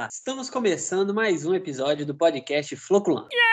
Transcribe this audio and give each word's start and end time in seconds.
Olá, 0.00 0.08
estamos 0.10 0.48
começando 0.48 1.12
mais 1.12 1.44
um 1.44 1.54
episódio 1.54 2.06
do 2.06 2.14
podcast 2.14 2.74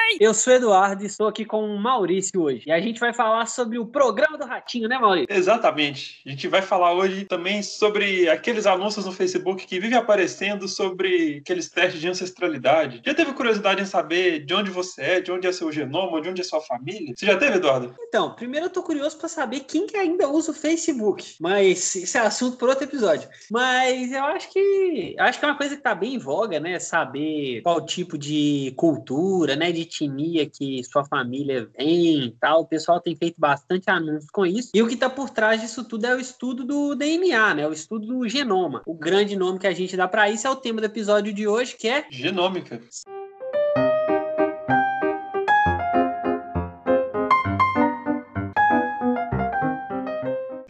Floculan. 0.07 0.17
Eu 0.19 0.33
sou 0.33 0.53
Eduardo 0.53 1.03
e 1.03 1.07
estou 1.07 1.27
aqui 1.27 1.43
com 1.43 1.63
o 1.63 1.77
Maurício 1.77 2.41
hoje. 2.41 2.63
E 2.65 2.71
a 2.71 2.79
gente 2.79 2.99
vai 2.99 3.13
falar 3.13 3.45
sobre 3.47 3.77
o 3.77 3.85
programa 3.85 4.37
do 4.37 4.45
Ratinho, 4.45 4.87
né, 4.87 4.97
Maurício? 4.97 5.27
Exatamente. 5.29 6.21
A 6.25 6.29
gente 6.29 6.47
vai 6.47 6.61
falar 6.61 6.93
hoje 6.93 7.25
também 7.25 7.61
sobre 7.61 8.29
aqueles 8.29 8.65
anúncios 8.65 9.05
no 9.05 9.11
Facebook 9.11 9.65
que 9.65 9.79
vivem 9.79 9.97
aparecendo 9.97 10.67
sobre 10.67 11.39
aqueles 11.41 11.69
testes 11.69 11.99
de 11.99 12.07
ancestralidade. 12.07 13.01
Já 13.05 13.13
teve 13.13 13.33
curiosidade 13.33 13.81
em 13.81 13.85
saber 13.85 14.45
de 14.45 14.53
onde 14.53 14.71
você 14.71 15.01
é, 15.01 15.21
de 15.21 15.31
onde 15.31 15.47
é 15.47 15.51
seu 15.51 15.71
genoma, 15.71 16.21
de 16.21 16.29
onde 16.29 16.41
é 16.41 16.43
sua 16.43 16.61
família? 16.61 17.13
Você 17.15 17.25
já 17.25 17.37
teve, 17.37 17.57
Eduardo? 17.57 17.95
Então, 18.07 18.33
primeiro 18.33 18.67
eu 18.67 18.69
tô 18.69 18.81
curioso 18.83 19.17
para 19.17 19.27
saber 19.27 19.61
quem 19.61 19.85
que 19.85 19.97
ainda 19.97 20.29
usa 20.29 20.51
o 20.51 20.53
Facebook. 20.53 21.35
Mas 21.39 21.95
isso 21.95 22.17
é 22.17 22.21
assunto 22.21 22.57
para 22.57 22.69
outro 22.69 22.83
episódio. 22.83 23.27
Mas 23.51 24.11
eu 24.11 24.23
acho 24.23 24.51
que 24.51 25.15
acho 25.19 25.39
que 25.39 25.45
é 25.45 25.47
uma 25.47 25.57
coisa 25.57 25.75
que 25.75 25.81
tá 25.81 25.93
bem 25.93 26.15
em 26.15 26.19
voga, 26.19 26.59
né? 26.59 26.79
Saber 26.79 27.61
qual 27.61 27.85
tipo 27.85 28.17
de 28.17 28.73
cultura, 28.75 29.55
né? 29.55 29.71
De 29.71 29.85
etnia 30.05 30.49
que 30.49 30.83
sua 30.83 31.05
família 31.05 31.69
vem 31.77 32.25
e 32.25 32.31
tal. 32.31 32.61
O 32.61 32.65
pessoal 32.65 32.99
tem 32.99 33.15
feito 33.15 33.35
bastante 33.37 33.89
anúncios 33.89 34.29
com 34.31 34.45
isso. 34.45 34.69
E 34.73 34.81
o 34.81 34.87
que 34.87 34.93
está 34.93 35.09
por 35.09 35.29
trás 35.29 35.61
disso 35.61 35.83
tudo 35.83 36.05
é 36.05 36.15
o 36.15 36.19
estudo 36.19 36.63
do 36.63 36.95
DNA, 36.95 37.55
né? 37.55 37.67
O 37.67 37.73
estudo 37.73 38.07
do 38.07 38.27
genoma. 38.27 38.81
O 38.85 38.93
grande 38.93 39.35
nome 39.35 39.59
que 39.59 39.67
a 39.67 39.73
gente 39.73 39.97
dá 39.97 40.07
para 40.07 40.29
isso 40.29 40.47
é 40.47 40.49
o 40.49 40.55
tema 40.55 40.81
do 40.81 40.85
episódio 40.85 41.33
de 41.33 41.47
hoje, 41.47 41.75
que 41.75 41.87
é 41.87 42.05
genômica. 42.09 42.81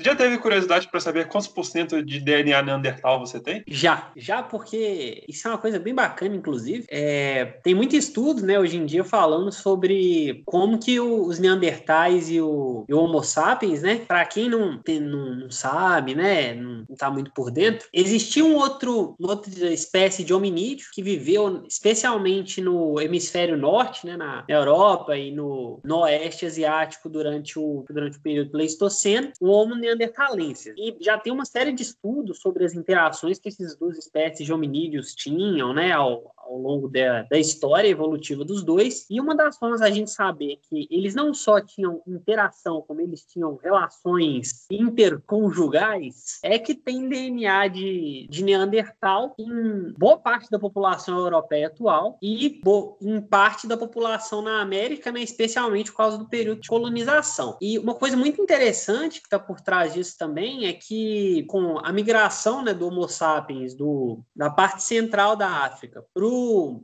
Já 0.08 0.16
teve 0.16 0.38
curiosidade 0.38 0.88
para 0.88 1.02
saber 1.02 1.28
quantos 1.28 1.50
por 1.50 1.66
cento 1.66 2.02
de 2.02 2.22
DNA 2.22 2.62
neandertal 2.62 3.20
você 3.20 3.42
tem? 3.42 3.62
Já, 3.68 4.10
já 4.16 4.42
porque 4.42 5.26
isso 5.28 5.46
é 5.46 5.52
uma 5.52 5.58
coisa 5.58 5.78
bem 5.78 5.94
bacana, 5.94 6.34
inclusive. 6.34 6.86
É, 6.90 7.44
tem 7.62 7.76
muito 7.76 7.94
estudo, 7.94 8.42
né, 8.46 8.58
hoje 8.58 8.78
em 8.78 8.86
dia 8.86 9.04
falando 9.04 9.52
sobre 9.52 10.44
como 10.46 10.80
que 10.80 10.98
o, 10.98 11.26
os 11.26 11.40
neandertais 11.40 12.30
e 12.30 12.40
o, 12.40 12.86
e 12.88 12.94
o, 12.94 13.00
Homo 13.00 13.22
sapiens, 13.22 13.82
né, 13.82 13.98
para 14.08 14.26
quem 14.26 14.50
não, 14.50 14.78
tem, 14.78 15.02
não, 15.02 15.36
não, 15.36 15.52
sabe, 15.52 16.16
né, 16.16 16.56
não, 16.56 16.86
não 16.88 16.96
tá 16.96 17.12
muito 17.12 17.34
por 17.34 17.52
dentro, 17.52 17.86
existia 17.92 18.46
um 18.46 18.56
outro, 18.56 19.14
uma 19.20 19.32
outra 19.32 19.74
espécie 19.74 20.24
de 20.24 20.34
hominídeo 20.34 20.88
que 20.94 21.04
viveu 21.04 21.66
especialmente 21.68 22.62
no 22.62 23.02
hemisfério 23.02 23.58
norte, 23.58 24.06
né, 24.06 24.16
na 24.16 24.46
Europa 24.48 25.18
e 25.18 25.32
no, 25.32 25.82
no 25.84 25.98
oeste 25.98 26.46
asiático 26.46 27.10
durante 27.10 27.60
o, 27.60 27.84
durante 27.90 28.18
o 28.18 28.22
período 28.22 28.52
Pleistoceno, 28.52 29.34
o 29.42 29.50
Homo 29.50 29.76
neandertal 29.76 29.97
neandertalência. 29.98 30.74
E 30.78 30.96
já 31.02 31.18
tem 31.18 31.34
uma 31.34 31.46
série 31.46 31.74
de 31.74 31.82
estudos 31.84 32.40
sobre 32.40 32.64
as 32.64 32.74
interações 32.74 33.40
que 33.40 33.50
essas 33.50 33.76
duas 33.76 33.98
espécies 33.98 34.46
de 34.46 34.54
hominídeos 34.54 35.14
tinham, 35.14 35.74
né, 35.74 35.92
ao, 35.92 36.32
ao 36.48 36.58
longo 36.58 36.88
da, 36.88 37.24
da 37.24 37.38
história 37.38 37.88
evolutiva 37.88 38.44
dos 38.44 38.64
dois. 38.64 39.06
E 39.10 39.20
uma 39.20 39.36
das 39.36 39.58
formas 39.58 39.82
a 39.82 39.90
gente 39.90 40.10
saber 40.10 40.60
que 40.70 40.88
eles 40.90 41.14
não 41.14 41.34
só 41.34 41.60
tinham 41.60 42.02
interação, 42.08 42.82
como 42.82 43.02
eles 43.02 43.26
tinham 43.26 43.56
relações 43.56 44.66
interconjugais, 44.72 46.40
é 46.44 46.58
que 46.58 46.74
tem 46.74 47.08
DNA 47.08 47.68
de, 47.68 48.28
de 48.30 48.44
Neandertal 48.44 49.36
em 49.38 49.94
boa 49.98 50.18
parte 50.18 50.50
da 50.50 50.60
população 50.60 51.18
europeia 51.20 51.68
atual 51.68 52.18
e 52.22 52.62
em 53.02 53.22
parte 53.22 53.68
da 53.68 53.78
população 53.78 54.42
na 54.42 54.62
América, 54.62 55.12
né, 55.12 55.22
especialmente 55.22 55.92
por 55.92 55.98
causa 55.98 56.18
do 56.18 56.28
período 56.28 56.62
de 56.62 56.70
colonização. 56.70 57.58
E 57.62 57.78
uma 57.78 57.96
coisa 57.96 58.16
muito 58.16 58.42
interessante 58.42 59.20
que 59.20 59.28
está 59.28 59.40
por 59.40 59.60
trás 59.60 59.94
disso 59.94 60.18
também 60.18 60.68
é 60.68 60.74
que 60.74 61.44
com 61.48 61.80
a 61.80 61.92
migração 61.92 62.64
né, 62.64 62.74
do 62.74 62.88
Homo 62.88 63.08
sapiens 63.08 63.74
do, 63.74 64.20
da 64.36 64.50
parte 64.50 64.84
central 64.84 65.36
da 65.36 65.48
África 65.66 66.04
para 66.14 66.26
o 66.26 66.37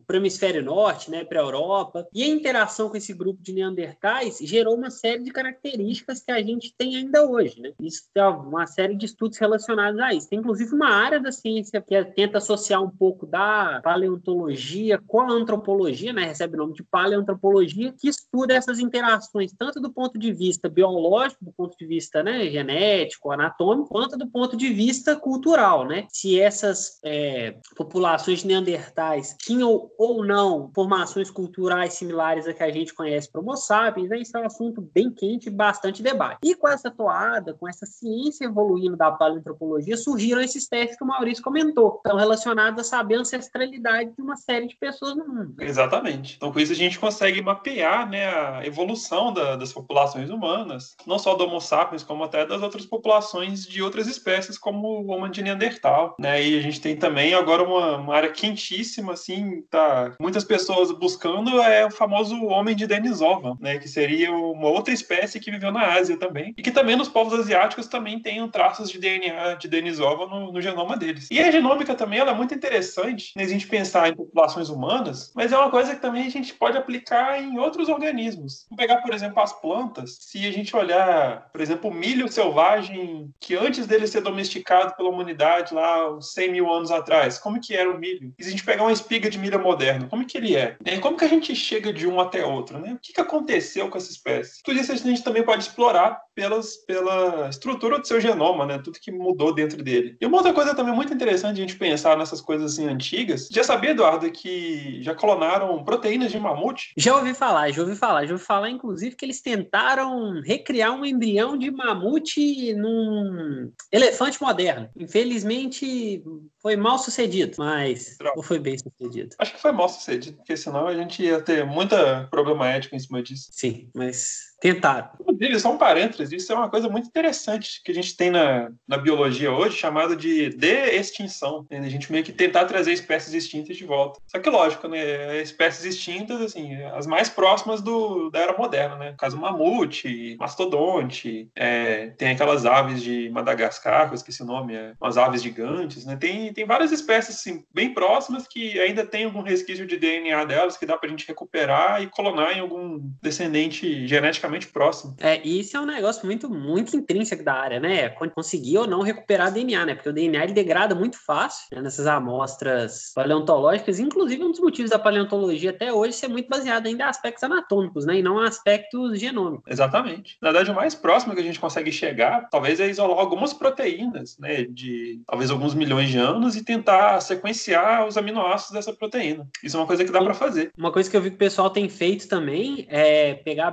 para 0.06 0.16
o 0.16 0.20
hemisfério 0.20 0.64
norte, 0.64 1.10
né, 1.10 1.24
para 1.24 1.40
a 1.40 1.44
Europa, 1.44 2.08
e 2.14 2.24
a 2.24 2.28
interação 2.28 2.90
com 2.90 2.98
esse 2.98 3.14
grupo 3.14 3.42
de 3.42 3.54
neandertais 3.54 4.40
gerou 4.42 4.76
uma 4.76 4.90
série 4.90 5.24
de 5.24 5.32
características 5.32 6.22
que 6.22 6.32
a 6.32 6.42
gente 6.42 6.74
tem 6.78 6.96
ainda 6.96 7.26
hoje. 7.26 7.60
Né? 7.62 7.72
Isso 7.82 8.04
tem 8.14 8.24
uma 8.24 8.66
série 8.68 8.96
de 8.96 9.06
estudos 9.06 9.38
relacionados 9.38 10.00
a 10.00 10.14
isso. 10.14 10.30
Tem 10.30 10.40
inclusive 10.40 10.74
uma 10.74 10.90
área 10.90 11.20
da 11.20 11.32
ciência 11.32 11.82
que 11.82 12.04
tenta 12.06 12.38
associar 12.38 12.82
um 12.84 12.90
pouco 12.90 13.26
da 13.26 13.82
paleontologia 13.84 15.00
com 15.08 15.22
a 15.22 15.32
antropologia, 15.32 16.14
né, 16.14 16.26
recebe 16.26 16.56
o 16.56 16.60
nome 16.60 16.74
de 16.74 16.84
paleoantropologia, 16.84 17.94
que 17.94 18.08
estuda 18.08 18.54
essas 18.54 18.80
interações 18.80 19.54
tanto 19.58 19.80
do 19.80 19.92
ponto 19.92 20.18
de 20.18 20.32
vista 20.32 20.70
biológico, 20.70 21.46
do 21.46 21.52
ponto 21.52 21.78
de 21.78 21.86
vista 21.86 22.24
né, 22.24 22.50
genético, 22.50 23.32
anatômico, 23.32 23.90
quanto 23.90 24.18
do 24.18 24.28
ponto 24.28 24.56
de 24.56 24.70
vista 24.70 25.16
cultural. 25.16 25.86
Né? 25.86 26.06
Se 26.10 26.40
essas 26.40 27.00
é, 27.04 27.56
populações 27.76 28.40
de 28.40 28.48
neandertais 28.48 29.36
tinham 29.46 29.90
ou 29.98 30.26
não 30.26 30.72
formações 30.74 31.30
culturais 31.30 31.94
similares 31.94 32.48
a 32.48 32.54
que 32.54 32.64
a 32.64 32.72
gente 32.72 32.94
conhece 32.94 33.32
para 33.32 33.42
Homo 33.42 33.56
sapiens, 33.56 34.10
né? 34.10 34.20
isso 34.20 34.38
é 34.38 34.42
um 34.42 34.46
assunto 34.46 34.82
bem 34.94 35.12
quente 35.12 35.48
e 35.48 35.52
bastante 35.52 36.02
debate. 36.02 36.40
E 36.44 36.56
com 36.56 36.68
essa 36.68 36.90
toada, 36.90 37.54
com 37.54 37.68
essa 37.68 37.86
ciência 37.86 38.46
evoluindo 38.46 38.96
da 38.96 39.12
paleoantropologia, 39.12 39.98
surgiram 39.98 40.42
esses 40.42 40.68
testes 40.68 40.98
que 40.98 41.04
o 41.04 41.08
Maurício 41.08 41.44
comentou, 41.44 41.96
estão 41.98 42.18
relacionados 42.18 42.80
a 42.80 42.84
saber 42.84 43.16
a 43.16 43.20
ancestralidade 43.20 44.12
de 44.16 44.22
uma 44.22 44.36
série 44.36 44.68
de 44.68 44.76
pessoas 44.76 45.16
no 45.16 45.28
mundo. 45.28 45.56
Exatamente. 45.60 46.36
Então, 46.36 46.52
com 46.52 46.60
isso, 46.60 46.72
a 46.72 46.76
gente 46.76 47.00
consegue 47.00 47.42
mapear 47.42 48.10
né, 48.10 48.28
a 48.28 48.66
evolução 48.66 49.34
da, 49.34 49.56
das 49.56 49.74
populações 49.74 50.30
humanas, 50.30 50.96
não 51.06 51.20
só 51.20 51.36
do 51.36 51.46
Homo 51.46 51.60
sapiens, 51.60 52.04
como 52.04 52.24
até 52.24 52.46
das 52.46 52.62
outras 52.62 52.86
populações 52.86 53.66
de 53.66 53.82
outras 53.82 54.08
espécies, 54.08 54.58
como 54.58 54.88
o 54.88 55.12
Homo 55.12 55.30
de 55.30 55.42
Neandertal. 55.42 56.16
Né? 56.20 56.44
E 56.44 56.58
a 56.58 56.62
gente 56.62 56.82
tem 56.82 56.96
também 56.96 57.34
agora 57.34 57.64
uma, 57.64 57.98
uma 57.98 58.16
área 58.16 58.32
quentíssima, 58.32 59.14
assim, 59.14 59.33
assim, 59.34 59.62
tá 59.70 60.16
muitas 60.20 60.44
pessoas 60.44 60.92
buscando 60.92 61.62
é 61.62 61.86
o 61.86 61.92
famoso 61.92 62.36
homem 62.46 62.76
de 62.76 62.88
Denisova, 62.88 63.58
né, 63.60 63.78
que 63.78 63.88
seria 63.88 64.32
uma 64.32 64.68
outra 64.68 64.94
espécie 64.94 65.40
que 65.40 65.52
viveu 65.52 65.72
na 65.72 65.94
Ásia 65.94 66.18
também, 66.18 66.54
e 66.58 66.62
que 66.62 66.72
também 66.72 66.96
nos 66.96 67.10
povos 67.10 67.34
asiáticos 67.34 67.88
também 67.88 68.20
tem 68.20 68.48
traços 68.50 68.90
de 68.90 69.00
DNA 69.00 69.56
de 69.56 69.68
Denisova 69.68 70.28
no, 70.28 70.52
no 70.52 70.62
genoma 70.62 70.96
deles. 70.98 71.28
E 71.32 71.40
a 71.40 71.52
genômica 71.52 71.96
também 71.96 72.20
ela 72.20 72.32
é 72.32 72.36
muito 72.36 72.54
interessante, 72.54 73.32
né, 73.36 73.44
a 73.44 73.48
gente 73.48 73.68
pensar 73.68 74.10
em 74.10 74.16
populações 74.16 74.70
humanas, 74.70 75.32
mas 75.36 75.52
é 75.52 75.58
uma 75.58 75.72
coisa 75.72 75.96
que 75.96 76.02
também 76.02 76.28
a 76.28 76.32
gente 76.32 76.54
pode 76.54 76.78
aplicar 76.78 77.42
em 77.42 77.58
outros 77.58 77.90
organismos. 77.90 78.66
Vamos 78.70 78.82
pegar, 78.82 79.02
por 79.02 79.14
exemplo, 79.14 79.42
as 79.42 79.54
plantas. 79.60 80.18
Se 80.20 80.46
a 80.46 80.52
gente 80.52 80.76
olhar, 80.76 81.50
por 81.52 81.62
exemplo, 81.62 81.90
o 81.90 81.94
milho 81.94 82.32
selvagem, 82.32 83.30
que 83.40 83.56
antes 83.56 83.88
dele 83.88 84.08
ser 84.08 84.22
domesticado 84.22 84.96
pela 84.96 85.10
humanidade 85.10 85.74
lá 85.74 86.12
uns 86.12 86.34
100 86.34 86.52
mil 86.52 86.72
anos 86.72 86.92
atrás, 86.92 87.38
como 87.38 87.60
que 87.60 87.76
era 87.76 87.90
o 87.90 87.98
milho? 87.98 88.34
E 88.38 88.44
se 88.44 88.50
a 88.50 88.52
gente 88.52 88.66
pegar 88.66 88.84
uma 88.84 88.92
espiga 88.92 89.23
de 89.30 89.38
milho 89.38 89.62
moderno? 89.62 90.08
Como 90.08 90.26
que 90.26 90.38
ele 90.38 90.56
é? 90.56 90.78
E 90.86 91.00
como 91.00 91.18
que 91.18 91.26
a 91.26 91.28
gente 91.28 91.56
chega 91.56 91.92
de 91.92 92.08
um 92.08 92.20
até 92.20 92.46
outro? 92.46 92.80
Né? 92.80 92.94
O 92.94 93.00
que, 93.00 93.14
que 93.14 93.22
aconteceu 93.22 93.90
com 93.90 93.98
essa 93.98 94.12
espécie? 94.12 94.62
Tudo 94.64 94.80
isso 94.80 94.92
a 94.92 94.96
gente 94.96 95.24
também 95.24 95.44
pode 95.44 95.64
explorar 95.64 96.22
pelas, 96.36 96.78
pela 96.78 97.50
estrutura 97.50 98.00
do 98.00 98.08
seu 98.08 98.20
genoma, 98.20 98.66
né? 98.66 98.80
Tudo 98.80 99.00
que 99.00 99.12
mudou 99.12 99.54
dentro 99.54 99.84
dele. 99.84 100.18
E 100.20 100.26
uma 100.26 100.38
outra 100.38 100.54
coisa 100.54 100.76
também 100.76 100.94
muito 100.94 101.14
interessante 101.14 101.58
a 101.58 101.62
gente 101.62 101.78
pensar 101.78 102.18
nessas 102.18 102.42
coisas 102.42 102.74
assim 102.74 102.88
antigas. 102.88 103.50
Já 103.52 103.64
sabia, 103.64 103.92
Eduardo, 103.92 104.30
que 104.32 105.02
já 105.02 105.14
clonaram 105.14 105.84
proteínas 105.84 106.32
de 106.32 106.40
mamute? 106.40 106.94
Já 106.98 107.16
ouvi 107.16 107.34
falar, 107.34 107.72
já 107.72 107.82
ouvi 107.82 107.96
falar. 107.96 108.26
Já 108.26 108.34
ouvi 108.34 108.44
falar, 108.44 108.70
inclusive, 108.70 109.16
que 109.16 109.26
eles 109.26 109.42
tentaram 109.42 110.42
recriar 110.42 110.92
um 110.94 111.06
embrião 111.06 111.58
de 111.58 111.72
mamute 111.72 112.74
num 112.74 113.72
elefante 113.92 114.42
moderno. 114.42 114.90
Infelizmente, 114.96 116.24
foi 116.62 116.76
mal 116.76 116.98
sucedido, 116.98 117.56
mas 117.58 118.18
Droga. 118.18 118.42
foi 118.44 118.60
bem 118.60 118.78
sucedido. 118.78 119.36
Acho 119.38 119.54
que 119.54 119.62
foi 119.62 119.72
mal 119.72 119.90
sucedido, 119.90 120.38
porque 120.38 120.56
senão 120.56 120.88
a 120.88 120.96
gente 120.96 121.22
ia 121.22 121.42
ter 121.42 121.66
muita 121.66 122.28
problema 122.32 122.70
ético 122.70 122.96
em 122.96 123.00
cima 123.00 123.22
disso. 123.22 123.50
Sim, 123.52 123.90
mas 123.94 124.53
Tentaram. 124.64 125.10
Inclusive, 125.20 125.60
só 125.60 125.74
um 125.74 125.78
parênteses, 125.78 126.32
isso 126.32 126.54
é 126.54 126.56
uma 126.56 126.70
coisa 126.70 126.88
muito 126.88 127.06
interessante 127.06 127.82
que 127.84 127.92
a 127.92 127.94
gente 127.94 128.16
tem 128.16 128.32
na, 128.32 128.72
na 128.88 128.98
biologia 128.98 129.52
hoje, 129.52 129.76
chamado 129.76 130.16
de 130.16 130.52
de-extinção. 130.52 131.68
Né? 131.70 131.80
A 131.80 131.90
gente 131.90 132.10
meio 132.10 132.24
que 132.24 132.32
tentar 132.32 132.64
trazer 132.64 132.94
espécies 132.94 133.34
extintas 133.34 133.76
de 133.76 133.84
volta. 133.84 134.22
Só 134.26 134.40
que, 134.40 134.50
lógico, 134.50 134.88
né? 134.88 135.42
Espécies 135.42 135.84
extintas, 135.84 136.40
assim, 136.40 136.82
as 136.84 137.06
mais 137.06 137.28
próximas 137.28 137.82
do, 137.82 138.30
da 138.30 138.40
era 138.40 138.58
moderna, 138.58 138.96
né? 138.96 139.12
No 139.12 139.18
caso, 139.18 139.38
mamute, 139.38 140.38
mastodonte, 140.40 141.50
é, 141.54 142.08
tem 142.18 142.30
aquelas 142.30 142.66
aves 142.66 143.04
de 143.04 143.30
Madagascar, 143.32 144.08
que 144.08 144.14
eu 144.14 144.16
esqueci 144.16 144.44
o 144.44 144.46
nome, 144.46 144.76
é, 144.76 144.94
umas 145.02 145.18
aves 145.18 145.44
gigantes, 145.44 146.06
né? 146.06 146.16
Tem, 146.16 146.54
tem 146.54 146.66
várias 146.66 146.94
espécies, 146.94 147.36
assim, 147.36 147.66
bem 147.74 147.94
próximas 147.94 148.48
que 148.48 148.80
ainda 148.80 149.06
tem 149.06 149.26
algum 149.26 149.42
resquício 149.42 149.86
de 149.86 149.98
DNA 149.98 150.46
delas 150.46 150.78
que 150.78 150.86
dá 150.86 150.98
pra 150.98 151.10
gente 151.10 151.28
recuperar 151.28 152.02
e 152.02 152.08
clonar 152.08 152.58
em 152.58 152.62
algum 152.62 152.98
descendente 153.22 154.08
geneticamente 154.08 154.53
relativamente 154.54 154.68
próximo. 154.68 155.16
É, 155.20 155.42
e 155.44 155.60
isso 155.60 155.76
é 155.76 155.82
um 155.82 155.86
negócio 155.86 156.26
muito, 156.26 156.50
muito 156.50 156.96
intrínseco 156.96 157.44
da 157.44 157.54
área, 157.54 157.80
né? 157.80 158.10
Conseguir 158.10 158.78
ou 158.78 158.88
não 158.88 159.02
recuperar 159.02 159.52
DNA, 159.52 159.86
né? 159.86 159.96
Porque 159.96 160.10
o 160.10 160.14
DNA 160.14 160.44
ele 160.44 160.54
degrada 160.54 160.96
muito 160.96 161.18
fácil 161.18 161.68
né? 161.72 161.82
nessas 161.82 162.08
amostras 162.08 163.12
paleontológicas. 163.16 164.00
Inclusive, 164.00 164.44
um 164.44 164.52
dos 164.52 164.60
motivos 164.60 164.92
da 164.92 165.00
paleontologia 165.00 165.72
até 165.72 165.92
hoje 165.92 166.14
ser 166.14 166.28
muito 166.28 166.48
baseado 166.48 166.86
ainda 166.86 167.04
em 167.04 167.08
aspectos 167.08 167.44
anatômicos, 167.44 168.06
né? 168.06 168.20
E 168.20 168.24
não 168.24 168.40
aspectos 168.40 169.20
genômicos. 169.20 169.66
Exatamente. 169.68 170.38
Na 170.42 170.52
verdade, 170.52 170.72
o 170.72 170.76
mais 170.76 170.96
próximo 170.96 171.34
que 171.34 171.42
a 171.42 171.44
gente 171.44 171.60
consegue 171.60 171.92
chegar, 171.92 172.48
talvez, 172.50 172.80
é 172.80 172.90
isolar 172.90 173.18
algumas 173.18 173.54
proteínas, 173.54 174.38
né? 174.38 174.64
De 174.64 175.22
talvez 175.28 175.50
alguns 175.50 175.74
milhões 175.74 176.10
de 176.10 176.18
anos 176.18 176.56
e 176.56 176.64
tentar 176.64 177.20
sequenciar 177.22 178.08
os 178.08 178.18
aminoácidos 178.18 178.74
dessa 178.74 178.94
proteína. 178.94 179.48
Isso 179.64 179.78
é 179.78 179.80
uma 179.80 179.88
coisa 179.88 180.04
que 180.04 180.12
dá 180.12 180.22
para 180.22 180.34
fazer. 180.34 180.72
Uma 180.78 180.92
coisa 180.92 181.10
que 181.10 181.18
eu 181.18 181.22
vi 181.22 181.30
que 181.30 181.36
o 181.36 181.40
pessoal 181.40 181.70
tem 181.70 181.90
feito 181.90 182.28
também 182.28 182.86
é 182.90 183.36
pegar 183.36 183.72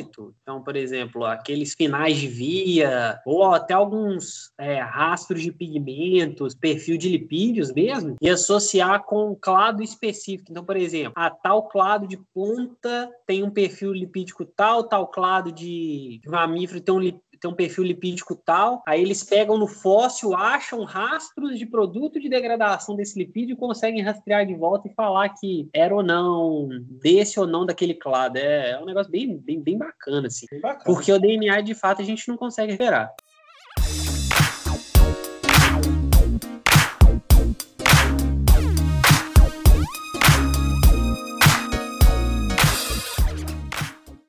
Então, 0.00 0.62
por 0.62 0.76
exemplo, 0.76 1.24
aqueles 1.24 1.74
finais 1.74 2.16
de 2.16 2.26
via, 2.26 3.20
ou 3.24 3.44
até 3.52 3.74
alguns 3.74 4.52
é, 4.58 4.80
rastros 4.80 5.42
de 5.42 5.52
pigmentos, 5.52 6.54
perfil 6.54 6.96
de 6.96 7.08
lipídios 7.08 7.72
mesmo, 7.72 8.16
e 8.20 8.28
associar 8.28 9.04
com 9.04 9.32
um 9.32 9.34
clado 9.34 9.82
específico. 9.82 10.50
Então, 10.50 10.64
por 10.64 10.76
exemplo, 10.76 11.12
a 11.16 11.30
tal 11.30 11.68
clado 11.68 12.06
de 12.06 12.16
ponta 12.34 13.10
tem 13.26 13.42
um 13.42 13.50
perfil 13.50 13.92
lipídico 13.92 14.44
tal, 14.44 14.84
tal 14.84 15.06
clado 15.06 15.52
de 15.52 16.20
mamífero 16.26 16.80
tem 16.80 16.94
um 16.94 16.98
tem 17.40 17.50
um 17.50 17.54
perfil 17.54 17.84
lipídico 17.84 18.34
tal, 18.34 18.82
aí 18.86 19.00
eles 19.00 19.22
pegam 19.22 19.56
no 19.56 19.66
fóssil, 19.66 20.34
acham 20.34 20.84
rastros 20.84 21.58
de 21.58 21.66
produto 21.66 22.20
de 22.20 22.28
degradação 22.28 22.96
desse 22.96 23.18
lipídio 23.18 23.54
e 23.54 23.56
conseguem 23.56 24.02
rastrear 24.02 24.46
de 24.46 24.54
volta 24.54 24.88
e 24.88 24.94
falar 24.94 25.28
que 25.30 25.68
era 25.72 25.94
ou 25.94 26.02
não, 26.02 26.68
desse 27.00 27.38
ou 27.38 27.46
não 27.46 27.64
daquele 27.64 27.94
clado. 27.94 28.38
É, 28.38 28.72
é 28.72 28.78
um 28.80 28.84
negócio 28.84 29.10
bem, 29.10 29.36
bem, 29.36 29.60
bem 29.60 29.78
bacana, 29.78 30.26
assim. 30.26 30.46
Bem 30.50 30.60
bacana. 30.60 30.84
Porque 30.84 31.12
o 31.12 31.18
DNA, 31.18 31.60
de 31.60 31.74
fato, 31.74 32.02
a 32.02 32.04
gente 32.04 32.28
não 32.28 32.36
consegue 32.36 32.72
recuperar. 32.72 33.14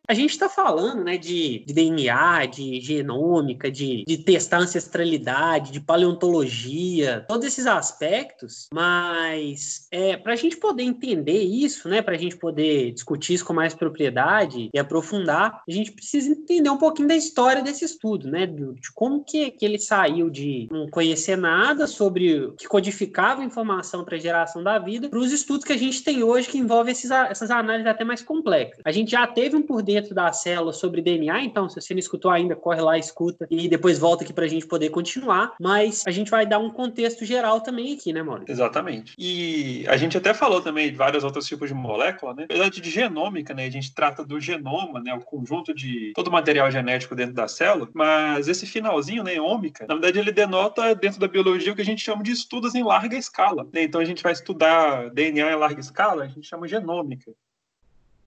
A 0.09 0.15
gente 0.15 0.31
está 0.31 0.49
falando 0.49 1.03
né, 1.03 1.19
de, 1.19 1.59
de, 1.59 1.71
DNA, 1.71 2.47
de 2.47 2.81
genômica, 2.81 3.69
de, 3.69 4.03
de 4.07 4.17
testar 4.17 4.57
ancestralidade, 4.57 5.71
de 5.71 5.79
paleontologia, 5.79 7.23
todos 7.27 7.45
esses 7.45 7.67
aspectos, 7.67 8.67
mas 8.73 9.87
é, 9.91 10.17
para 10.17 10.33
a 10.33 10.35
gente 10.35 10.57
poder 10.57 10.81
entender 10.81 11.43
isso, 11.43 11.87
né, 11.87 12.01
para 12.01 12.15
a 12.15 12.17
gente 12.17 12.35
poder 12.35 12.91
discutir 12.91 13.35
isso 13.35 13.45
com 13.45 13.53
mais 13.53 13.75
propriedade 13.75 14.71
e 14.73 14.79
aprofundar, 14.79 15.61
a 15.67 15.71
gente 15.71 15.91
precisa 15.91 16.31
entender 16.31 16.71
um 16.71 16.77
pouquinho 16.79 17.07
da 17.07 17.15
história 17.15 17.61
desse 17.61 17.85
estudo, 17.85 18.31
né, 18.31 18.47
de, 18.47 18.65
como 18.95 19.23
que, 19.23 19.51
que 19.51 19.63
ele 19.63 19.77
saiu 19.77 20.27
de 20.31 20.67
não 20.71 20.87
conhecer 20.87 21.35
nada 21.35 21.85
sobre 21.85 22.51
que 22.57 22.67
codificava 22.67 23.43
informação 23.43 24.03
para 24.03 24.15
a 24.15 24.19
geração 24.19 24.63
da 24.63 24.79
vida, 24.79 25.07
para 25.07 25.19
os 25.19 25.31
estudos 25.31 25.63
que 25.63 25.73
a 25.73 25.77
gente 25.77 26.03
tem 26.03 26.23
hoje 26.23 26.49
que 26.49 26.57
envolvem 26.57 26.93
esses, 26.93 27.11
essas 27.11 27.51
análises 27.51 27.85
até 27.85 28.03
mais 28.03 28.23
complexas. 28.23 28.81
A 28.83 28.91
gente 28.91 29.11
já 29.11 29.27
teve 29.27 29.55
um 29.55 29.61
por 29.61 29.83
dentro 29.83 29.98
dentro 29.99 30.15
da 30.15 30.31
célula 30.31 30.73
sobre 30.73 31.01
DNA, 31.01 31.43
então 31.43 31.69
se 31.69 31.79
você 31.79 31.93
não 31.93 31.99
escutou 31.99 32.31
ainda, 32.31 32.55
corre 32.55 32.81
lá, 32.81 32.97
escuta 32.97 33.47
e 33.49 33.67
depois 33.67 33.99
volta 33.99 34.23
aqui 34.23 34.33
para 34.33 34.45
a 34.45 34.47
gente 34.47 34.65
poder 34.65 34.89
continuar, 34.89 35.53
mas 35.59 36.03
a 36.07 36.11
gente 36.11 36.31
vai 36.31 36.45
dar 36.45 36.59
um 36.59 36.69
contexto 36.69 37.25
geral 37.25 37.61
também 37.61 37.93
aqui, 37.93 38.13
né, 38.13 38.23
Maurício? 38.23 38.51
Exatamente. 38.51 39.13
E 39.17 39.85
a 39.87 39.97
gente 39.97 40.17
até 40.17 40.33
falou 40.33 40.61
também 40.61 40.89
de 40.89 40.95
vários 40.95 41.23
outros 41.23 41.45
tipos 41.45 41.67
de 41.67 41.73
molécula, 41.73 42.33
né? 42.33 42.43
Apesar 42.45 42.69
de 42.69 42.89
genômica, 42.89 43.53
né, 43.53 43.65
a 43.65 43.69
gente 43.69 43.93
trata 43.93 44.23
do 44.23 44.39
genoma, 44.39 45.01
né, 45.01 45.13
o 45.13 45.19
conjunto 45.19 45.73
de 45.73 46.13
todo 46.15 46.27
o 46.27 46.31
material 46.31 46.71
genético 46.71 47.15
dentro 47.15 47.33
da 47.33 47.47
célula, 47.47 47.89
mas 47.93 48.47
esse 48.47 48.65
finalzinho, 48.65 49.23
né, 49.23 49.39
ômica, 49.39 49.85
na 49.87 49.95
verdade 49.95 50.19
ele 50.19 50.31
denota 50.31 50.95
dentro 50.95 51.19
da 51.19 51.27
biologia 51.27 51.71
o 51.71 51.75
que 51.75 51.81
a 51.81 51.85
gente 51.85 52.01
chama 52.01 52.23
de 52.23 52.31
estudos 52.31 52.75
em 52.75 52.83
larga 52.83 53.17
escala, 53.17 53.67
né? 53.73 53.83
Então 53.83 53.99
a 53.99 54.05
gente 54.05 54.23
vai 54.23 54.31
estudar 54.31 55.09
DNA 55.11 55.51
em 55.51 55.55
larga 55.55 55.79
escala, 55.79 56.23
a 56.23 56.27
gente 56.27 56.47
chama 56.47 56.67
genômica. 56.67 57.31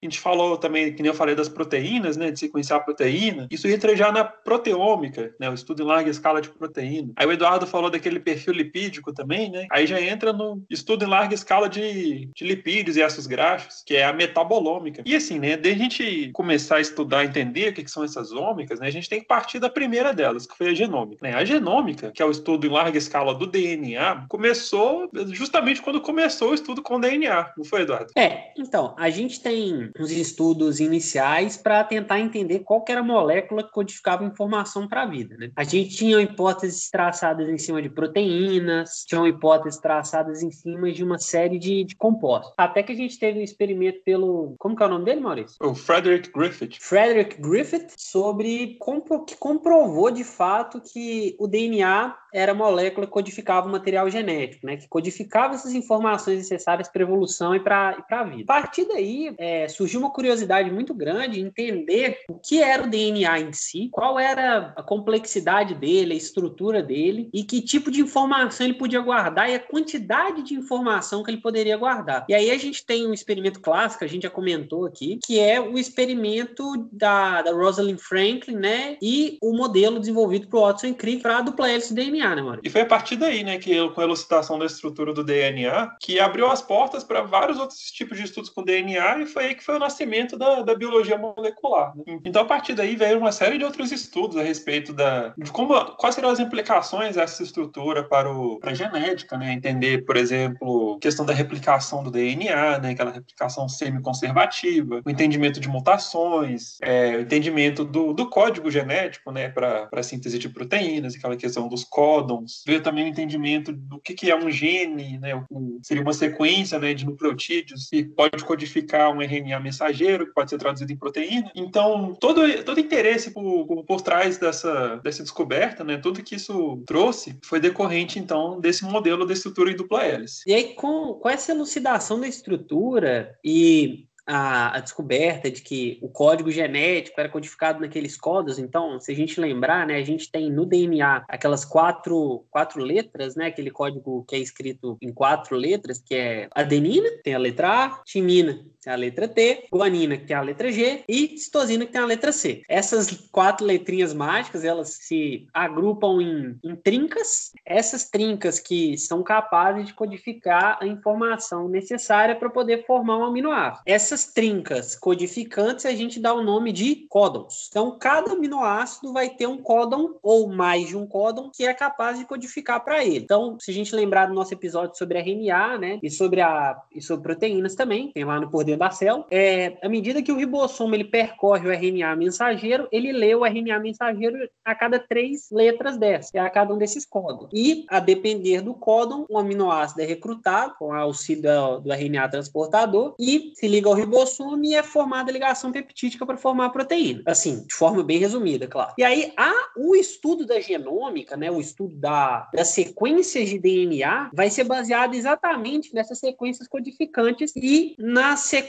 A 0.02 0.06
gente 0.06 0.18
falou 0.18 0.56
também, 0.56 0.92
que 0.92 1.00
nem 1.00 1.10
eu 1.10 1.14
falei, 1.14 1.34
das 1.34 1.48
proteínas, 1.48 2.16
né, 2.16 2.32
de 2.32 2.40
sequenciar 2.40 2.80
a 2.80 2.82
proteína. 2.82 3.46
Isso 3.50 3.68
entra 3.68 3.94
já 3.96 4.10
na 4.10 4.24
proteômica, 4.24 5.32
né, 5.38 5.48
o 5.48 5.54
estudo 5.54 5.82
em 5.82 5.86
larga 5.86 6.10
escala 6.10 6.42
de 6.42 6.48
proteína. 6.48 7.12
Aí 7.14 7.24
o 7.24 7.32
Eduardo 7.32 7.68
falou 7.68 7.88
daquele 7.88 8.18
perfil 8.18 8.52
lipídico 8.52 9.12
também, 9.12 9.48
né? 9.48 9.66
Aí 9.70 9.86
já 9.86 10.00
entra 10.00 10.32
no 10.32 10.60
estudo 10.68 11.04
em 11.04 11.08
larga 11.08 11.34
escala 11.34 11.68
de, 11.68 12.28
de 12.34 12.44
lipídios 12.44 12.96
e 12.96 13.02
ácidos 13.02 13.28
graxos, 13.28 13.84
que 13.86 13.94
é 13.94 14.04
a 14.04 14.12
metabolômica. 14.12 15.02
E 15.06 15.14
assim, 15.14 15.38
né, 15.38 15.56
de 15.56 15.70
a 15.70 15.76
gente 15.76 16.30
começar 16.32 16.76
a 16.76 16.80
estudar, 16.80 17.24
entender 17.24 17.70
o 17.70 17.72
que, 17.72 17.84
que 17.84 17.90
são 17.90 18.02
essas 18.02 18.32
ômicas, 18.32 18.80
né, 18.80 18.88
a 18.88 18.92
gente 18.92 19.08
tem 19.08 19.20
que 19.20 19.26
partir 19.26 19.60
da 19.60 19.70
primeira 19.70 20.12
delas, 20.12 20.46
que 20.46 20.58
foi 20.58 20.70
a 20.70 20.74
genômica. 20.74 21.20
Né? 21.22 21.34
A 21.34 21.44
genômica, 21.44 22.10
que 22.10 22.20
é 22.20 22.26
o 22.26 22.30
estudo 22.30 22.66
em 22.66 22.70
larga 22.70 22.98
escala 22.98 23.32
do 23.34 23.46
DNA, 23.46 24.26
começou 24.28 25.08
justamente 25.28 25.80
quando 25.80 26.00
começou 26.00 26.50
o 26.50 26.54
estudo 26.54 26.82
com 26.82 26.98
DNA, 26.98 27.52
não 27.56 27.64
foi, 27.64 27.82
Eduardo? 27.82 28.10
É, 28.16 28.52
então, 28.58 28.96
a 28.98 29.08
gente 29.08 29.40
tem 29.40 29.91
uns 29.98 30.10
estudos 30.10 30.80
iniciais 30.80 31.56
para 31.56 31.84
tentar 31.84 32.20
entender 32.20 32.60
qual 32.60 32.84
era 32.88 33.00
a 33.00 33.04
molécula 33.04 33.62
que 33.62 33.70
codificava 33.70 34.24
informação 34.24 34.88
para 34.88 35.02
a 35.02 35.06
vida. 35.06 35.36
Né? 35.36 35.50
A 35.56 35.64
gente 35.64 35.96
tinha 35.96 36.20
hipóteses 36.20 36.90
traçadas 36.90 37.48
em 37.48 37.58
cima 37.58 37.80
de 37.80 37.88
proteínas, 37.88 39.04
tinham 39.06 39.26
hipóteses 39.26 39.80
traçadas 39.80 40.42
em 40.42 40.50
cima 40.50 40.90
de 40.92 41.02
uma 41.04 41.18
série 41.18 41.58
de, 41.58 41.84
de 41.84 41.96
compostos. 41.96 42.54
Até 42.56 42.82
que 42.82 42.92
a 42.92 42.96
gente 42.96 43.18
teve 43.18 43.38
um 43.38 43.42
experimento 43.42 44.00
pelo. 44.04 44.54
Como 44.58 44.76
que 44.76 44.82
é 44.82 44.86
o 44.86 44.90
nome 44.90 45.04
dele, 45.04 45.20
Maurício? 45.20 45.56
O 45.60 45.74
Frederick 45.74 46.30
Griffith. 46.32 46.78
Frederick 46.80 47.40
Griffith, 47.40 47.92
sobre 47.96 48.78
que 49.26 49.36
comprovou 49.36 50.10
de 50.10 50.24
fato 50.24 50.80
que 50.80 51.36
o 51.38 51.46
DNA 51.46 52.14
era 52.32 52.52
a 52.52 52.54
molécula 52.54 53.06
que 53.06 53.12
codificava 53.12 53.68
o 53.68 53.72
material 53.72 54.08
genético, 54.10 54.66
né? 54.66 54.76
Que 54.76 54.88
codificava 54.88 55.54
essas 55.54 55.74
informações 55.74 56.38
necessárias 56.38 56.88
para 56.88 57.02
evolução 57.02 57.54
e 57.54 57.60
para 57.60 58.04
a 58.10 58.24
vida. 58.24 58.44
A 58.44 58.60
partir 58.60 58.86
daí, 58.86 59.34
é, 59.38 59.68
surgiu 59.68 60.00
uma 60.00 60.10
curiosidade 60.10 60.70
muito 60.70 60.94
grande 60.94 61.40
em 61.40 61.46
entender 61.46 62.18
o 62.28 62.34
que 62.34 62.62
era 62.62 62.84
o 62.84 62.90
DNA 62.90 63.40
em 63.40 63.52
si, 63.52 63.88
qual 63.90 64.18
era 64.18 64.72
a 64.76 64.82
complexidade 64.82 65.74
dele, 65.74 66.14
a 66.14 66.16
estrutura 66.16 66.82
dele 66.82 67.28
e 67.32 67.44
que 67.44 67.60
tipo 67.60 67.90
de 67.90 68.00
informação 68.00 68.66
ele 68.66 68.74
podia 68.74 69.00
guardar 69.00 69.50
e 69.50 69.54
a 69.54 69.60
quantidade 69.60 70.42
de 70.42 70.54
informação 70.54 71.22
que 71.22 71.30
ele 71.30 71.40
poderia 71.40 71.76
guardar. 71.76 72.24
E 72.28 72.34
aí 72.34 72.50
a 72.50 72.58
gente 72.58 72.84
tem 72.84 73.06
um 73.06 73.12
experimento 73.12 73.60
clássico, 73.60 74.04
a 74.04 74.06
gente 74.06 74.22
já 74.22 74.30
comentou 74.30 74.86
aqui, 74.86 75.18
que 75.24 75.38
é 75.38 75.60
o 75.60 75.78
experimento 75.78 76.88
da, 76.92 77.42
da 77.42 77.52
Rosalind 77.52 77.98
Franklin, 77.98 78.56
né? 78.56 78.96
E 79.02 79.38
o 79.40 79.56
modelo 79.56 80.00
desenvolvido 80.00 80.48
por 80.48 80.62
Watson 80.62 80.94
Crick 80.94 81.22
para 81.22 81.40
dupla 81.40 81.70
hélice 81.70 81.94
DNA, 81.94 82.21
né, 82.30 82.42
Maurício? 82.42 82.62
E 82.64 82.70
foi 82.70 82.80
a 82.80 82.86
partir 82.86 83.16
daí, 83.16 83.44
né, 83.44 83.58
que 83.58 83.88
com 83.90 84.00
a 84.00 84.04
elucidação 84.04 84.58
da 84.58 84.66
estrutura 84.66 85.12
do 85.12 85.24
DNA, 85.24 85.96
que 86.00 86.20
abriu 86.20 86.50
as 86.50 86.62
portas 86.62 87.04
para 87.04 87.22
vários 87.22 87.58
outros 87.58 87.78
tipos 87.90 88.18
de 88.18 88.24
estudos 88.24 88.50
com 88.50 88.62
DNA 88.62 89.18
e 89.20 89.26
foi 89.26 89.46
aí 89.46 89.54
que 89.54 89.64
foi 89.64 89.76
o 89.76 89.78
nascimento 89.78 90.36
da, 90.36 90.62
da 90.62 90.74
biologia 90.74 91.18
molecular. 91.18 91.92
Né? 91.96 92.20
Então, 92.24 92.42
a 92.42 92.44
partir 92.44 92.74
daí, 92.74 92.96
veio 92.96 93.18
uma 93.18 93.32
série 93.32 93.58
de 93.58 93.64
outros 93.64 93.92
estudos 93.92 94.36
a 94.36 94.42
respeito 94.42 94.92
da, 94.92 95.34
de 95.36 95.50
como, 95.50 95.74
quais 95.96 96.14
seriam 96.14 96.32
as 96.32 96.40
implicações 96.40 97.16
dessa 97.16 97.42
estrutura 97.42 98.04
para, 98.04 98.30
o, 98.30 98.58
para 98.58 98.72
a 98.72 98.74
genética, 98.74 99.36
né? 99.36 99.52
Entender, 99.52 100.04
por 100.04 100.16
exemplo, 100.16 100.98
questão 101.00 101.24
da 101.24 101.32
replicação 101.32 102.02
do 102.02 102.10
DNA, 102.10 102.78
né? 102.78 102.90
Aquela 102.90 103.10
replicação 103.10 103.68
semi-conservativa, 103.68 105.02
o 105.04 105.10
entendimento 105.10 105.60
de 105.60 105.68
mutações, 105.68 106.78
é, 106.82 107.16
o 107.16 107.20
entendimento 107.20 107.84
do, 107.84 108.12
do 108.12 108.28
código 108.28 108.70
genético, 108.70 109.30
né? 109.30 109.48
Para 109.48 109.88
a 109.92 110.02
síntese 110.02 110.38
de 110.38 110.48
proteínas, 110.48 111.14
aquela 111.14 111.36
questão 111.36 111.68
dos 111.68 111.84
códons. 112.12 112.62
Veio 112.66 112.82
também 112.82 113.04
o 113.04 113.08
entendimento 113.08 113.72
do 113.72 113.98
que, 113.98 114.14
que 114.14 114.30
é 114.30 114.36
um 114.36 114.50
gene, 114.50 115.18
né? 115.18 115.34
O, 115.50 115.78
seria 115.82 116.02
uma 116.02 116.12
sequência 116.12 116.78
né, 116.78 116.92
de 116.92 117.06
nucleotídeos 117.06 117.88
que 117.88 118.04
pode 118.04 118.44
codificar 118.44 119.10
um 119.10 119.22
RNA 119.22 119.58
mensageiro, 119.60 120.26
que 120.26 120.34
pode 120.34 120.50
ser 120.50 120.58
traduzido 120.58 120.92
em 120.92 120.96
proteína. 120.96 121.50
Então, 121.54 122.14
todo, 122.20 122.42
todo 122.64 122.80
interesse 122.80 123.30
por, 123.30 123.84
por 123.84 124.00
trás 124.02 124.36
dessa, 124.38 124.96
dessa 124.96 125.22
descoberta, 125.22 125.82
né, 125.82 125.96
tudo 125.96 126.22
que 126.22 126.34
isso 126.34 126.82
trouxe, 126.86 127.38
foi 127.44 127.58
decorrente, 127.60 128.18
então, 128.18 128.60
desse 128.60 128.84
modelo 128.84 129.26
da 129.26 129.32
estrutura 129.32 129.70
em 129.70 129.76
dupla 129.76 130.04
hélice. 130.04 130.42
E 130.46 130.54
aí, 130.54 130.74
com, 130.74 131.14
com 131.14 131.28
essa 131.28 131.52
elucidação 131.52 132.20
da 132.20 132.28
estrutura 132.28 133.34
e 133.44 134.06
a, 134.32 134.76
a, 134.76 134.80
descoberta 134.80 135.50
de 135.50 135.60
que 135.60 135.98
o 136.00 136.08
código 136.08 136.50
genético 136.50 137.20
era 137.20 137.28
codificado 137.28 137.80
naqueles 137.80 138.16
códigos. 138.16 138.58
Então, 138.58 138.98
se 138.98 139.12
a 139.12 139.14
gente 139.14 139.38
lembrar, 139.38 139.86
né, 139.86 139.96
a 139.96 140.04
gente 140.04 140.30
tem 140.30 140.50
no 140.50 140.64
DNA 140.64 141.24
aquelas 141.28 141.66
quatro, 141.66 142.44
quatro 142.50 142.82
letras, 142.82 143.36
né, 143.36 143.46
aquele 143.46 143.70
código 143.70 144.24
que 144.26 144.34
é 144.34 144.38
escrito 144.38 144.96
em 145.02 145.12
quatro 145.12 145.54
letras, 145.54 146.02
que 146.02 146.14
é 146.14 146.48
adenina, 146.54 147.08
tem 147.22 147.34
a 147.34 147.38
letra 147.38 147.84
A, 147.84 148.02
timina, 148.04 148.64
tem 148.82 148.92
a 148.92 148.96
letra 148.96 149.28
T, 149.28 149.68
guanina, 149.72 150.16
que 150.16 150.26
tem 150.26 150.36
a 150.36 150.42
letra 150.42 150.70
G, 150.72 151.04
e 151.08 151.38
citosina, 151.38 151.86
que 151.86 151.92
tem 151.92 152.00
a 152.00 152.06
letra 152.06 152.32
C. 152.32 152.62
Essas 152.68 153.10
quatro 153.30 153.64
letrinhas 153.64 154.12
mágicas, 154.12 154.64
elas 154.64 154.98
se 155.00 155.46
agrupam 155.54 156.20
em, 156.20 156.58
em 156.64 156.74
trincas. 156.74 157.52
Essas 157.64 158.10
trincas 158.10 158.58
que 158.58 158.98
são 158.98 159.22
capazes 159.22 159.86
de 159.86 159.94
codificar 159.94 160.78
a 160.80 160.86
informação 160.86 161.68
necessária 161.68 162.34
para 162.34 162.50
poder 162.50 162.84
formar 162.86 163.18
um 163.18 163.24
aminoácido. 163.24 163.82
Essas 163.86 164.26
trincas 164.26 164.96
codificantes 164.96 165.86
a 165.86 165.92
gente 165.92 166.18
dá 166.18 166.34
o 166.34 166.42
nome 166.42 166.72
de 166.72 167.06
códons. 167.08 167.68
Então, 167.70 167.96
cada 167.98 168.32
aminoácido 168.32 169.12
vai 169.12 169.30
ter 169.30 169.46
um 169.46 169.58
códon 169.58 170.16
ou 170.22 170.48
mais 170.48 170.88
de 170.88 170.96
um 170.96 171.06
códon 171.06 171.50
que 171.54 171.64
é 171.64 171.72
capaz 171.72 172.18
de 172.18 172.24
codificar 172.24 172.82
para 172.84 173.04
ele. 173.04 173.18
Então, 173.18 173.56
se 173.60 173.70
a 173.70 173.74
gente 173.74 173.94
lembrar 173.94 174.26
do 174.26 174.34
nosso 174.34 174.52
episódio 174.52 174.96
sobre 174.96 175.18
RNA, 175.20 175.78
né, 175.78 175.98
e 176.02 176.10
sobre 176.10 176.40
a 176.40 176.80
e 176.94 177.00
sobre 177.00 177.22
proteínas 177.22 177.74
também, 177.74 178.10
tem 178.12 178.24
lá 178.24 178.40
no 178.40 178.50
por 178.50 178.64
dentro 178.72 178.78
da 178.78 178.90
célula, 178.90 179.26
é, 179.30 179.78
à 179.82 179.88
medida 179.88 180.22
que 180.22 180.32
o 180.32 180.36
ribossomo 180.36 180.94
ele 180.94 181.04
percorre 181.04 181.68
o 181.68 181.72
RNA 181.72 182.16
mensageiro, 182.16 182.88
ele 182.90 183.12
lê 183.12 183.34
o 183.34 183.44
RNA 183.44 183.78
mensageiro 183.78 184.48
a 184.64 184.74
cada 184.74 184.98
três 184.98 185.48
letras 185.50 185.98
dessa, 185.98 186.30
a 186.40 186.50
cada 186.50 186.74
um 186.74 186.78
desses 186.78 187.04
códons. 187.04 187.48
E 187.52 187.84
a 187.88 188.00
depender 188.00 188.60
do 188.60 188.74
códon, 188.74 189.26
um 189.30 189.38
aminoácido 189.38 190.02
é 190.02 190.04
recrutado 190.04 190.74
com 190.78 190.92
auxílio 190.92 191.42
do, 191.42 191.80
do 191.80 191.92
RNA 191.92 192.28
transportador 192.28 193.14
e 193.18 193.52
se 193.54 193.68
liga 193.68 193.88
ao 193.88 193.94
ribossomo 193.94 194.64
e 194.64 194.74
é 194.74 194.82
formada 194.82 195.30
a 195.30 195.32
ligação 195.32 195.72
peptídica 195.72 196.24
para 196.26 196.36
formar 196.36 196.66
a 196.66 196.70
proteína. 196.70 197.22
Assim, 197.26 197.64
de 197.66 197.74
forma 197.74 198.02
bem 198.02 198.18
resumida, 198.18 198.66
claro. 198.66 198.92
E 198.98 199.04
aí, 199.04 199.32
há 199.36 199.52
o 199.76 199.94
estudo 199.94 200.46
da 200.46 200.60
genômica, 200.60 201.36
né, 201.36 201.50
o 201.50 201.60
estudo 201.60 201.96
da, 201.96 202.48
das 202.54 202.68
sequências 202.68 203.48
de 203.48 203.58
DNA, 203.58 204.30
vai 204.32 204.50
ser 204.50 204.64
baseado 204.64 205.14
exatamente 205.14 205.94
nessas 205.94 206.18
sequências 206.18 206.68
codificantes 206.68 207.52
e 207.56 207.94
nas 207.98 208.40
sequências 208.40 208.61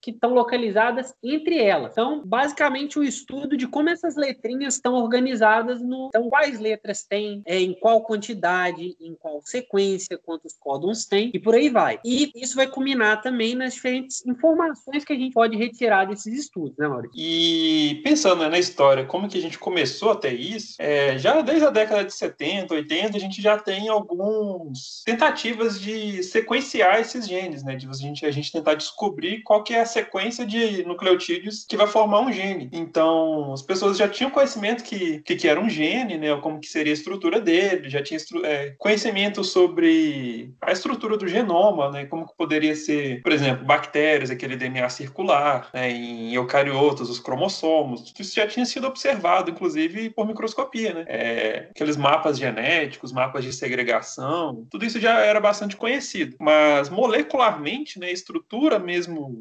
que 0.00 0.10
estão 0.10 0.34
localizadas 0.34 1.14
entre 1.22 1.58
elas. 1.58 1.92
Então, 1.92 2.22
basicamente, 2.24 2.98
o 2.98 3.04
estudo 3.04 3.56
de 3.56 3.66
como 3.66 3.88
essas 3.88 4.16
letrinhas 4.16 4.74
estão 4.74 4.94
organizadas 4.94 5.80
no. 5.80 6.08
Então, 6.08 6.28
quais 6.28 6.60
letras 6.60 7.04
tem, 7.04 7.42
é, 7.46 7.60
em 7.60 7.74
qual 7.78 8.02
quantidade, 8.02 8.96
em 9.00 9.14
qual 9.14 9.40
sequência, 9.44 10.18
quantos 10.18 10.54
códons 10.58 11.06
tem, 11.06 11.30
e 11.32 11.38
por 11.38 11.54
aí 11.54 11.68
vai. 11.68 11.98
E 12.04 12.30
isso 12.36 12.56
vai 12.56 12.66
culminar 12.66 13.22
também 13.22 13.54
nas 13.54 13.74
diferentes 13.74 14.24
informações 14.26 15.04
que 15.04 15.12
a 15.12 15.16
gente 15.16 15.32
pode 15.32 15.56
retirar 15.56 16.06
desses 16.06 16.38
estudos, 16.38 16.76
né, 16.78 16.88
Maurício? 16.88 17.16
E 17.16 18.00
pensando 18.04 18.42
né, 18.42 18.48
na 18.48 18.58
história, 18.58 19.04
como 19.04 19.28
que 19.28 19.38
a 19.38 19.42
gente 19.42 19.58
começou 19.58 20.10
até 20.10 20.32
isso, 20.32 20.76
é, 20.78 21.18
já 21.18 21.40
desde 21.40 21.64
a 21.64 21.70
década 21.70 22.04
de 22.04 22.12
70, 22.12 22.74
80, 22.74 23.16
a 23.16 23.20
gente 23.20 23.40
já 23.40 23.58
tem 23.58 23.88
algumas 23.88 25.02
tentativas 25.04 25.80
de 25.80 26.22
sequenciar 26.22 27.00
esses 27.00 27.26
genes, 27.26 27.62
né? 27.62 27.76
De 27.76 27.86
a 27.88 27.92
gente, 27.92 28.26
a 28.26 28.30
gente 28.30 28.52
tentar 28.52 28.74
descobrir 28.74 29.05
qual 29.44 29.62
que 29.62 29.74
é 29.74 29.80
a 29.80 29.86
sequência 29.86 30.46
de 30.46 30.84
nucleotídeos 30.84 31.64
que 31.68 31.76
vai 31.76 31.86
formar 31.86 32.20
um 32.20 32.32
gene. 32.32 32.68
Então, 32.72 33.52
as 33.52 33.62
pessoas 33.62 33.96
já 33.96 34.08
tinham 34.08 34.30
conhecimento 34.30 34.84
que, 34.84 35.20
que, 35.20 35.36
que 35.36 35.48
era 35.48 35.60
um 35.60 35.68
gene, 35.68 36.16
né? 36.16 36.36
Como 36.40 36.60
que 36.60 36.68
seria 36.68 36.92
a 36.92 36.94
estrutura 36.94 37.40
dele, 37.40 37.88
já 37.88 38.02
tinha 38.02 38.18
é, 38.44 38.74
conhecimento 38.78 39.42
sobre 39.44 40.54
a 40.60 40.72
estrutura 40.72 41.16
do 41.16 41.28
genoma, 41.28 41.90
né? 41.90 42.06
Como 42.06 42.26
que 42.26 42.36
poderia 42.36 42.74
ser, 42.74 43.22
por 43.22 43.32
exemplo, 43.32 43.64
bactérias, 43.64 44.30
aquele 44.30 44.56
DNA 44.56 44.88
circular, 44.88 45.70
né? 45.72 45.90
em 45.90 46.34
eucariotos, 46.34 47.10
os 47.10 47.18
cromossomos. 47.18 48.12
Isso 48.18 48.34
já 48.34 48.46
tinha 48.46 48.64
sido 48.66 48.86
observado, 48.86 49.50
inclusive, 49.50 50.10
por 50.10 50.26
microscopia, 50.26 50.94
né? 50.94 51.04
É, 51.06 51.68
aqueles 51.70 51.96
mapas 51.96 52.38
genéticos, 52.38 53.12
mapas 53.12 53.44
de 53.44 53.52
segregação, 53.52 54.66
tudo 54.70 54.84
isso 54.84 55.00
já 55.00 55.20
era 55.20 55.40
bastante 55.40 55.76
conhecido. 55.76 56.36
Mas 56.40 56.88
molecularmente, 56.88 57.98
né, 57.98 58.10
estrutura 58.10 58.78
mesmo, 58.78 58.95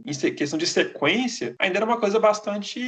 em 0.06 0.36
questão 0.36 0.58
de 0.58 0.68
sequência, 0.68 1.56
ainda 1.60 1.78
era 1.78 1.86
uma 1.86 2.00
coisa 2.00 2.20
bastante 2.20 2.80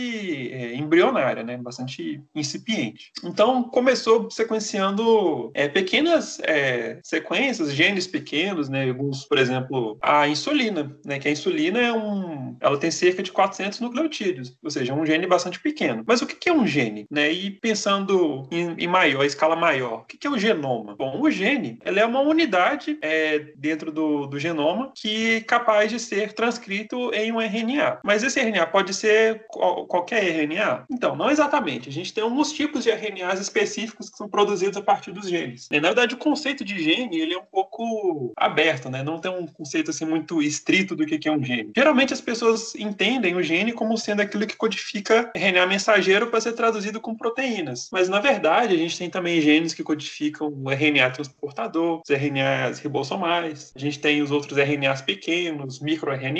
é, 0.51 0.75
embrionária, 0.75 1.43
né? 1.43 1.57
Bastante 1.57 2.21
incipiente. 2.35 3.11
Então, 3.23 3.63
começou 3.63 4.29
sequenciando 4.29 5.51
é, 5.53 5.67
pequenas 5.67 6.39
é, 6.41 6.99
sequências, 7.03 7.73
genes 7.73 8.07
pequenos, 8.07 8.69
né? 8.69 8.87
Alguns, 8.87 9.25
por 9.25 9.37
exemplo, 9.37 9.97
a 10.01 10.27
insulina, 10.27 10.95
né? 11.05 11.19
Que 11.19 11.27
a 11.27 11.31
insulina 11.31 11.79
é 11.79 11.93
um, 11.93 12.57
ela 12.59 12.77
tem 12.77 12.91
cerca 12.91 13.23
de 13.23 13.31
400 13.31 13.79
nucleotídeos, 13.79 14.55
ou 14.63 14.69
seja, 14.69 14.93
um 14.93 15.05
gene 15.05 15.27
bastante 15.27 15.59
pequeno. 15.59 16.03
Mas 16.05 16.21
o 16.21 16.25
que 16.25 16.49
é 16.49 16.53
um 16.53 16.65
gene, 16.65 17.05
né? 17.09 17.31
E 17.31 17.51
pensando 17.51 18.47
em, 18.51 18.75
em 18.77 18.87
maior, 18.87 19.23
escala 19.23 19.55
maior, 19.55 20.01
o 20.01 20.05
que 20.05 20.25
é 20.25 20.29
o 20.29 20.37
genoma? 20.37 20.95
Bom, 20.95 21.21
o 21.21 21.29
gene, 21.29 21.79
ela 21.83 21.99
é 21.99 22.05
uma 22.05 22.21
unidade 22.21 22.97
é, 23.01 23.39
dentro 23.55 23.91
do, 23.91 24.27
do 24.27 24.39
genoma 24.39 24.91
que 24.95 25.35
é 25.35 25.41
capaz 25.41 25.91
de 25.91 25.99
ser 25.99 26.33
transcrito 26.57 27.13
em 27.13 27.31
um 27.31 27.39
RNA. 27.39 27.99
Mas 28.03 28.23
esse 28.23 28.39
RNA 28.39 28.67
pode 28.67 28.93
ser 28.93 29.45
qualquer 29.87 30.23
RNA? 30.23 30.85
Então, 30.89 31.15
não 31.15 31.29
exatamente. 31.29 31.89
A 31.89 31.91
gente 31.91 32.13
tem 32.13 32.23
alguns 32.23 32.51
tipos 32.51 32.83
de 32.83 32.89
RNAs 32.89 33.39
específicos 33.39 34.09
que 34.09 34.17
são 34.17 34.27
produzidos 34.27 34.77
a 34.77 34.81
partir 34.81 35.11
dos 35.11 35.29
genes. 35.29 35.67
Na 35.71 35.79
verdade, 35.79 36.15
o 36.15 36.17
conceito 36.17 36.65
de 36.65 36.81
gene 36.81 37.19
ele 37.19 37.33
é 37.33 37.37
um 37.37 37.45
pouco 37.45 38.33
aberto, 38.35 38.89
né? 38.89 39.03
Não 39.03 39.19
tem 39.19 39.31
um 39.31 39.45
conceito 39.45 39.91
assim 39.91 40.05
muito 40.05 40.41
estrito 40.41 40.95
do 40.95 41.05
que 41.05 41.27
é 41.27 41.31
um 41.31 41.43
gene. 41.43 41.71
Geralmente 41.75 42.13
as 42.13 42.21
pessoas 42.21 42.73
entendem 42.75 43.35
o 43.35 43.43
gene 43.43 43.71
como 43.71 43.97
sendo 43.97 44.21
aquilo 44.21 44.47
que 44.47 44.55
codifica 44.55 45.31
RNA 45.35 45.65
mensageiro 45.67 46.27
para 46.27 46.41
ser 46.41 46.53
traduzido 46.53 46.99
com 46.99 47.15
proteínas. 47.15 47.89
Mas 47.91 48.09
na 48.09 48.19
verdade, 48.19 48.73
a 48.73 48.77
gente 48.77 48.97
tem 48.97 49.09
também 49.09 49.41
genes 49.41 49.73
que 49.73 49.83
codificam 49.83 50.47
o 50.47 50.69
RNA 50.69 51.11
transportador, 51.11 52.01
os 52.03 52.09
RNAs 52.09 52.79
ribossomais. 52.79 53.71
A 53.75 53.79
gente 53.79 53.99
tem 53.99 54.21
os 54.21 54.31
outros 54.31 54.57
RNAs 54.57 55.01
pequenos, 55.01 55.79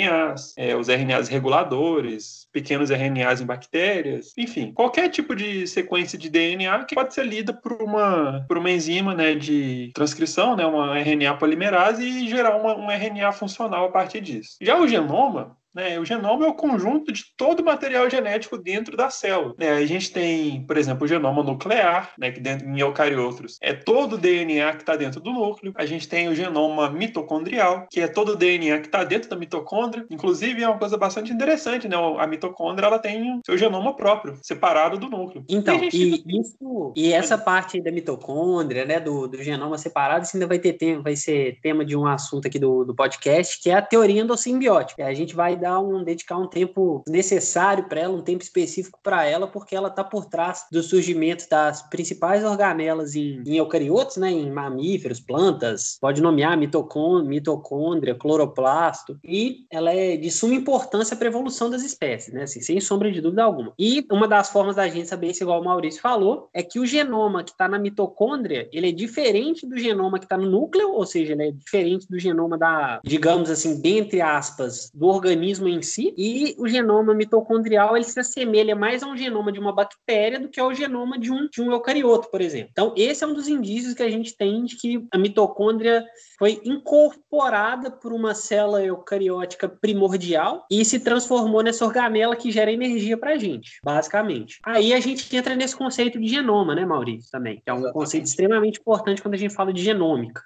microRNAs, 0.08 0.54
é, 0.56 0.74
os 0.74 0.88
RNAs 0.88 1.28
reguladores, 1.28 2.48
pequenos 2.52 2.90
RNAs 2.90 3.40
em 3.40 3.46
bactérias, 3.46 4.32
enfim, 4.36 4.72
qualquer 4.72 5.08
tipo 5.08 5.34
de 5.34 5.66
sequência 5.66 6.18
de 6.18 6.28
DNA 6.28 6.84
que 6.84 6.94
pode 6.94 7.14
ser 7.14 7.26
lida 7.26 7.52
por 7.52 7.82
uma, 7.82 8.44
por 8.48 8.58
uma 8.58 8.70
enzima 8.70 9.14
né, 9.14 9.34
de 9.34 9.90
transcrição, 9.94 10.56
né, 10.56 10.64
uma 10.66 10.98
RNA 10.98 11.34
polimerase 11.34 12.04
e 12.04 12.28
gerar 12.28 12.56
uma, 12.56 12.74
um 12.76 12.90
RNA 12.90 13.32
funcional 13.32 13.86
a 13.86 13.90
partir 13.90 14.20
disso. 14.20 14.56
Já 14.60 14.78
o 14.78 14.88
genoma, 14.88 15.56
né? 15.74 15.98
O 15.98 16.04
genoma 16.04 16.46
é 16.46 16.48
o 16.48 16.54
conjunto 16.54 17.12
de 17.12 17.24
todo 17.36 17.60
o 17.60 17.64
material 17.64 18.08
genético 18.10 18.58
dentro 18.58 18.96
da 18.96 19.10
célula. 19.10 19.54
Né? 19.58 19.70
A 19.70 19.86
gente 19.86 20.10
tem, 20.10 20.64
por 20.66 20.76
exemplo, 20.76 21.04
o 21.04 21.08
genoma 21.08 21.42
nuclear, 21.42 22.12
né? 22.18 22.30
que 22.30 22.40
dentro, 22.40 22.68
em 22.68 22.80
eucariotos 22.80 23.58
é 23.62 23.72
todo 23.72 24.14
o 24.14 24.18
DNA 24.18 24.72
que 24.72 24.82
está 24.82 24.96
dentro 24.96 25.20
do 25.20 25.32
núcleo. 25.32 25.72
A 25.76 25.86
gente 25.86 26.08
tem 26.08 26.28
o 26.28 26.34
genoma 26.34 26.90
mitocondrial, 26.90 27.86
que 27.90 28.00
é 28.00 28.08
todo 28.08 28.32
o 28.32 28.36
DNA 28.36 28.78
que 28.80 28.86
está 28.86 29.04
dentro 29.04 29.30
da 29.30 29.36
mitocôndria. 29.36 30.06
Inclusive, 30.10 30.62
é 30.62 30.68
uma 30.68 30.78
coisa 30.78 30.96
bastante 30.96 31.32
interessante, 31.32 31.88
né? 31.88 31.96
A 32.18 32.26
mitocôndria 32.26 32.86
ela 32.86 32.98
tem 32.98 33.40
seu 33.44 33.56
genoma 33.56 33.94
próprio, 33.94 34.38
separado 34.42 34.98
do 34.98 35.08
núcleo. 35.08 35.44
Então, 35.48 35.78
e, 35.92 36.22
e 36.26 36.40
isso, 36.40 36.92
e 36.96 37.12
essa 37.12 37.36
parte 37.36 37.80
da 37.80 37.90
mitocôndria, 37.90 38.84
né, 38.84 39.00
do, 39.00 39.26
do 39.26 39.42
genoma 39.42 39.78
separado, 39.78 40.24
isso 40.24 40.36
ainda 40.36 40.46
vai 40.46 40.58
ter 40.58 40.74
tema, 40.74 41.02
vai 41.02 41.16
ser 41.16 41.58
tema 41.60 41.84
de 41.84 41.96
um 41.96 42.06
assunto 42.06 42.46
aqui 42.46 42.58
do, 42.58 42.84
do 42.84 42.94
podcast, 42.94 43.60
que 43.60 43.70
é 43.70 43.74
a 43.74 43.82
teoria 43.82 44.22
endossimbiótica. 44.22 45.04
A 45.04 45.14
gente 45.14 45.34
vai 45.34 45.56
dar 45.56 45.67
um 45.76 46.04
dedicar 46.04 46.38
um 46.38 46.46
tempo 46.46 47.02
necessário 47.08 47.88
para 47.88 48.00
ela, 48.00 48.16
um 48.16 48.22
tempo 48.22 48.42
específico 48.42 48.98
para 49.02 49.24
ela, 49.24 49.48
porque 49.48 49.74
ela 49.74 49.88
está 49.88 50.04
por 50.04 50.26
trás 50.26 50.66
do 50.70 50.82
surgimento 50.82 51.48
das 51.50 51.82
principais 51.88 52.44
organelas 52.44 53.14
em, 53.14 53.42
em 53.44 53.56
eucariotos, 53.56 54.16
né, 54.16 54.30
em 54.30 54.50
mamíferos, 54.50 55.20
plantas, 55.20 55.98
pode 56.00 56.22
nomear 56.22 56.56
mitocôndria, 56.56 58.14
cloroplasto, 58.14 59.18
e 59.24 59.66
ela 59.70 59.92
é 59.92 60.16
de 60.16 60.30
suma 60.30 60.54
importância 60.54 61.16
para 61.16 61.26
a 61.26 61.30
evolução 61.30 61.68
das 61.68 61.82
espécies, 61.82 62.32
né, 62.32 62.42
assim, 62.44 62.60
sem 62.60 62.80
sombra 62.80 63.10
de 63.10 63.20
dúvida 63.20 63.42
alguma. 63.42 63.72
E 63.78 64.06
uma 64.10 64.28
das 64.28 64.50
formas 64.50 64.76
da 64.76 64.88
gente 64.88 65.08
saber 65.08 65.30
isso, 65.30 65.42
igual 65.42 65.60
o 65.60 65.64
Maurício 65.64 66.00
falou, 66.00 66.48
é 66.52 66.62
que 66.62 66.78
o 66.78 66.86
genoma 66.86 67.42
que 67.42 67.50
está 67.50 67.68
na 67.68 67.78
mitocôndria, 67.78 68.68
ele 68.72 68.88
é 68.88 68.92
diferente 68.92 69.66
do 69.66 69.78
genoma 69.78 70.18
que 70.18 70.24
está 70.24 70.36
no 70.36 70.48
núcleo, 70.48 70.92
ou 70.92 71.06
seja, 71.06 71.32
ele 71.32 71.48
é 71.48 71.50
diferente 71.50 72.06
do 72.08 72.18
genoma 72.18 72.56
da, 72.56 73.00
digamos 73.04 73.50
assim, 73.50 73.80
dentre 73.80 74.20
aspas, 74.20 74.90
do 74.94 75.06
organismo 75.06 75.47
organismo 75.48 75.68
em 75.68 75.82
si, 75.82 76.14
e 76.16 76.54
o 76.58 76.68
genoma 76.68 77.14
mitocondrial 77.14 77.96
ele 77.96 78.04
se 78.04 78.18
assemelha 78.18 78.74
mais 78.76 79.02
a 79.02 79.06
um 79.06 79.16
genoma 79.16 79.50
de 79.50 79.58
uma 79.58 79.72
bactéria 79.72 80.38
do 80.38 80.48
que 80.48 80.60
ao 80.60 80.74
genoma 80.74 81.18
de 81.18 81.32
um, 81.32 81.48
de 81.48 81.62
um 81.62 81.72
eucarioto, 81.72 82.30
por 82.30 82.40
exemplo. 82.40 82.68
Então, 82.72 82.92
esse 82.96 83.24
é 83.24 83.26
um 83.26 83.32
dos 83.32 83.48
indícios 83.48 83.94
que 83.94 84.02
a 84.02 84.10
gente 84.10 84.36
tem 84.36 84.64
de 84.64 84.76
que 84.76 85.06
a 85.12 85.18
mitocôndria 85.18 86.04
foi 86.38 86.60
incorporada 86.64 87.90
por 87.90 88.12
uma 88.12 88.34
célula 88.34 88.84
eucariótica 88.84 89.68
primordial 89.68 90.66
e 90.70 90.84
se 90.84 91.00
transformou 91.00 91.62
nessa 91.62 91.84
organela 91.84 92.36
que 92.36 92.50
gera 92.50 92.70
energia 92.70 93.16
para 93.16 93.32
a 93.32 93.38
gente, 93.38 93.78
basicamente. 93.82 94.58
Aí 94.64 94.92
a 94.92 95.00
gente 95.00 95.34
entra 95.34 95.56
nesse 95.56 95.76
conceito 95.76 96.18
de 96.20 96.28
genoma, 96.28 96.74
né, 96.74 96.84
Maurício, 96.84 97.30
também, 97.30 97.56
que 97.56 97.70
é 97.70 97.72
um 97.72 97.76
Exatamente. 97.76 97.94
conceito 97.94 98.26
extremamente 98.26 98.80
importante 98.80 99.22
quando 99.22 99.34
a 99.34 99.38
gente 99.38 99.54
fala 99.54 99.72
de 99.72 99.82
genômica. 99.82 100.42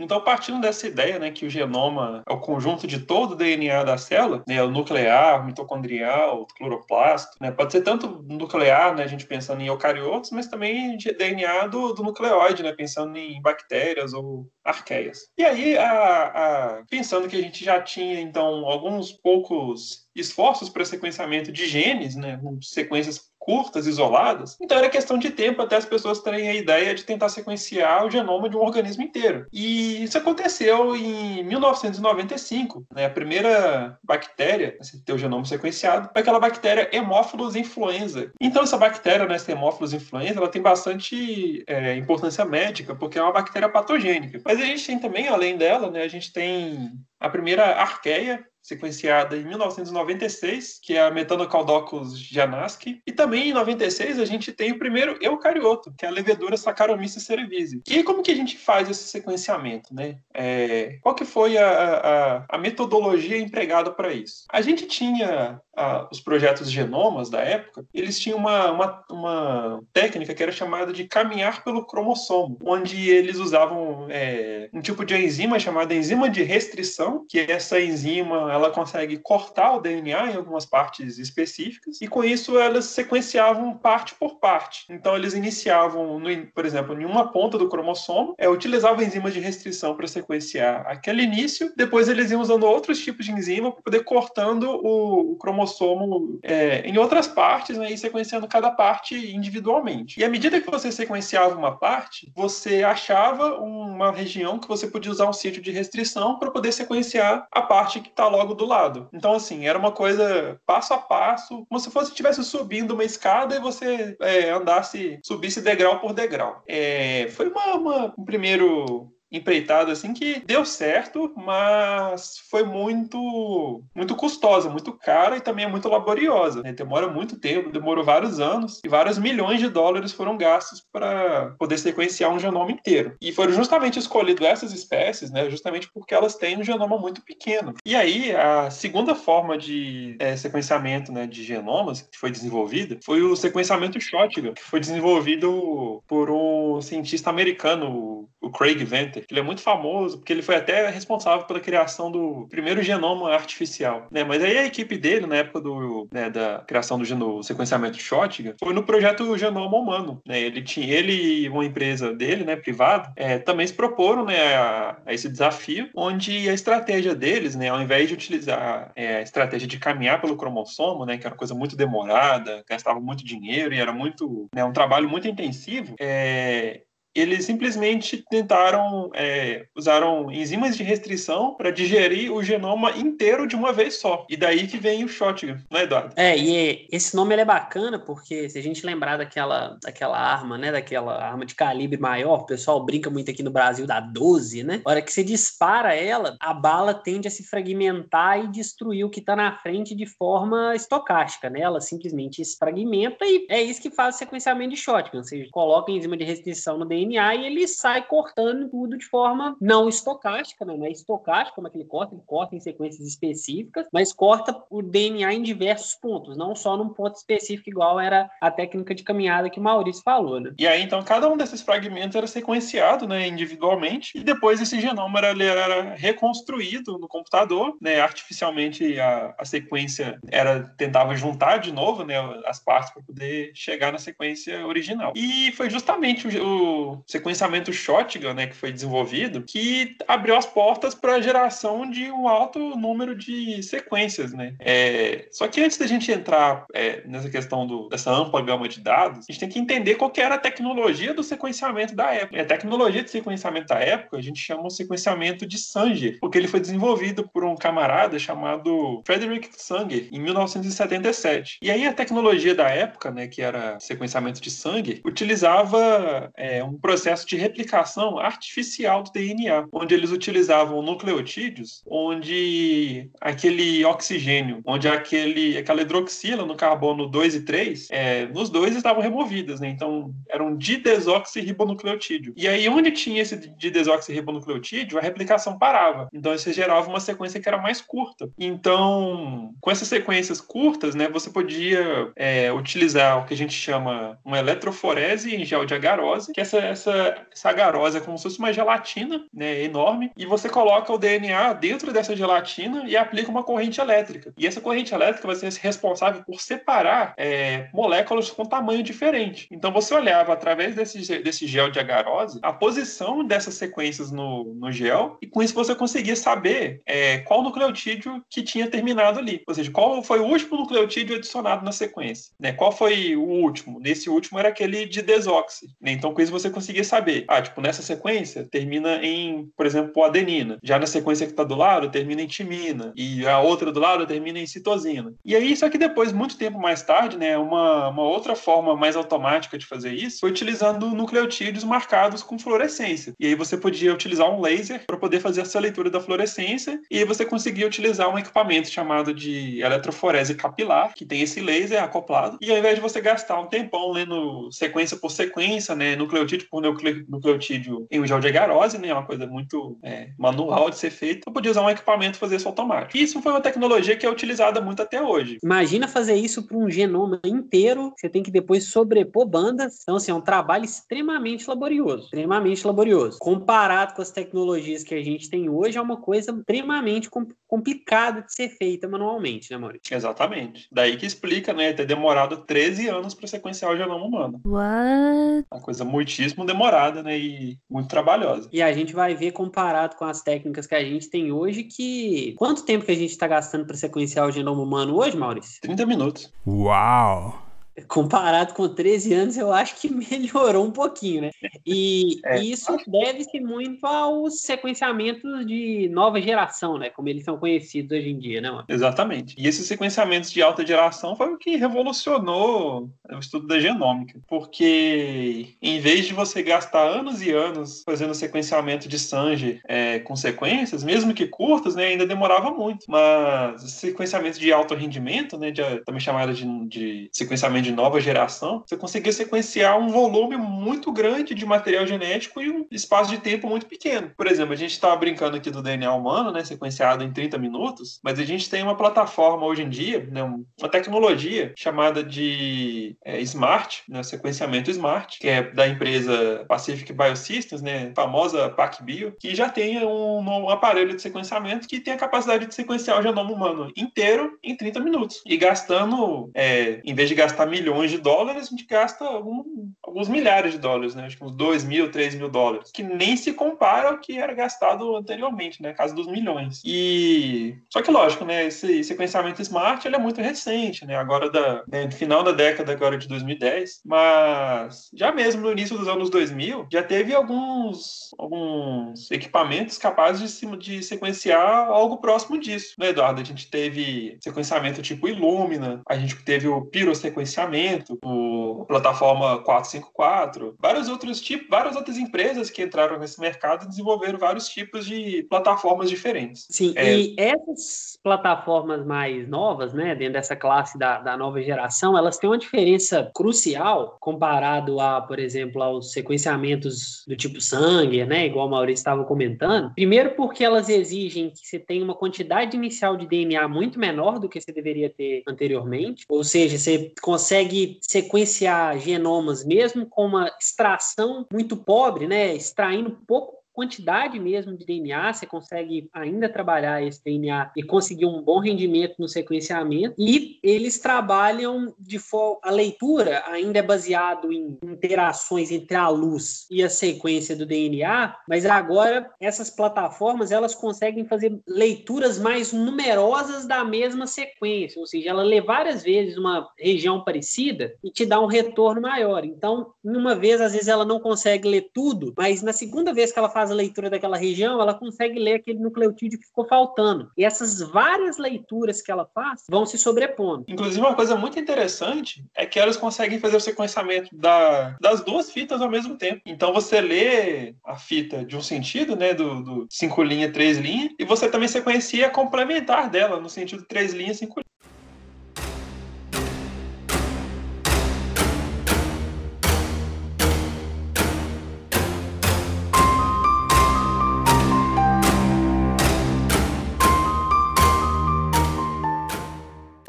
Então, 0.00 0.20
partindo 0.22 0.60
dessa 0.60 0.86
ideia, 0.86 1.18
né, 1.18 1.30
que 1.30 1.44
o 1.44 1.50
genoma 1.50 2.22
é 2.26 2.32
o 2.32 2.40
conjunto 2.40 2.86
de 2.86 3.00
todo 3.00 3.32
o 3.32 3.36
DNA 3.36 3.84
da 3.84 3.98
célula, 3.98 4.42
né, 4.48 4.62
o 4.62 4.70
nuclear, 4.70 5.40
o 5.40 5.46
mitocondrial, 5.46 6.42
o 6.42 6.46
cloroplasto, 6.46 7.36
né, 7.40 7.50
pode 7.50 7.72
ser 7.72 7.82
tanto 7.82 8.22
nuclear, 8.22 8.94
né, 8.94 9.04
a 9.04 9.06
gente 9.06 9.26
pensando 9.26 9.60
em 9.60 9.66
eucariotos, 9.66 10.30
mas 10.30 10.46
também 10.46 10.96
de 10.96 11.12
DNA 11.12 11.66
do, 11.66 11.92
do 11.92 12.02
nucleóide, 12.02 12.62
né, 12.62 12.72
pensando 12.72 13.16
em 13.16 13.40
bactérias 13.42 14.14
ou 14.14 14.48
arqueias. 14.64 15.28
E 15.36 15.44
aí, 15.44 15.76
a, 15.76 15.90
a, 15.90 16.84
pensando 16.88 17.28
que 17.28 17.36
a 17.36 17.42
gente 17.42 17.64
já 17.64 17.80
tinha, 17.80 18.20
então, 18.20 18.66
alguns 18.66 19.12
poucos 19.12 20.08
esforços 20.14 20.68
para 20.68 20.84
sequenciamento 20.84 21.52
de 21.52 21.66
genes, 21.66 22.16
né, 22.16 22.40
sequências 22.62 23.29
curtas, 23.50 23.88
isoladas, 23.88 24.56
então 24.60 24.78
era 24.78 24.88
questão 24.88 25.18
de 25.18 25.28
tempo 25.28 25.60
até 25.60 25.74
as 25.74 25.84
pessoas 25.84 26.20
terem 26.20 26.48
a 26.48 26.54
ideia 26.54 26.94
de 26.94 27.02
tentar 27.02 27.28
sequenciar 27.28 28.06
o 28.06 28.10
genoma 28.10 28.48
de 28.48 28.56
um 28.56 28.60
organismo 28.60 29.02
inteiro. 29.02 29.44
E 29.52 30.04
isso 30.04 30.16
aconteceu 30.16 30.94
em 30.94 31.42
1995, 31.42 32.86
né? 32.94 33.06
A 33.06 33.10
primeira 33.10 33.98
bactéria 34.04 34.78
a 34.80 35.04
ter 35.04 35.12
o 35.12 35.18
genoma 35.18 35.44
sequenciado 35.44 36.10
foi 36.12 36.22
aquela 36.22 36.38
bactéria 36.38 36.88
Haemophilus 36.92 37.56
influenza. 37.56 38.30
Então 38.40 38.62
essa 38.62 38.78
bactéria, 38.78 39.26
né, 39.26 39.34
essa 39.34 39.50
Haemophilus 39.50 39.92
influenza, 39.92 40.38
ela 40.38 40.48
tem 40.48 40.62
bastante 40.62 41.64
é, 41.66 41.96
importância 41.96 42.44
médica, 42.44 42.94
porque 42.94 43.18
é 43.18 43.22
uma 43.22 43.32
bactéria 43.32 43.68
patogênica. 43.68 44.40
Mas 44.44 44.60
a 44.60 44.64
gente 44.64 44.86
tem 44.86 44.98
também, 45.00 45.26
além 45.26 45.56
dela, 45.56 45.90
né, 45.90 46.02
a 46.04 46.08
gente 46.08 46.32
tem 46.32 46.92
a 47.18 47.28
primeira 47.28 47.64
arqueia, 47.80 48.46
sequenciada 48.62 49.36
em 49.36 49.44
1996, 49.44 50.80
que 50.82 50.96
é 50.96 51.02
a 51.02 51.10
Metanocaudocus 51.10 52.18
janaschi, 52.18 53.02
e 53.06 53.12
também 53.12 53.50
em 53.50 53.52
96 53.52 54.18
a 54.18 54.24
gente 54.24 54.52
tem 54.52 54.72
o 54.72 54.78
primeiro 54.78 55.16
eucarioto, 55.20 55.92
que 55.96 56.04
é 56.04 56.08
a 56.08 56.12
levedura 56.12 56.56
Saccharomyces 56.56 57.24
cerevisiae. 57.24 57.82
E 57.88 58.02
como 58.02 58.22
que 58.22 58.30
a 58.30 58.36
gente 58.36 58.56
faz 58.56 58.88
esse 58.88 59.04
sequenciamento, 59.04 59.94
né? 59.94 60.18
É, 60.34 60.98
qual 61.02 61.14
que 61.14 61.24
foi 61.24 61.56
a, 61.56 61.68
a, 61.68 62.44
a 62.48 62.58
metodologia 62.58 63.38
empregada 63.38 63.90
para 63.90 64.12
isso? 64.12 64.44
A 64.50 64.60
gente 64.60 64.86
tinha 64.86 65.60
a, 65.80 66.08
os 66.12 66.20
projetos 66.20 66.70
genomas 66.70 67.30
da 67.30 67.40
época, 67.40 67.84
eles 67.94 68.18
tinham 68.18 68.38
uma, 68.38 68.70
uma, 68.70 69.04
uma, 69.10 69.82
técnica 69.92 70.34
que 70.34 70.42
era 70.42 70.52
chamada 70.52 70.92
de 70.92 71.04
caminhar 71.04 71.64
pelo 71.64 71.84
cromossomo, 71.84 72.58
onde 72.62 73.08
eles 73.08 73.38
usavam 73.38 74.06
é, 74.10 74.68
um 74.72 74.80
tipo 74.80 75.04
de 75.04 75.16
enzima 75.16 75.58
chamada 75.58 75.94
enzima 75.94 76.28
de 76.28 76.42
restrição, 76.42 77.24
que 77.28 77.40
essa 77.40 77.80
enzima 77.80 78.52
ela 78.52 78.70
consegue 78.70 79.16
cortar 79.16 79.76
o 79.76 79.80
DNA 79.80 80.32
em 80.32 80.36
algumas 80.36 80.66
partes 80.66 81.18
específicas, 81.18 82.00
e 82.00 82.06
com 82.06 82.22
isso 82.22 82.58
elas 82.58 82.84
sequenciavam 82.86 83.76
parte 83.76 84.14
por 84.14 84.38
parte. 84.38 84.84
Então 84.90 85.16
eles 85.16 85.32
iniciavam, 85.32 86.18
no, 86.18 86.46
por 86.48 86.66
exemplo, 86.66 87.00
em 87.00 87.04
uma 87.04 87.32
ponta 87.32 87.56
do 87.56 87.68
cromossomo, 87.68 88.34
é, 88.36 88.48
utilizavam 88.48 89.02
enzimas 89.02 89.32
de 89.32 89.40
restrição 89.40 89.96
para 89.96 90.06
sequenciar 90.06 90.84
aquele 90.86 91.22
início, 91.22 91.72
depois 91.76 92.08
eles 92.08 92.30
iam 92.30 92.40
usando 92.40 92.64
outros 92.64 92.98
tipos 92.98 93.24
de 93.24 93.32
enzima 93.32 93.72
para 93.72 93.82
poder 93.82 94.04
cortando 94.04 94.64
o, 94.64 95.32
o 95.32 95.36
cromossomo 95.36 95.69
cromossomo 95.70 96.38
é, 96.42 96.80
em 96.80 96.98
outras 96.98 97.28
partes 97.28 97.78
né, 97.78 97.92
e 97.92 97.98
sequenciando 97.98 98.48
cada 98.48 98.70
parte 98.70 99.14
individualmente. 99.34 100.18
E 100.18 100.24
à 100.24 100.28
medida 100.28 100.60
que 100.60 100.70
você 100.70 100.90
sequenciava 100.90 101.54
uma 101.54 101.76
parte, 101.76 102.30
você 102.34 102.82
achava 102.82 103.58
uma 103.60 104.10
região 104.10 104.58
que 104.58 104.68
você 104.68 104.86
podia 104.86 105.12
usar 105.12 105.28
um 105.28 105.32
sítio 105.32 105.62
de 105.62 105.70
restrição 105.70 106.38
para 106.38 106.50
poder 106.50 106.72
sequenciar 106.72 107.46
a 107.50 107.62
parte 107.62 108.00
que 108.00 108.08
está 108.08 108.26
logo 108.28 108.54
do 108.54 108.66
lado. 108.66 109.08
Então, 109.12 109.34
assim, 109.34 109.66
era 109.66 109.78
uma 109.78 109.92
coisa 109.92 110.60
passo 110.66 110.92
a 110.92 110.98
passo, 110.98 111.64
como 111.68 111.80
se 111.80 111.90
fosse 111.90 112.10
estivesse 112.10 112.42
subindo 112.44 112.92
uma 112.92 113.04
escada 113.04 113.56
e 113.56 113.60
você 113.60 114.16
é, 114.20 114.50
andasse, 114.50 115.20
subisse 115.24 115.60
degrau 115.60 116.00
por 116.00 116.12
degrau. 116.12 116.62
É, 116.66 117.28
foi 117.30 117.48
uma, 117.48 117.74
uma, 117.74 118.14
um 118.18 118.24
primeiro 118.24 119.12
empreitada 119.30 119.92
assim 119.92 120.12
que 120.12 120.40
deu 120.46 120.64
certo, 120.64 121.32
mas 121.36 122.38
foi 122.50 122.64
muito 122.64 123.82
muito 123.94 124.16
custosa, 124.16 124.68
muito 124.68 124.92
cara 124.92 125.36
e 125.36 125.40
também 125.40 125.64
é 125.64 125.68
muito 125.68 125.88
laboriosa. 125.88 126.62
Né? 126.62 126.72
Demora 126.72 127.08
muito 127.08 127.38
tempo, 127.38 127.70
demorou 127.70 128.04
vários 128.04 128.40
anos 128.40 128.80
e 128.84 128.88
vários 128.88 129.18
milhões 129.18 129.60
de 129.60 129.68
dólares 129.68 130.12
foram 130.12 130.36
gastos 130.36 130.82
para 130.92 131.54
poder 131.58 131.78
sequenciar 131.78 132.30
um 132.30 132.38
genoma 132.38 132.72
inteiro. 132.72 133.14
E 133.20 133.32
foram 133.32 133.52
justamente 133.52 133.98
escolhidas 133.98 134.46
essas 134.46 134.72
espécies, 134.72 135.30
né, 135.30 135.48
justamente 135.50 135.90
porque 135.92 136.14
elas 136.14 136.34
têm 136.34 136.58
um 136.58 136.64
genoma 136.64 136.98
muito 136.98 137.22
pequeno. 137.22 137.74
E 137.84 137.94
aí 137.94 138.34
a 138.34 138.70
segunda 138.70 139.14
forma 139.14 139.56
de 139.56 140.16
é, 140.18 140.36
sequenciamento 140.36 141.12
né, 141.12 141.26
de 141.26 141.42
genomas 141.44 142.02
que 142.02 142.18
foi 142.18 142.30
desenvolvida 142.30 142.98
foi 143.04 143.22
o 143.22 143.36
sequenciamento 143.36 144.00
Shotgun, 144.00 144.52
que 144.52 144.62
foi 144.62 144.80
desenvolvido 144.80 146.02
por 146.06 146.30
um 146.30 146.80
cientista 146.80 147.30
americano, 147.30 148.28
o 148.40 148.50
Craig 148.50 148.82
Venter 148.84 149.19
ele 149.30 149.40
é 149.40 149.42
muito 149.42 149.60
famoso 149.60 150.18
porque 150.18 150.32
ele 150.32 150.42
foi 150.42 150.56
até 150.56 150.88
responsável 150.88 151.46
pela 151.46 151.60
criação 151.60 152.10
do 152.10 152.46
primeiro 152.48 152.82
genoma 152.82 153.32
artificial, 153.32 154.06
né? 154.10 154.24
Mas 154.24 154.42
aí 154.42 154.58
a 154.58 154.66
equipe 154.66 154.96
dele, 154.96 155.26
na 155.26 155.36
época 155.36 155.60
do, 155.60 156.08
né, 156.12 156.30
da 156.30 156.64
criação 156.66 156.98
do 156.98 157.04
genoma, 157.04 157.42
sequenciamento 157.42 157.98
Shotgun, 157.98 158.54
foi 158.58 158.74
no 158.74 158.82
projeto 158.82 159.36
Genoma 159.36 159.76
Humano, 159.76 160.20
né? 160.26 160.40
Ele 160.40 160.62
tinha, 160.62 160.86
ele 160.86 161.44
e 161.44 161.48
uma 161.48 161.64
empresa 161.64 162.12
dele, 162.12 162.44
né, 162.44 162.56
privada, 162.56 163.12
é, 163.16 163.38
também 163.38 163.66
se 163.66 163.72
proporam, 163.72 164.24
né, 164.24 164.54
a, 164.54 164.96
a, 165.06 165.14
esse 165.14 165.28
desafio, 165.28 165.88
onde 165.94 166.48
a 166.48 166.54
estratégia 166.54 167.14
deles, 167.14 167.54
né, 167.54 167.68
ao 167.68 167.80
invés 167.80 168.08
de 168.08 168.14
utilizar 168.14 168.92
é, 168.94 169.16
a 169.16 169.22
estratégia 169.22 169.66
de 169.66 169.78
caminhar 169.78 170.20
pelo 170.20 170.36
cromossomo, 170.36 171.04
né, 171.04 171.16
que 171.16 171.26
era 171.26 171.34
uma 171.34 171.38
coisa 171.38 171.54
muito 171.54 171.76
demorada, 171.76 172.64
gastava 172.68 173.00
muito 173.00 173.24
dinheiro 173.24 173.74
e 173.74 173.78
era 173.78 173.92
muito, 173.92 174.48
né, 174.54 174.64
um 174.64 174.72
trabalho 174.72 175.08
muito 175.08 175.28
intensivo, 175.28 175.94
é, 175.98 176.82
eles 177.20 177.44
simplesmente 177.44 178.24
tentaram, 178.30 179.10
é, 179.14 179.66
usaram 179.76 180.30
enzimas 180.30 180.76
de 180.76 180.82
restrição 180.82 181.54
para 181.54 181.70
digerir 181.70 182.32
o 182.32 182.42
genoma 182.42 182.92
inteiro 182.92 183.46
de 183.46 183.56
uma 183.56 183.72
vez 183.72 183.96
só. 183.96 184.26
E 184.28 184.36
daí 184.36 184.66
que 184.66 184.78
vem 184.78 185.04
o 185.04 185.08
shotgun, 185.08 185.56
né, 185.70 185.82
Eduardo? 185.82 186.14
É, 186.16 186.36
e 186.36 186.86
esse 186.90 187.14
nome 187.14 187.34
é 187.34 187.44
bacana 187.44 187.98
porque 187.98 188.48
se 188.48 188.58
a 188.58 188.62
gente 188.62 188.84
lembrar 188.84 189.16
daquela, 189.16 189.78
daquela 189.82 190.18
arma, 190.18 190.58
né, 190.58 190.72
daquela 190.72 191.22
arma 191.22 191.46
de 191.46 191.54
calibre 191.54 191.98
maior, 191.98 192.40
o 192.40 192.46
pessoal 192.46 192.84
brinca 192.84 193.08
muito 193.08 193.30
aqui 193.30 193.42
no 193.42 193.50
Brasil 193.50 193.86
da 193.86 194.00
12, 194.00 194.62
né? 194.62 194.82
A 194.84 194.90
hora 194.90 195.02
que 195.02 195.12
você 195.12 195.22
dispara 195.22 195.94
ela, 195.94 196.36
a 196.40 196.52
bala 196.52 196.92
tende 196.92 197.28
a 197.28 197.30
se 197.30 197.44
fragmentar 197.44 198.44
e 198.44 198.48
destruir 198.48 199.04
o 199.04 199.10
que 199.10 199.20
está 199.20 199.34
na 199.36 199.56
frente 199.58 199.94
de 199.94 200.06
forma 200.06 200.74
estocástica, 200.74 201.48
né? 201.48 201.60
Ela 201.60 201.80
simplesmente 201.80 202.44
se 202.44 202.56
fragmenta 202.56 203.24
e 203.24 203.46
é 203.48 203.62
isso 203.62 203.80
que 203.80 203.90
faz 203.90 204.16
o 204.16 204.18
sequenciamento 204.18 204.70
de 204.70 204.76
shotgun. 204.76 205.22
Você 205.22 205.48
coloca 205.50 205.90
a 205.90 205.94
enzima 205.94 206.16
de 206.16 206.24
restrição 206.24 206.78
no 206.78 206.84
DNA 206.84 207.09
DNA 207.10 207.34
e 207.34 207.46
ele 207.46 207.68
sai 207.68 208.06
cortando 208.06 208.68
tudo 208.68 208.96
de 208.96 209.04
forma 209.04 209.56
não 209.60 209.88
estocástica, 209.88 210.64
né? 210.64 210.76
não 210.76 210.86
é 210.86 210.90
estocástica 210.90 211.56
como 211.56 211.66
é 211.66 211.70
que 211.70 211.76
ele 211.76 211.84
corta, 211.84 212.14
ele 212.14 212.22
corta 212.24 212.54
em 212.54 212.60
sequências 212.60 213.06
específicas, 213.06 213.86
mas 213.92 214.12
corta 214.12 214.56
o 214.70 214.80
DNA 214.80 215.34
em 215.34 215.42
diversos 215.42 215.94
pontos, 215.94 216.36
não 216.36 216.54
só 216.54 216.76
num 216.76 216.88
ponto 216.88 217.16
específico, 217.16 217.68
igual 217.68 217.98
era 217.98 218.30
a 218.40 218.50
técnica 218.50 218.94
de 218.94 219.02
caminhada 219.02 219.50
que 219.50 219.58
o 219.58 219.62
Maurício 219.62 220.02
falou. 220.02 220.40
Né? 220.40 220.52
E 220.58 220.66
aí, 220.66 220.82
então, 220.82 221.02
cada 221.02 221.28
um 221.28 221.36
desses 221.36 221.60
fragmentos 221.60 222.16
era 222.16 222.26
sequenciado 222.26 223.06
né, 223.06 223.26
individualmente, 223.26 224.16
e 224.16 224.22
depois 224.22 224.60
esse 224.60 224.80
genoma 224.80 225.18
era, 225.18 225.44
era 225.44 225.94
reconstruído 225.94 226.98
no 226.98 227.08
computador, 227.08 227.76
né, 227.80 228.00
artificialmente 228.00 228.98
a, 229.00 229.34
a 229.36 229.44
sequência 229.44 230.18
era 230.30 230.60
tentava 230.76 231.14
juntar 231.16 231.58
de 231.58 231.72
novo 231.72 232.04
né, 232.04 232.14
as 232.46 232.58
partes 232.58 232.92
para 232.92 233.02
poder 233.02 233.50
chegar 233.54 233.92
na 233.92 233.98
sequência 233.98 234.66
original. 234.66 235.12
E 235.16 235.52
foi 235.52 235.68
justamente 235.68 236.28
o, 236.38 236.89
sequenciamento 237.06 237.72
shotgun, 237.72 238.34
né, 238.34 238.46
que 238.46 238.56
foi 238.56 238.72
desenvolvido, 238.72 239.42
que 239.42 239.96
abriu 240.06 240.36
as 240.36 240.46
portas 240.46 240.94
para 240.94 241.14
a 241.14 241.20
geração 241.20 241.88
de 241.88 242.10
um 242.10 242.28
alto 242.28 242.58
número 242.76 243.14
de 243.14 243.62
sequências, 243.62 244.32
né? 244.32 244.54
É, 244.60 245.28
só 245.30 245.48
que 245.48 245.60
antes 245.60 245.78
da 245.78 245.86
gente 245.86 246.10
entrar 246.10 246.64
é, 246.74 247.02
nessa 247.06 247.30
questão 247.30 247.66
do, 247.66 247.88
dessa 247.88 248.10
ampla 248.10 248.42
gama 248.42 248.68
de 248.68 248.80
dados, 248.80 249.26
a 249.28 249.32
gente 249.32 249.40
tem 249.40 249.48
que 249.48 249.58
entender 249.58 249.94
qual 249.96 250.10
que 250.10 250.20
era 250.20 250.34
a 250.34 250.38
tecnologia 250.38 251.14
do 251.14 251.22
sequenciamento 251.22 251.94
da 251.94 252.12
época. 252.12 252.40
A 252.40 252.44
tecnologia 252.44 253.02
de 253.02 253.10
sequenciamento 253.10 253.66
da 253.66 253.78
época 253.78 254.16
a 254.16 254.22
gente 254.22 254.40
chama 254.40 254.66
o 254.66 254.70
sequenciamento 254.70 255.46
de 255.46 255.58
Sanger, 255.58 256.18
porque 256.20 256.38
ele 256.38 256.48
foi 256.48 256.60
desenvolvido 256.60 257.28
por 257.28 257.44
um 257.44 257.56
camarada 257.56 258.18
chamado 258.18 259.02
Frederick 259.06 259.48
Sanger 259.52 260.08
em 260.12 260.20
1977. 260.20 261.58
E 261.62 261.70
aí 261.70 261.86
a 261.86 261.92
tecnologia 261.92 262.54
da 262.54 262.68
época, 262.68 263.10
né, 263.10 263.26
que 263.26 263.42
era 263.42 263.78
sequenciamento 263.80 264.40
de 264.40 264.50
Sanger, 264.50 265.00
utilizava 265.04 266.30
é, 266.36 266.62
um 266.62 266.78
processo 266.80 267.26
de 267.26 267.36
replicação 267.36 268.18
artificial 268.18 269.02
do 269.02 269.12
DNA, 269.12 269.66
onde 269.72 269.94
eles 269.94 270.10
utilizavam 270.10 270.82
nucleotídeos, 270.82 271.82
onde 271.86 273.10
aquele 273.20 273.84
oxigênio, 273.84 274.60
onde 274.64 274.88
aquele, 274.88 275.58
aquela 275.58 275.82
hidroxila 275.82 276.44
no 276.44 276.56
carbono 276.56 277.06
2 277.06 277.34
e 277.36 277.40
3, 277.42 277.88
é, 277.90 278.26
nos 278.26 278.50
dois 278.50 278.74
estavam 278.74 279.02
removidas, 279.02 279.60
né? 279.60 279.68
Então, 279.68 280.12
era 280.28 280.42
um 280.42 280.56
didesoxirribonucleotídeo. 280.56 282.32
E 282.36 282.48
aí, 282.48 282.68
onde 282.68 282.90
tinha 282.90 283.22
esse 283.22 283.36
didesoxirribonucleotídeo, 283.36 284.98
a 284.98 285.02
replicação 285.02 285.58
parava. 285.58 286.08
Então, 286.12 286.34
isso 286.34 286.52
gerava 286.52 286.88
uma 286.88 287.00
sequência 287.00 287.40
que 287.40 287.48
era 287.48 287.58
mais 287.58 287.80
curta. 287.80 288.30
Então, 288.38 289.52
com 289.60 289.70
essas 289.70 289.88
sequências 289.88 290.40
curtas, 290.40 290.94
né, 290.94 291.08
você 291.08 291.30
podia 291.30 292.10
é, 292.16 292.52
utilizar 292.52 293.18
o 293.18 293.26
que 293.26 293.34
a 293.34 293.36
gente 293.36 293.52
chama 293.52 294.18
uma 294.24 294.38
eletroforese 294.38 295.34
em 295.34 295.44
gel 295.44 295.64
de 295.64 295.74
agarose, 295.74 296.32
que 296.32 296.40
essa 296.40 296.69
essa, 296.70 297.26
essa 297.32 297.50
é 297.50 298.00
como 298.00 298.16
se 298.16 298.24
fosse 298.24 298.38
uma 298.38 298.52
gelatina 298.52 299.24
né, 299.32 299.62
enorme, 299.62 300.10
e 300.16 300.26
você 300.26 300.48
coloca 300.48 300.92
o 300.92 300.98
DNA 300.98 301.52
dentro 301.54 301.92
dessa 301.92 302.16
gelatina 302.16 302.84
e 302.86 302.96
aplica 302.96 303.30
uma 303.30 303.42
corrente 303.42 303.80
elétrica. 303.80 304.32
E 304.36 304.46
essa 304.46 304.60
corrente 304.60 304.94
elétrica 304.94 305.26
vai 305.26 305.36
ser 305.36 305.50
responsável 305.60 306.22
por 306.24 306.40
separar 306.40 307.14
é, 307.16 307.68
moléculas 307.72 308.30
com 308.30 308.44
tamanho 308.44 308.82
diferente. 308.82 309.48
Então 309.50 309.72
você 309.72 309.94
olhava 309.94 310.32
através 310.32 310.74
desse, 310.74 311.22
desse 311.22 311.46
gel 311.46 311.70
de 311.70 311.78
agarose 311.78 312.38
a 312.42 312.52
posição 312.52 313.24
dessas 313.24 313.54
sequências 313.54 314.10
no, 314.10 314.54
no 314.54 314.72
gel, 314.72 315.18
e 315.20 315.26
com 315.26 315.42
isso 315.42 315.54
você 315.54 315.74
conseguia 315.74 316.16
saber 316.16 316.82
é, 316.86 317.18
qual 317.18 317.42
nucleotídeo 317.42 318.22
que 318.28 318.42
tinha 318.42 318.68
terminado 318.68 319.18
ali. 319.18 319.42
Ou 319.46 319.54
seja, 319.54 319.70
qual 319.70 320.02
foi 320.02 320.20
o 320.20 320.26
último 320.26 320.56
nucleotídeo 320.56 321.16
adicionado 321.16 321.64
na 321.64 321.72
sequência. 321.72 322.32
Né? 322.38 322.52
Qual 322.52 322.72
foi 322.72 323.16
o 323.16 323.22
último? 323.22 323.80
Nesse 323.80 324.08
último 324.08 324.38
era 324.38 324.48
aquele 324.48 324.86
de 324.86 325.02
desoxi. 325.02 325.66
Né? 325.80 325.92
Então 325.92 326.12
com 326.12 326.20
isso 326.20 326.32
você 326.32 326.50
conseguia 326.60 326.84
saber. 326.84 327.24
Ah, 327.26 327.40
tipo, 327.40 327.60
nessa 327.60 327.82
sequência 327.82 328.46
termina 328.50 328.96
em, 329.02 329.50
por 329.56 329.66
exemplo, 329.66 330.04
adenina. 330.04 330.58
Já 330.62 330.78
na 330.78 330.86
sequência 330.86 331.26
que 331.26 331.32
está 331.32 331.42
do 331.42 331.56
lado, 331.56 331.90
termina 331.90 332.22
em 332.22 332.26
timina. 332.26 332.92
E 332.94 333.26
a 333.26 333.40
outra 333.40 333.72
do 333.72 333.80
lado 333.80 334.06
termina 334.06 334.38
em 334.38 334.46
citosina. 334.46 335.12
E 335.24 335.34
aí, 335.34 335.56
só 335.56 335.68
que 335.68 335.78
depois, 335.78 336.12
muito 336.12 336.36
tempo 336.36 336.58
mais 336.58 336.82
tarde, 336.82 337.16
né, 337.16 337.36
uma, 337.38 337.88
uma 337.88 338.02
outra 338.02 338.36
forma 338.36 338.76
mais 338.76 338.94
automática 338.94 339.58
de 339.58 339.66
fazer 339.66 339.92
isso 339.92 340.20
foi 340.20 340.30
utilizando 340.30 340.90
nucleotídeos 340.90 341.64
marcados 341.64 342.22
com 342.22 342.38
fluorescência. 342.38 343.14
E 343.18 343.26
aí 343.26 343.34
você 343.34 343.56
podia 343.56 343.92
utilizar 343.92 344.30
um 344.30 344.40
laser 344.40 344.84
para 344.86 344.96
poder 344.96 345.20
fazer 345.20 345.40
essa 345.40 345.58
leitura 345.58 345.90
da 345.90 346.00
fluorescência 346.00 346.80
e 346.90 346.98
aí 346.98 347.04
você 347.04 347.24
conseguia 347.24 347.66
utilizar 347.66 348.08
um 348.12 348.18
equipamento 348.18 348.68
chamado 348.68 349.14
de 349.14 349.60
eletroforese 349.60 350.34
capilar, 350.34 350.92
que 350.94 351.06
tem 351.06 351.22
esse 351.22 351.40
laser 351.40 351.82
acoplado. 351.82 352.38
E 352.40 352.50
ao 352.50 352.58
invés 352.58 352.74
de 352.74 352.80
você 352.80 353.00
gastar 353.00 353.40
um 353.40 353.46
tempão 353.46 353.92
lendo 353.92 354.50
sequência 354.52 354.96
por 354.96 355.10
sequência, 355.10 355.74
né, 355.74 355.96
nucleotídeo 355.96 356.48
por 356.50 356.62
nucleotídeo 356.62 357.86
em 357.90 358.00
um 358.00 358.06
gel 358.06 358.20
de 358.20 358.28
agarose, 358.28 358.78
né, 358.78 358.88
é 358.88 358.92
uma 358.92 359.06
coisa 359.06 359.26
muito 359.26 359.78
é, 359.82 360.10
manual 360.18 360.68
de 360.70 360.76
ser 360.76 360.90
feita, 360.90 361.28
eu 361.28 361.32
podia 361.32 361.50
usar 361.50 361.62
um 361.62 361.70
equipamento 361.70 362.16
e 362.16 362.20
fazer 362.20 362.36
isso 362.36 362.48
automático. 362.48 362.96
E 362.96 363.02
isso 363.02 363.20
foi 363.22 363.32
uma 363.32 363.40
tecnologia 363.40 363.96
que 363.96 364.04
é 364.04 364.10
utilizada 364.10 364.60
muito 364.60 364.82
até 364.82 365.02
hoje. 365.02 365.38
Imagina 365.42 365.86
fazer 365.86 366.14
isso 366.14 366.46
para 366.46 366.56
um 366.56 366.70
genoma 366.70 367.20
inteiro, 367.24 367.92
você 367.96 368.08
tem 368.08 368.22
que 368.22 368.30
depois 368.30 368.64
sobrepor 368.64 369.26
bandas. 369.26 369.78
Então, 369.82 369.96
assim, 369.96 370.10
é 370.10 370.14
um 370.14 370.20
trabalho 370.20 370.64
extremamente 370.64 371.48
laborioso, 371.48 372.04
extremamente 372.04 372.66
laborioso. 372.66 373.18
Comparado 373.18 373.94
com 373.94 374.02
as 374.02 374.10
tecnologias 374.10 374.82
que 374.82 374.94
a 374.94 375.02
gente 375.02 375.30
tem 375.30 375.48
hoje, 375.48 375.78
é 375.78 375.80
uma 375.80 375.96
coisa 375.96 376.32
extremamente 376.32 377.08
complicada 377.46 378.22
de 378.22 378.32
ser 378.32 378.48
feita 378.48 378.88
manualmente, 378.88 379.50
né, 379.50 379.58
Maurício? 379.58 379.94
Exatamente. 379.94 380.68
Daí 380.72 380.96
que 380.96 381.06
explica, 381.06 381.52
né, 381.52 381.72
ter 381.72 381.86
demorado 381.86 382.38
13 382.38 382.88
anos 382.88 383.14
para 383.14 383.26
sequenciar 383.26 383.72
o 383.72 383.76
genoma 383.76 384.04
humano. 384.04 384.40
What? 384.44 385.46
Uma 385.52 385.60
coisa 385.60 385.84
muitíssimo 385.84 386.39
demorada, 386.44 387.02
né, 387.02 387.18
e 387.18 387.58
muito 387.68 387.88
trabalhosa. 387.88 388.48
E 388.52 388.62
a 388.62 388.72
gente 388.72 388.94
vai 388.94 389.14
ver 389.14 389.32
comparado 389.32 389.96
com 389.96 390.04
as 390.04 390.22
técnicas 390.22 390.66
que 390.66 390.74
a 390.74 390.84
gente 390.84 391.08
tem 391.08 391.32
hoje 391.32 391.64
que 391.64 392.34
quanto 392.36 392.64
tempo 392.64 392.84
que 392.84 392.92
a 392.92 392.96
gente 392.96 393.10
está 393.10 393.26
gastando 393.26 393.66
para 393.66 393.76
sequenciar 393.76 394.26
o 394.26 394.32
genoma 394.32 394.62
humano 394.62 394.96
hoje, 394.96 395.16
Maurício? 395.16 395.60
30 395.60 395.86
minutos. 395.86 396.32
Uau! 396.46 397.49
Comparado 397.88 398.54
com 398.54 398.68
13 398.68 399.14
anos, 399.14 399.36
eu 399.36 399.52
acho 399.52 399.76
que 399.76 399.88
melhorou 400.10 400.66
um 400.66 400.70
pouquinho, 400.70 401.22
né? 401.22 401.30
E 401.66 402.20
é. 402.24 402.40
isso 402.40 402.76
deve-se 402.86 403.40
muito 403.40 403.84
aos 403.86 404.40
sequenciamentos 404.40 405.46
de 405.46 405.88
nova 405.90 406.20
geração, 406.20 406.78
né? 406.78 406.90
Como 406.90 407.08
eles 407.08 407.24
são 407.24 407.38
conhecidos 407.38 407.96
hoje 407.96 408.10
em 408.10 408.18
dia, 408.18 408.40
né, 408.40 408.50
mano? 408.50 408.64
Exatamente. 408.68 409.34
E 409.38 409.46
esses 409.46 409.66
sequenciamentos 409.66 410.30
de 410.30 410.42
alta 410.42 410.66
geração 410.66 411.16
foi 411.16 411.32
o 411.32 411.38
que 411.38 411.56
revolucionou 411.56 412.90
o 413.10 413.18
estudo 413.18 413.46
da 413.46 413.58
genômica. 413.58 414.18
Porque 414.28 415.48
em 415.60 415.80
vez 415.80 416.06
de 416.06 416.14
você 416.14 416.42
gastar 416.42 416.86
anos 416.86 417.22
e 417.22 417.30
anos 417.30 417.82
fazendo 417.84 418.14
sequenciamento 418.14 418.88
de 418.88 418.98
Sanger 418.98 419.60
é, 419.66 419.98
com 420.00 420.16
sequências, 420.16 420.82
mesmo 420.82 421.14
que 421.14 421.26
curtas, 421.26 421.74
né, 421.74 421.86
ainda 421.86 422.06
demorava 422.06 422.50
muito. 422.50 422.86
Mas 422.88 423.62
sequenciamento 423.72 424.38
de 424.38 424.52
alto 424.52 424.74
rendimento, 424.74 425.38
né, 425.38 425.50
de, 425.50 425.62
também 425.84 426.00
chamado 426.00 426.32
de, 426.32 426.66
de 426.66 427.10
sequenciamento 427.12 427.64
de 427.64 427.69
nova 427.70 428.00
geração, 428.00 428.62
você 428.66 428.76
conseguia 428.76 429.12
sequenciar 429.12 429.78
um 429.78 429.88
volume 429.88 430.36
muito 430.36 430.92
grande 430.92 431.34
de 431.34 431.46
material 431.46 431.86
genético 431.86 432.40
em 432.40 432.50
um 432.50 432.66
espaço 432.70 433.10
de 433.10 433.18
tempo 433.18 433.48
muito 433.48 433.66
pequeno. 433.66 434.10
Por 434.16 434.26
exemplo, 434.26 434.52
a 434.52 434.56
gente 434.56 434.72
estava 434.72 434.96
brincando 434.96 435.36
aqui 435.36 435.50
do 435.50 435.62
DNA 435.62 435.92
humano, 435.92 436.30
né, 436.30 436.44
sequenciado 436.44 437.04
em 437.04 437.12
30 437.12 437.38
minutos, 437.38 438.00
mas 438.02 438.18
a 438.18 438.24
gente 438.24 438.48
tem 438.48 438.62
uma 438.62 438.76
plataforma 438.76 439.44
hoje 439.46 439.62
em 439.62 439.68
dia, 439.68 440.06
né, 440.10 440.22
uma 440.22 440.68
tecnologia 440.68 441.52
chamada 441.56 442.02
de 442.02 442.96
é, 443.04 443.20
Smart, 443.20 443.82
né, 443.88 444.02
sequenciamento 444.02 444.70
Smart, 444.70 445.18
que 445.18 445.28
é 445.28 445.42
da 445.42 445.66
empresa 445.66 446.44
Pacific 446.48 446.92
Biosystems, 446.92 447.62
né, 447.62 447.92
famosa 447.94 448.48
PacBio, 448.50 449.14
que 449.18 449.34
já 449.34 449.48
tem 449.48 449.84
um, 449.84 450.20
um 450.20 450.50
aparelho 450.50 450.94
de 450.94 451.02
sequenciamento 451.02 451.68
que 451.68 451.80
tem 451.80 451.94
a 451.94 451.98
capacidade 451.98 452.46
de 452.46 452.54
sequenciar 452.54 452.98
o 452.98 453.02
genoma 453.02 453.32
humano 453.32 453.72
inteiro 453.76 454.38
em 454.42 454.56
30 454.56 454.80
minutos. 454.80 455.22
E 455.26 455.36
gastando, 455.36 456.30
é, 456.34 456.80
em 456.84 456.94
vez 456.94 457.08
de 457.08 457.14
gastar 457.14 457.46
milhões 457.60 457.90
de 457.90 457.98
dólares, 457.98 458.46
a 458.46 458.50
gente 458.50 458.66
gasta 458.66 459.04
alguns 459.04 460.08
milhares 460.08 460.52
de 460.52 460.58
dólares, 460.58 460.94
né? 460.94 461.04
Acho 461.04 461.16
que 461.16 461.24
uns 461.24 461.32
2 461.32 461.64
mil, 461.64 461.90
3 461.90 462.14
mil 462.14 462.28
dólares, 462.28 462.70
que 462.72 462.82
nem 462.82 463.16
se 463.16 463.32
compara 463.32 463.90
ao 463.90 463.98
que 463.98 464.18
era 464.18 464.34
gastado 464.34 464.96
anteriormente, 464.96 465.62
né? 465.62 465.72
Caso 465.72 465.94
dos 465.94 466.06
milhões. 466.06 466.62
E 466.64 467.56
só 467.68 467.82
que 467.82 467.90
lógico, 467.90 468.24
né? 468.24 468.46
Esse 468.46 468.82
sequenciamento 468.84 469.42
smart 469.42 469.86
ele 469.86 469.96
é 469.96 469.98
muito 469.98 470.20
recente, 470.20 470.86
né? 470.86 470.96
Agora 470.96 471.30
da 471.30 471.62
né? 471.68 471.90
final 471.90 472.22
da 472.22 472.32
década 472.32 472.72
agora 472.72 472.96
de 472.96 473.08
2010, 473.08 473.82
mas 473.84 474.90
já 474.94 475.12
mesmo 475.12 475.42
no 475.42 475.52
início 475.52 475.76
dos 475.76 475.88
anos 475.88 476.10
2000 476.10 476.66
já 476.72 476.82
teve 476.82 477.14
alguns 477.14 478.10
alguns 478.18 479.10
equipamentos 479.10 479.78
capazes 479.78 480.20
de, 480.20 480.28
se, 480.28 480.56
de 480.56 480.82
sequenciar 480.82 481.68
algo 481.68 481.98
próximo 481.98 482.38
disso, 482.38 482.74
né, 482.78 482.88
Eduardo? 482.88 483.20
A 483.20 483.24
gente 483.24 483.50
teve 483.50 484.16
sequenciamento 484.20 484.82
tipo 484.82 485.08
Illumina, 485.08 485.82
a 485.88 485.96
gente 485.96 486.16
teve 486.24 486.48
o 486.48 486.62
pirosequenciamento 486.62 487.39
financiamento, 487.40 487.98
o 488.04 488.64
plataforma 488.66 489.38
454, 489.42 490.56
vários 490.58 490.88
outros 490.88 491.20
tipos, 491.20 491.48
várias 491.48 491.76
outras 491.76 491.96
empresas 491.96 492.50
que 492.50 492.62
entraram 492.62 492.98
nesse 492.98 493.20
mercado 493.20 493.68
desenvolveram 493.68 494.18
vários 494.18 494.48
tipos 494.48 494.86
de 494.86 495.26
plataformas 495.28 495.88
diferentes. 495.88 496.46
Sim, 496.50 496.72
é... 496.76 496.98
e 496.98 497.14
essas 497.16 497.98
plataformas 498.02 498.84
mais 498.84 499.28
novas, 499.28 499.72
né, 499.72 499.94
dentro 499.94 500.14
dessa 500.14 500.36
classe 500.36 500.78
da, 500.78 500.98
da 500.98 501.16
nova 501.16 501.40
geração, 501.42 501.96
elas 501.96 502.18
têm 502.18 502.28
uma 502.28 502.38
diferença 502.38 503.10
crucial 503.14 503.96
comparado 504.00 504.80
a, 504.80 505.00
por 505.00 505.18
exemplo, 505.18 505.62
aos 505.62 505.92
sequenciamentos 505.92 507.04
do 507.06 507.16
tipo 507.16 507.40
Sanger, 507.40 508.06
né, 508.06 508.26
igual 508.26 508.46
o 508.46 508.50
Maurício 508.50 508.80
estava 508.80 509.04
comentando. 509.04 509.72
Primeiro 509.74 510.10
porque 510.10 510.44
elas 510.44 510.68
exigem 510.68 511.30
que 511.30 511.46
você 511.46 511.58
tenha 511.58 511.84
uma 511.84 511.94
quantidade 511.94 512.56
inicial 512.56 512.96
de 512.96 513.06
DNA 513.06 513.46
muito 513.48 513.78
menor 513.78 514.18
do 514.18 514.28
que 514.28 514.40
você 514.40 514.52
deveria 514.52 514.90
ter 514.90 515.22
anteriormente, 515.26 516.04
ou 516.08 516.24
seja, 516.24 516.58
você 516.58 516.92
consegue 517.00 517.29
consegue 517.30 517.78
sequenciar 517.80 518.76
genomas 518.80 519.44
mesmo 519.44 519.86
com 519.86 520.04
uma 520.04 520.34
extração 520.40 521.24
muito 521.32 521.56
pobre, 521.56 522.08
né, 522.08 522.34
extraindo 522.34 522.98
pouco 523.06 523.39
quantidade 523.60 524.18
mesmo 524.18 524.56
de 524.56 524.64
DNA, 524.64 525.12
você 525.12 525.26
consegue 525.26 525.90
ainda 525.92 526.30
trabalhar 526.30 526.82
esse 526.82 527.04
DNA 527.04 527.52
e 527.54 527.62
conseguir 527.62 528.06
um 528.06 528.22
bom 528.22 528.40
rendimento 528.40 528.94
no 528.98 529.06
sequenciamento. 529.06 529.94
E 529.98 530.38
eles 530.42 530.78
trabalham 530.78 531.74
de 531.78 531.98
forma. 531.98 532.40
A 532.42 532.50
leitura 532.50 533.22
ainda 533.26 533.58
é 533.58 533.62
baseado 533.62 534.32
em 534.32 534.56
interações 534.62 535.50
entre 535.50 535.76
a 535.76 535.88
luz 535.90 536.46
e 536.50 536.62
a 536.62 536.70
sequência 536.70 537.36
do 537.36 537.44
DNA, 537.44 538.16
mas 538.26 538.46
agora 538.46 539.10
essas 539.20 539.50
plataformas 539.50 540.32
elas 540.32 540.54
conseguem 540.54 541.04
fazer 541.04 541.38
leituras 541.46 542.18
mais 542.18 542.54
numerosas 542.54 543.46
da 543.46 543.62
mesma 543.62 544.06
sequência, 544.06 544.80
ou 544.80 544.86
seja, 544.86 545.10
ela 545.10 545.22
lê 545.22 545.42
várias 545.42 545.82
vezes 545.82 546.16
uma 546.16 546.48
região 546.58 547.04
parecida 547.04 547.74
e 547.84 547.90
te 547.90 548.06
dá 548.06 548.18
um 548.20 548.26
retorno 548.26 548.80
maior. 548.80 549.22
Então, 549.22 549.74
uma 549.84 550.14
vez, 550.14 550.40
às 550.40 550.52
vezes, 550.52 550.68
ela 550.68 550.86
não 550.86 550.98
consegue 550.98 551.46
ler 551.46 551.68
tudo, 551.74 552.14
mas 552.16 552.42
na 552.42 552.54
segunda 552.54 552.94
vez 552.94 553.12
que 553.12 553.18
ela 553.18 553.28
faz 553.28 553.49
faz 553.50 553.52
a 553.52 553.54
leitura 553.54 553.90
daquela 553.90 554.16
região, 554.16 554.60
ela 554.60 554.74
consegue 554.74 555.18
ler 555.18 555.34
aquele 555.34 555.58
nucleotídeo 555.58 556.18
que 556.18 556.26
ficou 556.26 556.46
faltando. 556.46 557.10
E 557.16 557.24
essas 557.24 557.60
várias 557.60 558.16
leituras 558.16 558.80
que 558.80 558.90
ela 558.90 559.08
faz 559.14 559.44
vão 559.50 559.66
se 559.66 559.76
sobrepondo. 559.76 560.44
Inclusive, 560.48 560.80
uma 560.80 560.94
coisa 560.94 561.16
muito 561.16 561.38
interessante 561.38 562.24
é 562.34 562.46
que 562.46 562.58
elas 562.58 562.76
conseguem 562.76 563.18
fazer 563.18 563.36
o 563.36 563.40
sequenciamento 563.40 564.10
da, 564.12 564.76
das 564.80 565.02
duas 565.02 565.30
fitas 565.30 565.60
ao 565.60 565.70
mesmo 565.70 565.96
tempo. 565.96 566.20
Então, 566.24 566.52
você 566.52 566.80
lê 566.80 567.54
a 567.64 567.76
fita 567.76 568.24
de 568.24 568.36
um 568.36 568.42
sentido, 568.42 568.96
né, 568.96 569.12
do, 569.12 569.42
do 569.42 569.66
cinco 569.70 570.02
linha, 570.02 570.32
três 570.32 570.58
linha, 570.58 570.90
e 570.98 571.04
você 571.04 571.28
também 571.28 571.48
sequencia 571.48 572.10
complementar 572.10 572.88
dela, 572.88 573.20
no 573.20 573.28
sentido 573.28 573.64
três 573.66 573.92
linhas, 573.92 574.18
cinco 574.18 574.40
linhas. 574.40 574.49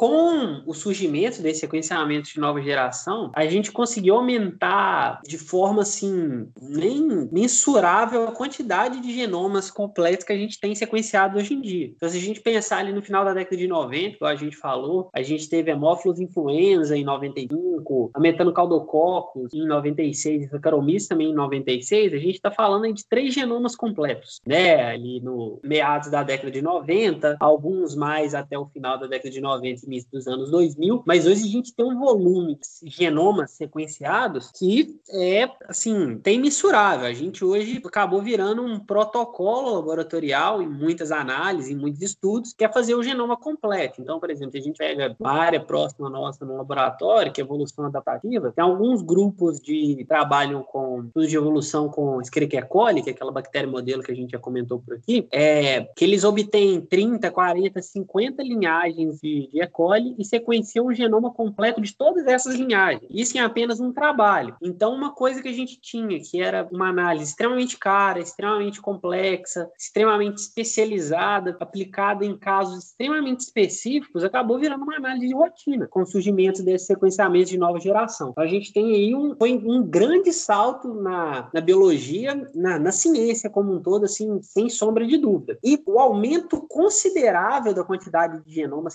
Com 0.02 0.64
o 0.66 0.74
surgimento 0.74 1.44
desse 1.44 1.60
sequenciamento 1.60 2.34
de 2.34 2.40
nova 2.40 2.60
geração, 2.60 3.32
a 3.36 3.46
gente 3.46 3.72
conseguiu 3.72 4.16
aumentar 4.16 5.22
de 5.24 5.38
forma 5.38 5.84
assim, 5.84 6.50
nem 6.60 7.30
mensurável 7.32 8.28
a 8.28 8.32
quantidade 8.32 9.00
de 9.00 9.14
genomas 9.14 9.70
completos 9.70 10.26
que 10.26 10.34
a 10.34 10.36
gente 10.36 10.60
tem 10.60 10.74
sequenciado 10.74 11.38
hoje 11.38 11.54
em 11.54 11.62
dia. 11.62 11.92
Então, 11.96 12.10
se 12.10 12.18
a 12.18 12.20
gente 12.20 12.42
pensar 12.42 12.80
ali 12.80 12.92
no 12.92 13.04
final 13.04 13.24
da 13.24 13.32
década 13.32 13.56
de 13.56 13.68
90, 13.68 14.18
como 14.18 14.32
a 14.32 14.36
gente 14.36 14.58
falou, 14.58 15.08
a 15.14 15.22
gente 15.22 15.48
teve 15.48 15.70
hemófilos 15.70 16.20
influenza 16.20 16.98
em 16.98 17.04
95, 17.04 18.10
a 18.12 18.20
metanocaudococos 18.20 19.54
em 19.54 19.68
96, 19.68 20.46
a 20.46 20.50
Saccharomyces 20.50 21.10
também 21.10 21.30
em 21.30 21.36
96, 21.36 22.12
a 22.12 22.18
gente 22.18 22.38
está 22.38 22.50
falando 22.50 22.92
de 22.92 23.08
três 23.08 23.36
genomas 23.36 23.76
completos, 23.76 24.42
né? 24.48 24.84
Ali 24.84 25.20
no 25.22 25.60
meados 25.64 26.10
da 26.10 26.24
década 26.24 26.50
de 26.50 26.64
90, 26.64 27.38
alguns 27.40 27.96
mais 27.96 28.34
até 28.34 28.58
o 28.58 28.66
final 28.66 28.98
da 28.98 29.06
década 29.06 29.30
de 29.30 29.40
90 29.40 29.91
início 29.92 30.10
dos 30.12 30.28
anos 30.28 30.50
2000, 30.50 31.04
mas 31.06 31.28
hoje 31.28 31.44
a 31.44 31.48
gente 31.48 31.76
tem 31.76 31.86
um 31.86 32.00
volume 32.00 32.58
de 32.58 32.90
genomas 32.90 33.52
sequenciados 33.52 34.52
que 34.52 35.00
é, 35.10 35.50
assim, 35.68 36.18
tem 36.20 36.40
mensurável. 36.40 37.08
A 37.08 37.14
gente 37.14 37.44
hoje 37.44 37.82
acabou 37.86 38.22
virando 38.22 38.64
um 38.64 38.80
protocolo 38.80 39.76
laboratorial 39.76 40.62
em 40.62 40.70
muitas 40.70 41.12
análises, 41.12 41.72
em 41.72 41.76
muitos 41.76 42.02
estudos, 42.02 42.54
que 42.54 42.64
é 42.64 42.72
fazer 42.72 42.96
o 42.96 43.04
genoma 43.04 43.36
completo. 43.38 44.02
Então, 44.02 44.20
por 44.20 44.30
exemplo, 44.30 44.58
a 44.58 44.62
gente 44.62 44.78
pega 44.78 45.16
uma 45.20 45.34
área 45.34 45.60
próxima 45.60 46.10
nossa 46.10 46.46
no 46.46 46.58
laboratório, 46.58 47.32
que 47.32 47.42
é 47.42 47.44
evolução 47.44 47.86
adaptativa, 47.86 48.52
tem 48.52 48.64
alguns 48.64 49.02
grupos 49.02 49.60
de 49.60 50.06
trabalham 50.08 50.64
com 50.64 51.04
estudos 51.06 51.30
de 51.30 51.38
evolução 51.38 51.90
com 51.90 52.22
Escherichia 52.22 52.64
coli, 52.64 53.02
que 53.02 53.10
é 53.10 53.14
aquela 53.14 53.32
bactéria 53.32 53.70
modelo 53.70 54.04
que 54.04 54.12
a 54.12 54.16
gente 54.16 54.32
já 54.32 54.40
comentou 54.40 54.80
por 54.80 54.96
aqui, 54.96 55.28
é 55.32 55.82
que 55.96 56.06
eles 56.06 56.24
obtêm 56.24 56.82
30, 56.82 57.30
40, 57.32 57.82
50 57.82 58.44
linhagens 58.44 59.20
de, 59.20 59.50
de 59.52 59.62
E. 59.62 59.68
coli 59.82 60.16
e 60.20 60.24
sequenciam 60.24 60.86
o 60.86 60.94
genoma 60.94 61.34
completo 61.34 61.82
de 61.82 61.96
todas 61.96 62.28
essas 62.28 62.54
linhagens. 62.54 63.08
Isso 63.10 63.36
em 63.36 63.40
apenas 63.40 63.80
um 63.80 63.92
trabalho. 63.92 64.56
Então, 64.62 64.94
uma 64.94 65.12
coisa 65.12 65.42
que 65.42 65.48
a 65.48 65.54
gente 65.54 65.82
tinha, 65.82 66.20
que 66.20 66.40
era 66.40 66.68
uma 66.72 66.90
análise 66.90 67.32
extremamente 67.32 67.78
cara, 67.78 68.20
extremamente 68.20 68.80
complexa, 68.80 69.68
extremamente 69.76 70.38
especializada, 70.38 71.58
aplicada 71.60 72.24
em 72.24 72.38
casos 72.38 72.86
extremamente 72.86 73.40
específicos, 73.40 74.24
acabou 74.24 74.60
virando 74.60 74.84
uma 74.84 74.98
análise 74.98 75.28
de 75.28 75.34
rotina, 75.34 75.88
com 75.88 76.04
o 76.04 76.06
surgimento 76.06 76.62
desse 76.62 76.86
sequenciamento 76.86 77.50
de 77.50 77.58
nova 77.58 77.80
geração. 77.80 78.30
Então, 78.30 78.44
a 78.44 78.48
gente 78.48 78.72
tem 78.72 78.94
aí 78.94 79.16
um, 79.16 79.36
foi 79.36 79.54
um 79.54 79.82
grande 79.82 80.32
salto 80.32 80.94
na, 80.94 81.50
na 81.52 81.62
biologia, 81.62 82.48
na, 82.54 82.78
na 82.78 82.92
ciência 82.92 83.50
como 83.50 83.74
um 83.74 83.82
todo, 83.82 84.06
assim, 84.06 84.40
sem 84.44 84.70
sombra 84.70 85.08
de 85.08 85.18
dúvida. 85.18 85.58
E 85.64 85.82
o 85.88 86.00
aumento 86.00 86.62
considerável 86.70 87.74
da 87.74 87.84
quantidade 87.84 88.44
de 88.46 88.54
genomas 88.54 88.94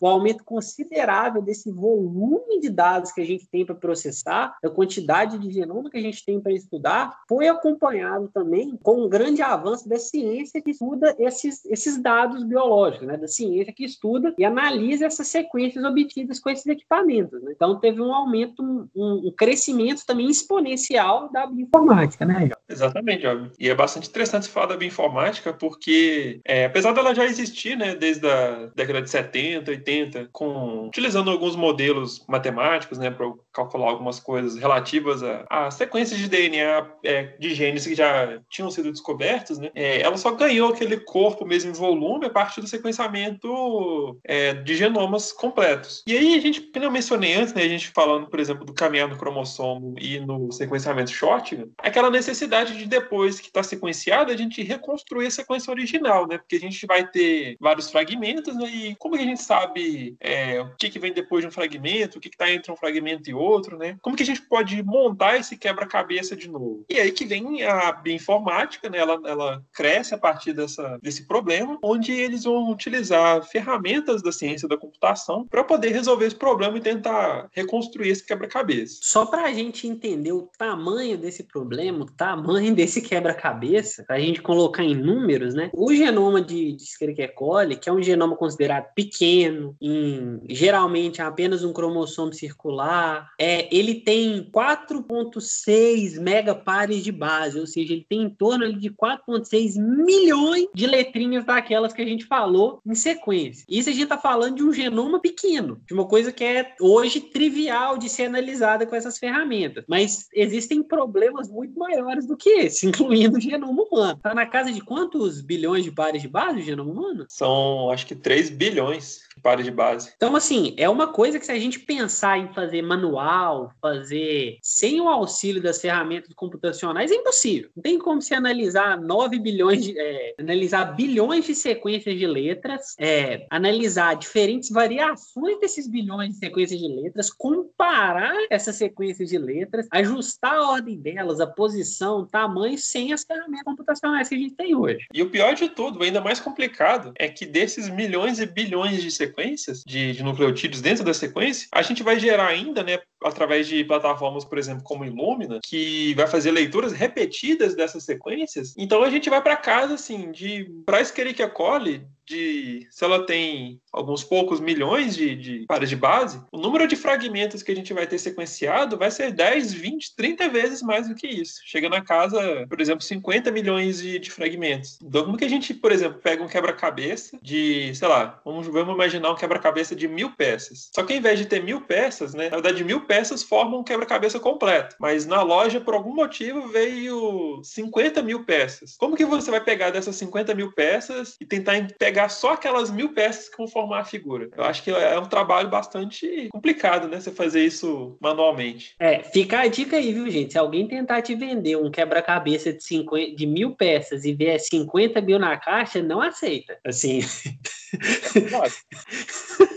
o 0.00 0.06
aumento 0.06 0.44
considerável 0.44 1.42
desse 1.42 1.70
volume 1.70 2.60
de 2.60 2.70
dados 2.70 3.12
que 3.12 3.20
a 3.20 3.24
gente 3.24 3.46
tem 3.46 3.64
para 3.64 3.74
processar, 3.74 4.56
a 4.62 4.70
quantidade 4.70 5.38
de 5.38 5.50
genoma 5.50 5.90
que 5.90 5.98
a 5.98 6.02
gente 6.02 6.24
tem 6.24 6.40
para 6.40 6.52
estudar, 6.52 7.20
foi 7.28 7.48
acompanhado 7.48 8.30
também 8.32 8.78
com 8.82 9.04
um 9.04 9.08
grande 9.08 9.42
avanço 9.42 9.88
da 9.88 9.98
ciência 9.98 10.60
que 10.60 10.70
estuda 10.70 11.14
esses, 11.18 11.64
esses 11.66 12.00
dados 12.00 12.44
biológicos, 12.44 13.06
né? 13.06 13.16
da 13.16 13.28
ciência 13.28 13.72
que 13.72 13.84
estuda 13.84 14.34
e 14.38 14.44
analisa 14.44 15.06
essas 15.06 15.28
sequências 15.28 15.84
obtidas 15.84 16.38
com 16.38 16.50
esses 16.50 16.66
equipamentos. 16.66 17.42
Né? 17.42 17.52
Então, 17.54 17.78
teve 17.78 18.00
um 18.00 18.14
aumento, 18.14 18.62
um, 18.62 19.28
um 19.28 19.32
crescimento 19.36 20.04
também 20.06 20.28
exponencial 20.28 21.30
da 21.30 21.46
bioinformática, 21.46 22.24
né? 22.24 22.50
Exatamente, 22.68 23.22
Jorge. 23.22 23.50
E 23.58 23.68
é 23.68 23.74
bastante 23.74 24.08
interessante 24.08 24.48
falar 24.48 24.66
da 24.66 24.76
bioinformática, 24.76 25.52
porque, 25.52 26.40
é, 26.44 26.66
apesar 26.66 26.92
dela 26.92 27.14
já 27.14 27.24
existir, 27.24 27.76
né, 27.76 27.94
desde 27.94 28.26
a 28.26 28.70
década 28.74 29.02
de 29.02 29.10
70, 29.10 29.72
80, 29.82 30.28
com, 30.32 30.86
utilizando 30.86 31.30
alguns 31.30 31.56
modelos 31.56 32.24
matemáticos, 32.26 32.98
né, 32.98 33.10
para 33.10 33.32
calcular 33.52 33.90
algumas 33.90 34.18
coisas 34.18 34.58
relativas 34.58 35.22
a, 35.22 35.46
a 35.48 35.70
sequências 35.70 36.18
de 36.18 36.28
DNA 36.28 36.86
é, 37.04 37.22
de 37.38 37.54
genes 37.54 37.86
que 37.86 37.94
já 37.94 38.40
tinham 38.48 38.70
sido 38.70 38.90
descobertos, 38.90 39.58
né, 39.58 39.70
é, 39.74 40.00
ela 40.00 40.16
só 40.16 40.30
ganhou 40.32 40.70
aquele 40.70 40.98
corpo 40.98 41.44
mesmo 41.44 41.70
em 41.70 41.74
volume 41.74 42.26
a 42.26 42.30
partir 42.30 42.60
do 42.60 42.66
sequenciamento 42.66 44.18
é, 44.24 44.54
de 44.54 44.74
genomas 44.74 45.32
completos. 45.32 46.02
E 46.06 46.16
aí 46.16 46.34
a 46.34 46.40
gente, 46.40 46.60
como 46.60 46.84
eu 46.84 46.90
mencionei 46.90 47.34
antes, 47.34 47.54
né, 47.54 47.62
a 47.62 47.68
gente 47.68 47.88
falando, 47.88 48.26
por 48.28 48.40
exemplo, 48.40 48.64
do 48.64 48.72
caminhar 48.72 49.08
no 49.08 49.18
cromossomo 49.18 49.94
e 49.98 50.18
no 50.20 50.50
sequenciamento 50.50 51.10
short, 51.10 51.66
aquela 51.78 52.10
necessidade 52.10 52.76
de 52.76 52.86
depois 52.86 53.40
que 53.40 53.48
está 53.48 53.62
sequenciado 53.62 54.32
a 54.32 54.36
gente 54.36 54.62
reconstruir 54.62 55.26
a 55.26 55.30
sequência 55.30 55.70
original, 55.70 56.26
né, 56.26 56.38
porque 56.38 56.56
a 56.56 56.60
gente 56.60 56.86
vai 56.86 57.06
ter 57.06 57.56
vários 57.60 57.90
fragmentos 57.90 58.54
né, 58.56 58.66
e 58.66 58.94
como 58.96 59.16
que 59.16 59.22
a 59.22 59.26
gente 59.26 59.42
sabe 59.42 60.16
é, 60.20 60.60
o 60.60 60.74
que, 60.76 60.90
que 60.90 60.98
vem 60.98 61.12
depois 61.12 61.42
de 61.42 61.48
um 61.48 61.52
fragmento, 61.52 62.18
o 62.18 62.20
que 62.20 62.28
está 62.28 62.50
entre 62.50 62.72
um 62.72 62.76
fragmento 62.76 63.28
e 63.28 63.34
outro, 63.34 63.41
né? 63.76 63.96
Como 64.00 64.16
que 64.16 64.22
a 64.22 64.26
gente 64.26 64.42
pode 64.42 64.82
montar 64.82 65.36
esse 65.36 65.56
quebra-cabeça 65.56 66.36
de 66.36 66.48
novo? 66.48 66.84
E 66.88 66.98
aí 66.98 67.12
que 67.12 67.24
vem 67.24 67.62
a 67.62 67.92
bioinformática, 67.92 68.88
né? 68.88 68.98
Ela, 68.98 69.20
ela 69.24 69.64
cresce 69.72 70.14
a 70.14 70.18
partir 70.18 70.52
dessa, 70.52 70.98
desse 71.02 71.26
problema, 71.26 71.78
onde 71.82 72.12
eles 72.12 72.44
vão 72.44 72.70
utilizar 72.70 73.42
ferramentas 73.44 74.22
da 74.22 74.32
ciência 74.32 74.68
da 74.68 74.76
computação 74.76 75.46
para 75.46 75.64
poder 75.64 75.90
resolver 75.90 76.26
esse 76.26 76.36
problema 76.36 76.78
e 76.78 76.80
tentar 76.80 77.48
reconstruir 77.52 78.10
esse 78.10 78.24
quebra-cabeça. 78.24 78.98
Só 79.02 79.26
para 79.26 79.44
a 79.44 79.52
gente 79.52 79.86
entender 79.86 80.32
o 80.32 80.48
tamanho 80.58 81.18
desse 81.18 81.42
problema, 81.42 82.04
o 82.04 82.06
tamanho 82.06 82.74
desse 82.74 83.00
quebra-cabeça, 83.00 84.04
para 84.04 84.16
a 84.16 84.20
gente 84.20 84.40
colocar 84.40 84.82
em 84.82 84.94
números, 84.94 85.54
né? 85.54 85.70
O 85.72 85.92
genoma 85.92 86.40
de, 86.40 86.76
Escherichia 86.76 87.28
coli, 87.28 87.76
que 87.76 87.88
é 87.88 87.92
um 87.92 88.02
genoma 88.02 88.36
considerado 88.36 88.92
pequeno, 88.94 89.76
em, 89.80 90.40
geralmente 90.48 91.20
apenas 91.20 91.64
um 91.64 91.72
cromossomo 91.72 92.32
circular, 92.32 93.31
é, 93.42 93.68
ele 93.72 93.96
tem 93.96 94.48
4,6 94.54 96.20
megapares 96.20 97.02
de 97.02 97.10
base, 97.10 97.58
ou 97.58 97.66
seja, 97.66 97.92
ele 97.92 98.06
tem 98.08 98.22
em 98.22 98.30
torno 98.30 98.72
de 98.72 98.88
4,6 98.88 99.80
milhões 99.82 100.68
de 100.72 100.86
letrinhas 100.86 101.44
daquelas 101.44 101.92
que 101.92 102.00
a 102.00 102.04
gente 102.04 102.24
falou 102.24 102.80
em 102.86 102.94
sequência. 102.94 103.64
Isso 103.68 103.88
a 103.88 103.92
gente 103.92 104.04
está 104.04 104.16
falando 104.16 104.58
de 104.58 104.62
um 104.62 104.72
genoma 104.72 105.18
pequeno, 105.18 105.80
de 105.84 105.92
uma 105.92 106.06
coisa 106.06 106.30
que 106.30 106.44
é 106.44 106.72
hoje 106.80 107.20
trivial 107.20 107.98
de 107.98 108.08
ser 108.08 108.26
analisada 108.26 108.86
com 108.86 108.94
essas 108.94 109.18
ferramentas. 109.18 109.84
Mas 109.88 110.28
existem 110.32 110.80
problemas 110.80 111.50
muito 111.50 111.76
maiores 111.76 112.28
do 112.28 112.36
que 112.36 112.48
esse, 112.48 112.86
incluindo 112.86 113.38
o 113.38 113.40
genoma 113.40 113.82
humano. 113.82 114.16
Está 114.18 114.32
na 114.32 114.46
casa 114.46 114.70
de 114.70 114.80
quantos 114.80 115.40
bilhões 115.40 115.82
de 115.82 115.90
pares 115.90 116.22
de 116.22 116.28
base 116.28 116.60
o 116.60 116.62
genoma 116.62 116.92
humano? 116.92 117.26
São, 117.28 117.90
acho 117.90 118.06
que 118.06 118.14
3 118.14 118.50
bilhões 118.50 119.31
pares 119.40 119.64
de 119.64 119.70
base. 119.70 120.12
Então, 120.16 120.34
assim, 120.36 120.74
é 120.76 120.88
uma 120.88 121.12
coisa 121.12 121.38
que 121.38 121.46
se 121.46 121.52
a 121.52 121.58
gente 121.58 121.78
pensar 121.80 122.38
em 122.38 122.52
fazer 122.52 122.82
manual, 122.82 123.72
fazer 123.80 124.58
sem 124.62 125.00
o 125.00 125.08
auxílio 125.08 125.62
das 125.62 125.80
ferramentas 125.80 126.32
computacionais, 126.34 127.10
é 127.10 127.14
impossível. 127.14 127.70
Não 127.74 127.82
tem 127.82 127.98
como 127.98 128.20
se 128.20 128.34
analisar 128.34 129.00
9 129.00 129.38
bilhões 129.38 129.84
de. 129.84 129.98
É, 129.98 130.34
analisar 130.38 130.84
bilhões 130.96 131.46
de 131.46 131.54
sequências 131.54 132.18
de 132.18 132.26
letras, 132.26 132.94
é, 132.98 133.46
analisar 133.50 134.14
diferentes 134.14 134.70
variações 134.70 135.58
desses 135.60 135.88
bilhões 135.88 136.30
de 136.30 136.36
sequências 136.36 136.80
de 136.80 136.88
letras, 136.88 137.30
comparar 137.30 138.34
essas 138.50 138.76
sequências 138.76 139.28
de 139.28 139.38
letras, 139.38 139.86
ajustar 139.90 140.54
a 140.54 140.70
ordem 140.70 140.98
delas, 140.98 141.40
a 141.40 141.46
posição, 141.46 142.20
o 142.20 142.26
tamanho, 142.26 142.78
sem 142.78 143.12
as 143.12 143.24
ferramentas 143.24 143.64
computacionais 143.64 144.28
que 144.28 144.34
a 144.34 144.38
gente 144.38 144.54
tem 144.54 144.74
hoje. 144.74 145.06
E 145.12 145.22
o 145.22 145.30
pior 145.30 145.54
de 145.54 145.68
tudo, 145.68 146.02
ainda 146.02 146.20
mais 146.20 146.40
complicado, 146.40 147.12
é 147.18 147.28
que 147.28 147.46
desses 147.46 147.88
milhões 147.88 148.38
e 148.38 148.46
bilhões 148.46 149.02
de 149.02 149.10
sequências 149.22 149.82
de, 149.86 150.12
de 150.12 150.22
nucleotídeos 150.22 150.80
dentro 150.80 151.04
da 151.04 151.14
sequência, 151.14 151.68
a 151.72 151.82
gente 151.82 152.02
vai 152.02 152.18
gerar 152.18 152.46
ainda, 152.46 152.82
né, 152.82 152.98
através 153.22 153.66
de 153.66 153.84
plataformas, 153.84 154.44
por 154.44 154.58
exemplo, 154.58 154.82
como 154.82 155.04
Illumina, 155.04 155.60
que 155.64 156.14
vai 156.14 156.26
fazer 156.26 156.50
leituras 156.50 156.92
repetidas 156.92 157.74
dessas 157.74 158.04
sequências. 158.04 158.74
Então 158.76 159.02
a 159.02 159.10
gente 159.10 159.30
vai 159.30 159.42
para 159.42 159.56
casa 159.56 159.94
assim 159.94 160.30
de 160.32 160.70
para 160.84 161.00
Escherichia 161.00 161.48
coli 161.48 162.04
de 162.32 162.86
se 162.90 163.04
ela 163.04 163.24
tem 163.24 163.80
alguns 163.92 164.24
poucos 164.24 164.60
milhões 164.60 165.14
de, 165.14 165.36
de 165.36 165.66
pares 165.66 165.88
de 165.88 165.96
base, 165.96 166.40
o 166.50 166.58
número 166.58 166.86
de 166.86 166.96
fragmentos 166.96 167.62
que 167.62 167.70
a 167.70 167.74
gente 167.74 167.92
vai 167.92 168.06
ter 168.06 168.18
sequenciado 168.18 168.96
vai 168.96 169.10
ser 169.10 169.32
10, 169.32 169.72
20, 169.74 170.16
30 170.16 170.48
vezes 170.48 170.82
mais 170.82 171.08
do 171.08 171.14
que 171.14 171.26
isso. 171.26 171.60
Chega 171.64 171.88
na 171.88 172.00
casa, 172.00 172.66
por 172.68 172.80
exemplo, 172.80 173.04
50 173.04 173.50
milhões 173.50 173.98
de, 173.98 174.18
de 174.18 174.30
fragmentos. 174.30 174.98
Então, 175.02 175.24
como 175.24 175.36
que 175.36 175.44
a 175.44 175.50
gente, 175.50 175.74
por 175.74 175.92
exemplo, 175.92 176.20
pega 176.20 176.42
um 176.42 176.48
quebra-cabeça 176.48 177.38
de, 177.42 177.94
sei 177.94 178.08
lá, 178.08 178.40
vamos, 178.44 178.66
vamos 178.66 178.94
imaginar 178.94 179.30
um 179.30 179.36
quebra-cabeça 179.36 179.94
de 179.94 180.08
mil 180.08 180.30
peças. 180.30 180.90
Só 180.94 181.02
que 181.02 181.12
ao 181.12 181.18
invés 181.18 181.38
de 181.38 181.46
ter 181.46 181.62
mil 181.62 181.82
peças, 181.82 182.34
né, 182.34 182.44
na 182.44 182.56
verdade, 182.56 182.84
mil 182.84 183.02
peças 183.02 183.42
formam 183.42 183.80
um 183.80 183.84
quebra-cabeça 183.84 184.40
completo. 184.40 184.96
Mas 184.98 185.26
na 185.26 185.42
loja, 185.42 185.80
por 185.80 185.94
algum 185.94 186.14
motivo, 186.14 186.68
veio 186.68 187.60
50 187.62 188.22
mil 188.22 188.44
peças. 188.44 188.96
Como 188.96 189.16
que 189.16 189.24
você 189.24 189.50
vai 189.50 189.60
pegar 189.60 189.90
dessas 189.90 190.16
50 190.16 190.54
mil 190.54 190.72
peças 190.72 191.36
e 191.40 191.44
tentar 191.44 191.86
pegar 191.98 192.21
só 192.28 192.54
aquelas 192.54 192.90
mil 192.90 193.12
peças 193.12 193.48
que 193.48 193.56
vão 193.56 193.68
formar 193.68 194.00
a 194.00 194.04
figura? 194.04 194.48
Eu 194.56 194.64
acho 194.64 194.82
que 194.82 194.90
é 194.90 195.18
um 195.18 195.26
trabalho 195.26 195.68
bastante 195.68 196.48
complicado, 196.50 197.08
né? 197.08 197.20
Você 197.20 197.30
fazer 197.30 197.64
isso 197.64 198.16
manualmente. 198.20 198.94
É, 198.98 199.22
fica 199.22 199.60
a 199.60 199.66
dica 199.66 199.96
aí, 199.96 200.12
viu, 200.12 200.30
gente? 200.30 200.52
Se 200.52 200.58
alguém 200.58 200.86
tentar 200.86 201.22
te 201.22 201.34
vender 201.34 201.76
um 201.76 201.90
quebra-cabeça 201.90 202.72
de, 202.72 202.82
50, 202.82 203.34
de 203.34 203.46
mil 203.46 203.74
peças 203.74 204.24
e 204.24 204.32
vier 204.32 204.58
50 204.58 205.20
mil 205.20 205.38
na 205.38 205.56
caixa, 205.56 206.02
não 206.02 206.20
aceita. 206.20 206.78
Assim. 206.84 207.20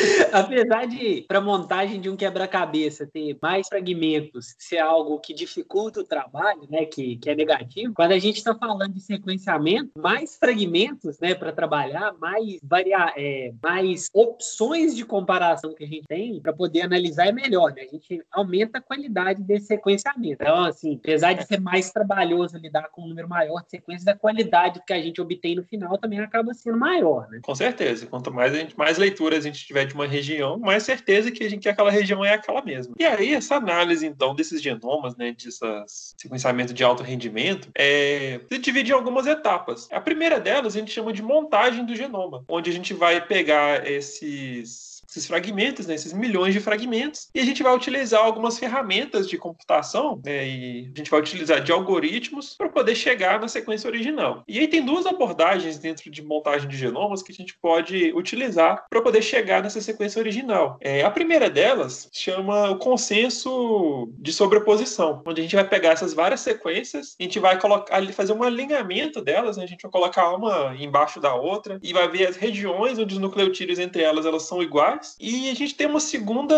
apesar 0.32 0.86
de, 0.86 1.24
para 1.26 1.40
montagem 1.40 2.00
de 2.00 2.08
um 2.08 2.16
quebra-cabeça, 2.16 3.06
ter 3.06 3.36
mais 3.40 3.68
fragmentos 3.68 4.54
ser 4.58 4.78
algo 4.78 5.18
que 5.18 5.34
dificulta 5.34 6.00
o 6.00 6.04
trabalho, 6.04 6.66
né, 6.70 6.84
que, 6.84 7.16
que 7.16 7.30
é 7.30 7.34
negativo, 7.34 7.94
quando 7.94 8.12
a 8.12 8.18
gente 8.18 8.36
está 8.36 8.54
falando 8.54 8.92
de 8.92 9.00
sequenciamento, 9.00 9.90
mais 9.96 10.36
fragmentos, 10.36 11.18
né, 11.18 11.34
para 11.34 11.52
trabalhar, 11.52 12.12
mais, 12.18 12.58
varia 12.62 13.12
é, 13.16 13.52
mais 13.62 14.08
opções 14.12 14.94
de 14.94 15.04
comparação 15.04 15.74
que 15.74 15.84
a 15.84 15.86
gente 15.86 16.06
tem 16.06 16.40
para 16.40 16.52
poder 16.52 16.82
analisar 16.82 17.26
é 17.26 17.32
melhor, 17.32 17.72
né? 17.72 17.82
A 17.82 17.86
gente 17.86 18.22
aumenta 18.30 18.78
a 18.78 18.80
qualidade 18.80 19.42
desse 19.42 19.66
sequenciamento. 19.66 20.42
Então, 20.42 20.64
assim, 20.64 20.96
apesar 20.96 21.32
de 21.32 21.46
ser 21.46 21.60
mais 21.60 21.90
trabalhoso 21.90 22.58
lidar 22.58 22.88
com 22.90 23.02
um 23.02 23.08
número 23.08 23.28
maior 23.28 23.62
de 23.62 23.70
sequências, 23.70 24.06
a 24.06 24.16
qualidade 24.16 24.80
que 24.86 24.92
a 24.92 25.00
gente 25.00 25.20
obtém 25.20 25.56
no 25.56 25.64
final 25.64 25.96
também 25.98 26.20
acaba 26.20 26.52
sendo 26.54 26.78
maior, 26.78 27.28
né? 27.30 27.40
Com 27.42 27.54
certeza. 27.54 28.06
Quanto 28.06 28.32
mais, 28.32 28.52
a 28.52 28.56
gente, 28.56 28.78
mais 28.78 28.98
leituras 28.98 29.44
a 29.44 29.48
gente 29.48 29.64
tiver 29.66 29.86
de 29.90 29.94
uma 29.94 30.06
região, 30.06 30.58
mais 30.58 30.82
certeza 30.82 31.30
que, 31.30 31.44
a 31.44 31.48
gente, 31.48 31.62
que 31.62 31.68
aquela 31.68 31.90
região 31.90 32.24
é 32.24 32.34
aquela 32.34 32.62
mesma. 32.62 32.94
E 32.98 33.04
aí, 33.04 33.34
essa 33.34 33.56
análise, 33.56 34.06
então, 34.06 34.34
desses 34.34 34.62
genomas, 34.62 35.16
né, 35.16 35.32
desses 35.32 35.60
sequenciamento 36.16 36.72
de 36.72 36.82
alto 36.82 37.02
rendimento, 37.02 37.68
é, 37.76 38.40
se 38.50 38.58
divide 38.58 38.92
em 38.92 38.94
algumas 38.94 39.26
etapas. 39.26 39.88
A 39.90 40.00
primeira 40.00 40.40
delas 40.40 40.74
a 40.74 40.78
gente 40.78 40.92
chama 40.92 41.12
de 41.12 41.22
montagem 41.22 41.84
do 41.84 41.94
genoma, 41.94 42.44
onde 42.48 42.70
a 42.70 42.72
gente 42.72 42.94
vai 42.94 43.20
pegar 43.24 43.86
esses 43.86 44.89
esses 45.10 45.26
fragmentos, 45.26 45.86
né, 45.86 45.94
esses 45.94 46.12
milhões 46.12 46.54
de 46.54 46.60
fragmentos, 46.60 47.28
e 47.34 47.40
a 47.40 47.44
gente 47.44 47.62
vai 47.62 47.74
utilizar 47.74 48.24
algumas 48.24 48.58
ferramentas 48.58 49.28
de 49.28 49.36
computação, 49.36 50.20
né, 50.24 50.46
e 50.46 50.90
a 50.94 50.98
gente 50.98 51.10
vai 51.10 51.20
utilizar 51.20 51.60
de 51.60 51.72
algoritmos 51.72 52.54
para 52.56 52.68
poder 52.68 52.94
chegar 52.94 53.40
na 53.40 53.48
sequência 53.48 53.88
original. 53.88 54.44
E 54.46 54.58
aí 54.58 54.68
tem 54.68 54.84
duas 54.84 55.06
abordagens 55.06 55.78
dentro 55.78 56.10
de 56.10 56.22
montagem 56.22 56.68
de 56.68 56.76
genomas 56.76 57.22
que 57.22 57.32
a 57.32 57.34
gente 57.34 57.58
pode 57.60 58.12
utilizar 58.14 58.84
para 58.88 59.02
poder 59.02 59.22
chegar 59.22 59.62
nessa 59.62 59.80
sequência 59.80 60.20
original. 60.20 60.78
É, 60.80 61.02
a 61.02 61.10
primeira 61.10 61.50
delas 61.50 62.08
chama 62.12 62.70
o 62.70 62.78
consenso 62.78 64.12
de 64.18 64.32
sobreposição, 64.32 65.22
onde 65.26 65.40
a 65.40 65.42
gente 65.42 65.56
vai 65.56 65.66
pegar 65.66 65.90
essas 65.90 66.14
várias 66.14 66.40
sequências, 66.40 67.16
a 67.18 67.22
gente 67.22 67.38
vai 67.38 67.58
colocar, 67.58 68.00
fazer 68.12 68.32
um 68.32 68.42
alinhamento 68.42 69.20
delas, 69.20 69.56
né, 69.56 69.64
a 69.64 69.66
gente 69.66 69.82
vai 69.82 69.90
colocar 69.90 70.34
uma 70.34 70.74
embaixo 70.78 71.20
da 71.20 71.34
outra 71.34 71.80
e 71.82 71.92
vai 71.92 72.08
ver 72.08 72.28
as 72.28 72.36
regiões 72.36 72.98
onde 72.98 73.14
os 73.14 73.20
nucleotídeos 73.20 73.78
entre 73.78 74.02
elas 74.02 74.24
elas 74.24 74.44
são 74.44 74.62
iguais 74.62 74.99
e 75.18 75.50
a 75.50 75.54
gente 75.54 75.74
tem 75.74 75.86
uma 75.86 76.00
segunda, 76.00 76.54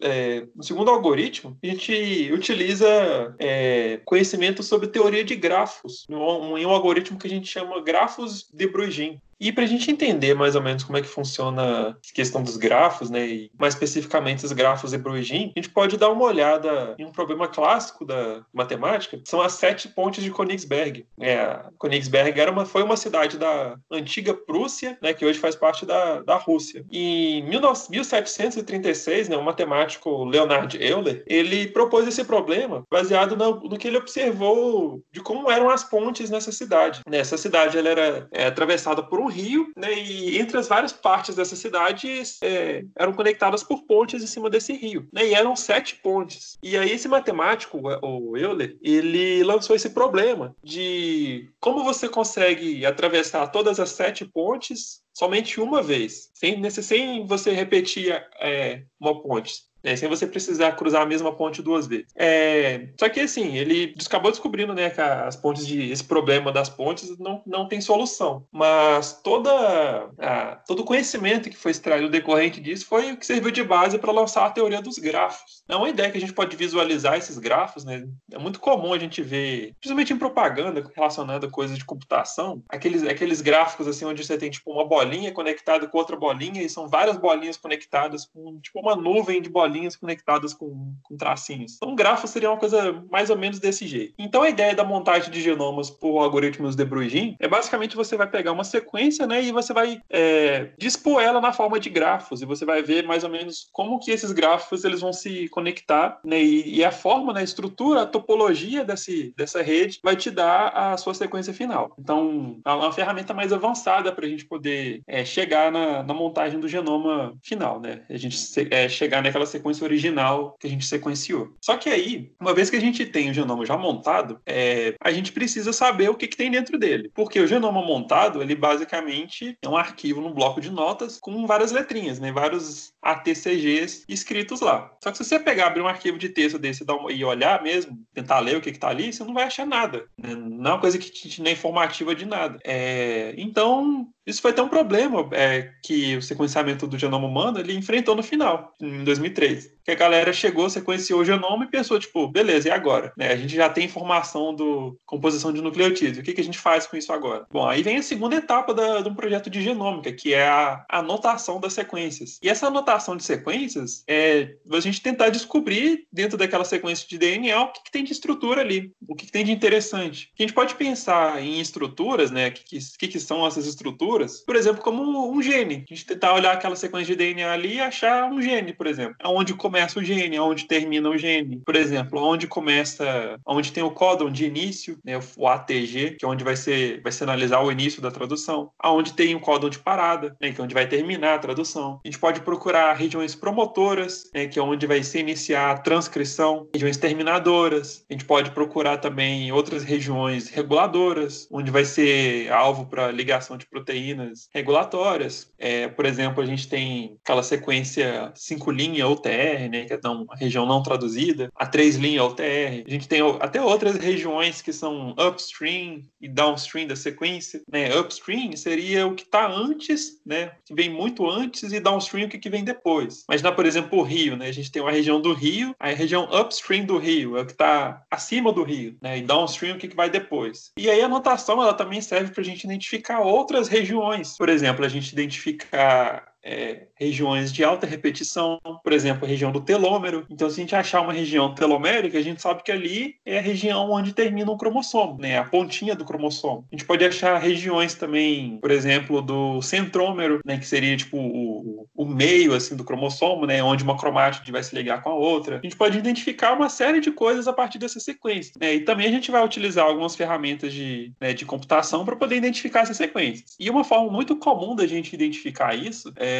é, 0.00 0.46
um 0.56 0.62
segundo 0.62 0.90
algoritmo, 0.90 1.56
a 1.62 1.66
gente 1.66 2.30
utiliza 2.32 3.34
é, 3.38 3.83
conhecimento 4.04 4.62
sobre 4.62 4.88
teoria 4.88 5.24
de 5.24 5.36
grafos, 5.36 6.06
em 6.08 6.14
um, 6.14 6.70
algoritmo 6.70 7.18
que 7.18 7.26
a 7.26 7.30
gente 7.30 7.48
chama 7.48 7.80
grafos 7.82 8.48
de 8.52 8.66
Bruegel. 8.66 9.18
E 9.40 9.52
para 9.52 9.64
a 9.64 9.66
gente 9.66 9.90
entender 9.90 10.34
mais 10.34 10.54
ou 10.54 10.62
menos 10.62 10.84
como 10.84 10.96
é 10.96 11.02
que 11.02 11.08
funciona 11.08 11.90
a 11.90 12.14
questão 12.14 12.42
dos 12.42 12.56
grafos, 12.56 13.10
né, 13.10 13.26
e 13.26 13.50
mais 13.58 13.74
especificamente 13.74 14.44
os 14.44 14.52
grafos 14.52 14.92
de 14.92 14.98
Bruegel, 14.98 15.50
a 15.54 15.60
gente 15.60 15.70
pode 15.70 15.96
dar 15.96 16.10
uma 16.10 16.24
olhada 16.24 16.94
em 16.98 17.04
um 17.04 17.12
problema 17.12 17.48
clássico 17.48 18.04
da 18.04 18.42
matemática, 18.52 19.20
são 19.24 19.40
as 19.40 19.54
sete 19.54 19.88
pontes 19.88 20.22
de 20.22 20.30
Königsberg. 20.30 21.06
É, 21.20 21.60
Königsberg 21.80 22.40
era 22.40 22.50
uma, 22.50 22.64
foi 22.64 22.82
uma 22.82 22.96
cidade 22.96 23.36
da 23.36 23.76
antiga 23.90 24.34
Prússia, 24.34 24.96
né, 25.02 25.12
que 25.12 25.26
hoje 25.26 25.38
faz 25.38 25.54
parte 25.54 25.84
da, 25.84 26.22
da 26.22 26.36
Rússia. 26.36 26.84
E 26.90 27.40
em 27.40 27.42
1736, 27.42 29.28
né, 29.28 29.36
o 29.36 29.42
matemático 29.42 30.24
Leonard 30.24 30.76
Euler, 30.82 31.22
ele 31.26 31.68
propôs 31.68 32.06
esse 32.06 32.24
problema 32.24 32.82
baseado 32.90 33.36
no, 33.36 33.60
no 33.60 33.76
que 33.76 33.83
ele 33.88 33.96
observou 33.96 35.02
de 35.12 35.20
como 35.20 35.50
eram 35.50 35.70
as 35.70 35.84
pontes 35.84 36.30
nessa 36.30 36.52
cidade. 36.52 37.00
Nessa 37.08 37.36
cidade 37.36 37.78
ela 37.78 37.88
era 37.88 38.28
é, 38.32 38.46
atravessada 38.46 39.02
por 39.02 39.20
um 39.20 39.26
rio, 39.26 39.70
né, 39.76 39.92
e 39.92 40.38
entre 40.38 40.58
as 40.58 40.68
várias 40.68 40.92
partes 40.92 41.34
dessa 41.34 41.56
cidade 41.56 42.22
é, 42.42 42.84
eram 42.98 43.12
conectadas 43.12 43.62
por 43.62 43.84
pontes 43.86 44.22
em 44.22 44.26
cima 44.26 44.50
desse 44.50 44.72
rio, 44.72 45.08
né, 45.12 45.26
e 45.26 45.34
eram 45.34 45.56
sete 45.56 45.96
pontes. 45.96 46.56
E 46.62 46.76
aí 46.76 46.92
esse 46.92 47.08
matemático, 47.08 47.80
o 48.02 48.36
Euler, 48.36 48.76
ele 48.82 49.42
lançou 49.42 49.74
esse 49.76 49.90
problema 49.90 50.54
de 50.62 51.50
como 51.60 51.84
você 51.84 52.08
consegue 52.08 52.84
atravessar 52.84 53.46
todas 53.48 53.80
as 53.80 53.90
sete 53.90 54.24
pontes 54.24 55.02
somente 55.12 55.60
uma 55.60 55.82
vez, 55.82 56.30
sem, 56.34 56.68
sem 56.70 57.26
você 57.26 57.52
repetir 57.52 58.12
é, 58.40 58.82
uma 59.00 59.22
ponte 59.22 59.52
né, 59.84 59.94
sem 59.94 60.08
você 60.08 60.26
precisar 60.26 60.72
cruzar 60.72 61.02
a 61.02 61.06
mesma 61.06 61.30
ponte 61.32 61.62
duas 61.62 61.86
vezes. 61.86 62.06
É, 62.16 62.88
só 62.98 63.08
que 63.08 63.20
assim, 63.20 63.56
ele 63.56 63.94
acabou 64.04 64.30
descobrindo 64.30 64.74
né, 64.74 64.88
que 64.88 65.00
as 65.00 65.36
pontes 65.36 65.66
de 65.66 65.90
esse 65.90 66.02
problema 66.02 66.50
das 66.50 66.70
pontes 66.70 67.18
não, 67.18 67.42
não 67.46 67.68
tem 67.68 67.80
solução. 67.80 68.46
Mas 68.50 69.20
toda 69.22 70.10
a, 70.18 70.56
todo 70.66 70.80
o 70.80 70.84
conhecimento 70.84 71.50
que 71.50 71.56
foi 71.56 71.70
extraído 71.70 72.08
decorrente 72.08 72.60
disso 72.60 72.86
foi 72.86 73.12
o 73.12 73.16
que 73.16 73.26
serviu 73.26 73.50
de 73.50 73.62
base 73.62 73.98
para 73.98 74.10
lançar 74.10 74.46
a 74.46 74.50
teoria 74.50 74.80
dos 74.80 74.98
grafos. 74.98 75.62
É 75.68 75.76
uma 75.76 75.88
ideia 75.88 76.10
que 76.10 76.16
a 76.16 76.20
gente 76.20 76.32
pode 76.32 76.56
visualizar 76.56 77.18
esses 77.18 77.38
grafos, 77.38 77.84
né? 77.84 78.06
É 78.32 78.38
muito 78.38 78.60
comum 78.60 78.94
a 78.94 78.98
gente 78.98 79.20
ver, 79.20 79.74
principalmente 79.80 80.12
em 80.12 80.18
propaganda 80.18 80.90
relacionada 80.94 81.46
a 81.46 81.50
coisas 81.50 81.76
de 81.76 81.84
computação, 81.84 82.62
aqueles, 82.68 83.02
aqueles 83.02 83.42
gráficos 83.42 83.86
assim 83.86 84.06
onde 84.06 84.24
você 84.24 84.38
tem 84.38 84.50
tipo 84.50 84.72
uma 84.72 84.86
bolinha 84.86 85.32
conectada 85.32 85.86
com 85.86 85.98
outra 85.98 86.16
bolinha 86.16 86.62
e 86.62 86.70
são 86.70 86.88
várias 86.88 87.18
bolinhas 87.18 87.56
conectadas 87.56 88.24
com 88.24 88.58
tipo 88.60 88.80
uma 88.80 88.96
nuvem 88.96 89.42
de 89.42 89.50
bolinhas 89.50 89.73
bolinhas 89.74 89.96
conectadas 89.96 90.54
com, 90.54 90.94
com 91.02 91.16
tracinhos. 91.16 91.74
Então, 91.76 91.90
um 91.90 91.96
grafo 91.96 92.28
seria 92.28 92.50
uma 92.50 92.58
coisa 92.58 93.04
mais 93.10 93.28
ou 93.28 93.36
menos 93.36 93.58
desse 93.58 93.86
jeito. 93.86 94.14
Então, 94.16 94.42
a 94.42 94.48
ideia 94.48 94.74
da 94.74 94.84
montagem 94.84 95.30
de 95.30 95.42
genomas 95.42 95.90
por 95.90 96.18
algoritmos 96.18 96.76
de 96.76 96.84
Bruegel 96.84 97.34
é 97.40 97.48
basicamente 97.48 97.96
você 97.96 98.16
vai 98.16 98.28
pegar 98.28 98.52
uma 98.52 98.62
sequência, 98.62 99.26
né, 99.26 99.42
e 99.42 99.50
você 99.50 99.72
vai 99.72 100.00
é, 100.08 100.70
dispor 100.78 101.20
ela 101.20 101.40
na 101.40 101.52
forma 101.52 101.80
de 101.80 101.90
grafos 101.90 102.40
e 102.40 102.46
você 102.46 102.64
vai 102.64 102.82
ver 102.82 103.04
mais 103.04 103.24
ou 103.24 103.30
menos 103.30 103.68
como 103.72 103.98
que 103.98 104.10
esses 104.10 104.30
grafos 104.30 104.84
eles 104.84 105.00
vão 105.00 105.12
se 105.12 105.48
conectar, 105.48 106.20
né, 106.24 106.40
e, 106.40 106.76
e 106.76 106.84
a 106.84 106.92
forma, 106.92 107.32
né, 107.32 107.40
a 107.40 107.44
estrutura, 107.44 108.02
a 108.02 108.06
topologia 108.06 108.84
desse, 108.84 109.34
dessa 109.36 109.60
rede 109.60 109.98
vai 110.02 110.14
te 110.14 110.30
dar 110.30 110.68
a 110.68 110.96
sua 110.96 111.14
sequência 111.14 111.52
final. 111.52 111.94
Então, 111.98 112.60
é 112.64 112.70
uma 112.70 112.92
ferramenta 112.92 113.34
mais 113.34 113.52
avançada 113.52 114.12
para 114.12 114.24
a 114.24 114.28
gente 114.28 114.44
poder 114.44 115.02
é, 115.06 115.24
chegar 115.24 115.72
na, 115.72 116.02
na, 116.02 116.14
montagem 116.14 116.60
do 116.60 116.68
genoma 116.68 117.34
final, 117.42 117.80
né? 117.80 118.02
A 118.08 118.16
gente 118.16 118.38
é, 118.70 118.88
chegar 118.88 119.22
naquela 119.22 119.46
sequência 119.46 119.63
sequência 119.64 119.84
original 119.84 120.56
que 120.60 120.66
a 120.66 120.70
gente 120.70 120.84
sequenciou. 120.84 121.54
Só 121.60 121.76
que 121.76 121.88
aí, 121.88 122.30
uma 122.38 122.54
vez 122.54 122.68
que 122.68 122.76
a 122.76 122.80
gente 122.80 123.06
tem 123.06 123.30
o 123.30 123.34
genoma 123.34 123.64
já 123.64 123.76
montado, 123.76 124.38
é, 124.46 124.94
a 125.00 125.10
gente 125.10 125.32
precisa 125.32 125.72
saber 125.72 126.10
o 126.10 126.14
que, 126.14 126.26
que 126.26 126.36
tem 126.36 126.50
dentro 126.50 126.78
dele. 126.78 127.10
Porque 127.14 127.40
o 127.40 127.46
genoma 127.46 127.80
montado, 127.82 128.42
ele 128.42 128.54
basicamente 128.54 129.56
é 129.62 129.68
um 129.68 129.76
arquivo 129.76 130.20
num 130.20 130.34
bloco 130.34 130.60
de 130.60 130.70
notas 130.70 131.18
com 131.18 131.46
várias 131.46 131.72
letrinhas, 131.72 132.20
né? 132.20 132.30
Vários 132.30 132.92
ATCGs 133.02 134.04
escritos 134.08 134.60
lá. 134.60 134.92
Só 135.02 135.10
que 135.10 135.18
se 135.18 135.24
você 135.24 135.38
pegar, 135.38 135.68
abrir 135.68 135.80
um 135.80 135.88
arquivo 135.88 136.18
de 136.18 136.28
texto 136.28 136.58
desse 136.58 136.84
e 137.10 137.24
olhar 137.24 137.62
mesmo, 137.62 137.98
tentar 138.12 138.40
ler 138.40 138.56
o 138.56 138.60
que, 138.60 138.70
está 138.70 138.88
ali, 138.88 139.12
você 139.12 139.24
não 139.24 139.32
vai 139.32 139.44
achar 139.44 139.66
nada. 139.66 140.04
Né? 140.18 140.34
Não 140.34 140.70
é 140.70 140.74
uma 140.74 140.80
coisa 140.80 140.98
que 140.98 141.10
te, 141.10 141.40
não 141.40 141.48
é 141.48 141.52
informativa 141.52 142.14
de 142.14 142.26
nada. 142.26 142.58
É, 142.64 143.34
então, 143.38 144.08
isso 144.26 144.42
foi 144.42 144.50
até 144.50 144.62
um 144.62 144.68
problema 144.68 145.28
é, 145.32 145.70
que 145.82 146.16
o 146.16 146.22
sequenciamento 146.22 146.86
do 146.86 146.98
genoma 146.98 147.26
humano 147.26 147.58
ele 147.58 147.74
enfrentou 147.74 148.14
no 148.14 148.22
final, 148.22 148.72
em 148.80 149.04
2003 149.04 149.53
que 149.84 149.90
a 149.90 149.94
galera 149.94 150.32
chegou, 150.32 150.68
sequenciou 150.70 151.20
o 151.20 151.24
genoma 151.24 151.64
e 151.64 151.70
pensou, 151.70 151.98
tipo, 151.98 152.26
beleza, 152.26 152.68
e 152.68 152.70
agora? 152.70 153.12
Né, 153.16 153.32
a 153.32 153.36
gente 153.36 153.54
já 153.54 153.68
tem 153.68 153.84
informação 153.84 154.54
do 154.54 154.98
composição 155.04 155.52
de 155.52 155.60
nucleotídeos, 155.60 156.18
o 156.18 156.22
que, 156.22 156.32
que 156.32 156.40
a 156.40 156.44
gente 156.44 156.58
faz 156.58 156.86
com 156.86 156.96
isso 156.96 157.12
agora? 157.12 157.46
Bom, 157.52 157.66
aí 157.66 157.82
vem 157.82 157.96
a 157.96 158.02
segunda 158.02 158.36
etapa 158.36 158.72
da, 158.72 159.00
de 159.02 159.08
um 159.08 159.14
projeto 159.14 159.50
de 159.50 159.62
genômica, 159.62 160.12
que 160.12 160.32
é 160.32 160.48
a 160.48 160.84
anotação 160.88 161.60
das 161.60 161.74
sequências. 161.74 162.38
E 162.42 162.48
essa 162.48 162.68
anotação 162.68 163.16
de 163.16 163.24
sequências 163.24 164.02
é 164.08 164.54
a 164.70 164.80
gente 164.80 165.02
tentar 165.02 165.28
descobrir, 165.28 166.06
dentro 166.12 166.38
daquela 166.38 166.64
sequência 166.64 167.06
de 167.06 167.18
DNA, 167.18 167.60
o 167.60 167.72
que, 167.72 167.84
que 167.84 167.90
tem 167.90 168.04
de 168.04 168.12
estrutura 168.12 168.62
ali, 168.62 168.90
o 169.06 169.14
que, 169.14 169.26
que, 169.26 169.32
tem 169.32 169.44
de 169.44 169.52
interessante. 169.52 170.30
A 170.38 170.42
gente 170.42 170.54
pode 170.54 170.74
pensar 170.76 171.42
em 171.42 171.60
estruturas, 171.60 172.30
né, 172.30 172.48
o 172.48 172.52
que, 172.52 172.78
que, 172.98 173.08
que 173.08 173.20
são 173.20 173.46
essas 173.46 173.66
estruturas, 173.66 174.40
por 174.44 174.56
exemplo, 174.56 174.82
como 174.82 175.30
um 175.30 175.42
gene. 175.42 175.84
A 175.90 175.94
gente 175.94 176.06
tentar 176.06 176.34
olhar 176.34 176.52
aquela 176.52 176.76
sequência 176.76 177.14
de 177.14 177.16
DNA 177.16 177.52
ali 177.52 177.74
e 177.74 177.80
achar 177.80 178.30
um 178.30 178.40
gene, 178.40 178.72
por 178.72 178.86
exemplo, 178.86 179.16
onde 179.34 179.54
começa 179.54 179.98
o 179.98 180.04
gene, 180.04 180.38
onde 180.38 180.64
termina 180.66 181.08
o 181.08 181.18
gene. 181.18 181.62
Por 181.64 181.76
exemplo, 181.76 182.22
onde 182.22 182.46
começa, 182.46 183.38
onde 183.46 183.72
tem 183.72 183.82
o 183.82 183.90
códon 183.90 184.30
de 184.30 184.44
início, 184.44 184.98
né, 185.04 185.18
o 185.36 185.48
ATG, 185.48 186.16
que 186.18 186.24
é 186.24 186.28
onde 186.28 186.44
vai 186.44 186.56
ser, 186.56 187.00
vai 187.02 187.12
sinalizar 187.12 187.64
o 187.64 187.70
início 187.70 188.00
da 188.00 188.10
tradução. 188.10 188.70
Aonde 188.78 189.12
tem 189.12 189.34
o 189.34 189.40
códon 189.40 189.68
de 189.68 189.78
parada, 189.78 190.36
né, 190.40 190.52
que 190.52 190.60
é 190.60 190.64
onde 190.64 190.74
vai 190.74 190.86
terminar 190.86 191.34
a 191.34 191.38
tradução. 191.38 192.00
A 192.04 192.08
gente 192.08 192.18
pode 192.18 192.40
procurar 192.40 192.94
regiões 192.94 193.34
promotoras, 193.34 194.30
né, 194.34 194.46
que 194.46 194.58
é 194.58 194.62
onde 194.62 194.86
vai 194.86 195.02
se 195.02 195.18
iniciar 195.18 195.70
a 195.70 195.78
transcrição, 195.78 196.68
regiões 196.72 196.96
terminadoras. 196.96 198.04
A 198.08 198.12
gente 198.12 198.24
pode 198.24 198.50
procurar 198.50 198.98
também 198.98 199.50
outras 199.52 199.82
regiões 199.82 200.48
reguladoras, 200.48 201.48
onde 201.50 201.70
vai 201.70 201.84
ser 201.84 202.52
alvo 202.52 202.86
para 202.86 203.10
ligação 203.10 203.56
de 203.56 203.66
proteínas 203.66 204.48
regulatórias. 204.52 205.52
É, 205.58 205.88
por 205.88 206.06
exemplo, 206.06 206.42
a 206.42 206.46
gente 206.46 206.68
tem 206.68 207.16
aquela 207.24 207.42
sequência 207.42 208.32
cinco 208.34 208.70
linha 208.70 209.06
ou 209.06 209.16
UTR, 209.24 209.68
né, 209.70 209.84
que 209.84 209.92
é 209.94 210.08
uma 210.08 210.36
região 210.36 210.66
não 210.66 210.82
traduzida, 210.82 211.50
a 211.54 211.66
três 211.66 211.96
linha 211.96 212.24
UTR. 212.24 212.84
A 212.86 212.90
gente 212.90 213.08
tem 213.08 213.20
até 213.40 213.60
outras 213.60 213.96
regiões 213.96 214.60
que 214.60 214.72
são 214.72 215.14
upstream 215.18 216.02
e 216.20 216.28
downstream 216.28 216.86
da 216.86 216.96
sequência. 216.96 217.62
Né? 217.70 217.94
Upstream 217.98 218.56
seria 218.56 219.06
o 219.06 219.14
que 219.14 219.24
está 219.24 219.50
antes, 219.50 220.20
né, 220.24 220.52
que 220.64 220.74
vem 220.74 220.90
muito 220.90 221.28
antes, 221.28 221.72
e 221.72 221.80
downstream 221.80 222.26
o 222.26 222.28
que, 222.28 222.38
que 222.38 222.50
vem 222.50 222.64
depois. 222.64 223.24
Mas, 223.28 223.42
por 223.42 223.66
exemplo, 223.66 223.98
o 223.98 224.02
Rio, 224.02 224.36
né, 224.36 224.48
a 224.48 224.52
gente 224.52 224.70
tem 224.70 224.82
uma 224.82 224.90
região 224.90 225.20
do 225.20 225.32
Rio, 225.32 225.74
a 225.78 225.88
região 225.88 226.28
upstream 226.32 226.84
do 226.84 226.98
Rio 226.98 227.36
é 227.36 227.42
o 227.42 227.46
que 227.46 227.52
está 227.52 228.02
acima 228.10 228.52
do 228.52 228.62
Rio, 228.62 228.96
né, 229.02 229.18
e 229.18 229.22
downstream 229.22 229.76
o 229.76 229.78
que, 229.78 229.88
que 229.88 229.96
vai 229.96 230.10
depois. 230.10 230.72
E 230.78 230.90
aí 230.90 231.00
a 231.00 231.08
notação 231.08 231.62
ela 231.62 231.74
também 231.74 232.00
serve 232.00 232.32
para 232.32 232.42
a 232.42 232.44
gente 232.44 232.64
identificar 232.64 233.20
outras 233.20 233.68
regiões. 233.68 234.36
Por 234.36 234.48
exemplo, 234.48 234.84
a 234.84 234.88
gente 234.88 235.12
identificar 235.12 236.33
é, 236.44 236.88
regiões 236.94 237.52
de 237.52 237.64
alta 237.64 237.86
repetição, 237.86 238.60
por 238.82 238.92
exemplo, 238.92 239.24
a 239.24 239.28
região 239.28 239.50
do 239.50 239.60
telômero. 239.60 240.26
Então, 240.28 240.50
se 240.50 240.60
a 240.60 240.62
gente 240.62 240.76
achar 240.76 241.00
uma 241.00 241.12
região 241.12 241.54
telomérica, 241.54 242.18
a 242.18 242.22
gente 242.22 242.42
sabe 242.42 242.62
que 242.62 242.70
ali 242.70 243.16
é 243.24 243.38
a 243.38 243.42
região 243.42 243.90
onde 243.90 244.12
termina 244.12 244.50
o 244.50 244.56
cromossomo, 244.56 245.18
né? 245.18 245.38
A 245.38 245.44
pontinha 245.44 245.94
do 245.94 246.04
cromossomo. 246.04 246.66
A 246.70 246.76
gente 246.76 246.84
pode 246.84 247.04
achar 247.04 247.38
regiões 247.38 247.94
também, 247.94 248.58
por 248.60 248.70
exemplo, 248.70 249.22
do 249.22 249.62
centrômero, 249.62 250.40
né? 250.44 250.58
Que 250.58 250.66
seria 250.66 250.96
tipo 250.96 251.16
o, 251.16 251.88
o 251.94 252.04
meio 252.04 252.54
assim 252.54 252.76
do 252.76 252.84
cromossomo, 252.84 253.46
né? 253.46 253.62
Onde 253.62 253.82
uma 253.82 253.96
cromátide 253.96 254.52
vai 254.52 254.62
se 254.62 254.74
ligar 254.74 255.02
com 255.02 255.10
a 255.10 255.14
outra. 255.14 255.58
A 255.58 255.62
gente 255.62 255.76
pode 255.76 255.96
identificar 255.96 256.52
uma 256.52 256.68
série 256.68 257.00
de 257.00 257.10
coisas 257.10 257.48
a 257.48 257.52
partir 257.52 257.78
dessa 257.78 257.98
sequência. 257.98 258.52
Né? 258.60 258.74
E 258.74 258.80
também 258.80 259.06
a 259.06 259.10
gente 259.10 259.30
vai 259.30 259.42
utilizar 259.44 259.86
algumas 259.86 260.14
ferramentas 260.14 260.72
de, 260.72 261.12
né, 261.20 261.32
de 261.32 261.46
computação 261.46 262.04
para 262.04 262.16
poder 262.16 262.36
identificar 262.36 262.80
essas 262.80 262.96
sequências. 262.96 263.56
E 263.58 263.70
uma 263.70 263.84
forma 263.84 264.10
muito 264.10 264.36
comum 264.36 264.74
da 264.74 264.86
gente 264.86 265.14
identificar 265.14 265.74
isso 265.74 266.12
é, 266.16 266.33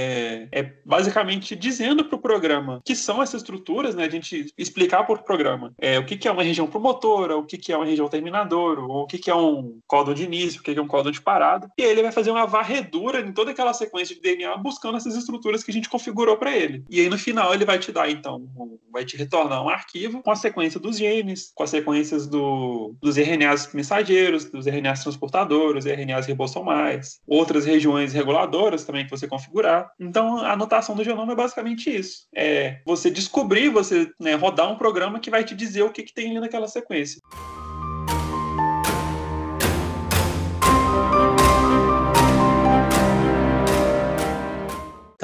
é 0.53 0.72
basicamente 0.84 1.57
dizendo 1.57 2.05
para 2.05 2.16
o 2.16 2.20
programa 2.20 2.80
que 2.84 2.95
são 2.95 3.22
essas 3.22 3.42
estruturas, 3.42 3.95
né? 3.95 4.05
A 4.05 4.11
gente 4.11 4.53
explicar 4.57 5.05
para 5.05 5.14
o 5.14 5.22
programa 5.22 5.72
é, 5.78 5.99
o 5.99 6.05
que, 6.05 6.16
que 6.16 6.28
é 6.28 6.32
uma 6.32 6.42
região 6.42 6.66
promotora, 6.66 7.36
o 7.36 7.45
que, 7.45 7.59
que 7.59 7.72
é 7.72 7.76
uma 7.76 7.86
região 7.86 8.09
terminadora, 8.09 8.80
ou 8.80 9.03
o 9.03 9.07
que, 9.07 9.18
que 9.18 9.30
é 9.30 9.34
um 9.34 9.78
códon 9.86 10.14
de 10.14 10.24
início, 10.24 10.61
o 10.61 10.62
que, 10.62 10.72
que 10.72 10.78
é 10.78 10.82
um 10.82 10.88
códon 10.88 11.11
de 11.11 11.20
parada. 11.20 11.68
E 11.78 11.82
ele 11.82 12.03
vai 12.03 12.12
fazer 12.12 12.30
uma 12.30 12.47
varredura 12.47 13.20
em 13.20 13.32
toda 13.32 13.51
aquela 13.51 13.72
sequência 13.72 14.14
de 14.14 14.20
DNA 14.20 14.57
buscando 14.57 14.97
essas 14.97 15.16
estruturas 15.16 15.62
que 15.62 15.70
a 15.70 15.74
gente 15.74 15.88
configurou 15.88 16.36
para 16.36 16.57
ele. 16.57 16.84
E 16.88 17.01
aí 17.01 17.09
no 17.09 17.18
final 17.18 17.55
ele 17.55 17.64
vai 17.64 17.78
te 17.78 17.92
dar, 17.92 18.11
então, 18.11 18.47
vai 18.92 19.05
te 19.05 19.16
retornar 19.16 19.62
um 19.62 19.68
arquivo 19.68 20.22
com 20.22 20.30
a 20.30 20.36
sequência 20.36 20.78
dos 20.80 20.97
genes, 20.97 21.53
com 21.55 21.62
as 21.62 21.70
sequências 21.70 22.26
do, 22.26 22.95
dos 23.01 23.16
RNAs 23.16 23.72
mensageiros, 23.72 24.45
dos 24.45 24.66
RNAs 24.66 25.03
transportadores, 25.03 25.84
RNAs 25.84 26.26
ribossomais, 26.26 27.20
outras 27.26 27.64
regiões 27.64 28.12
reguladoras 28.12 28.84
também 28.84 29.05
que 29.05 29.11
você 29.11 29.26
configurar. 29.26 29.84
Então 29.99 30.39
a 30.39 30.53
anotação 30.53 30.95
do 30.95 31.05
genoma 31.05 31.32
é 31.32 31.37
basicamente 31.37 31.95
isso. 31.95 32.26
É 32.35 32.80
você 32.85 33.11
descobrir, 33.11 33.68
você 33.68 34.11
né, 34.20 34.35
rodar 34.35 34.70
um 34.70 34.76
programa 34.76 35.20
que 35.20 35.30
vai 35.30 35.45
te 35.45 35.55
dizer 35.55 35.82
o 35.82 35.91
que, 35.91 36.03
que 36.03 36.14
tem 36.14 36.30
ali 36.30 36.41
naquela 36.41 36.68
sequência. 36.68 37.20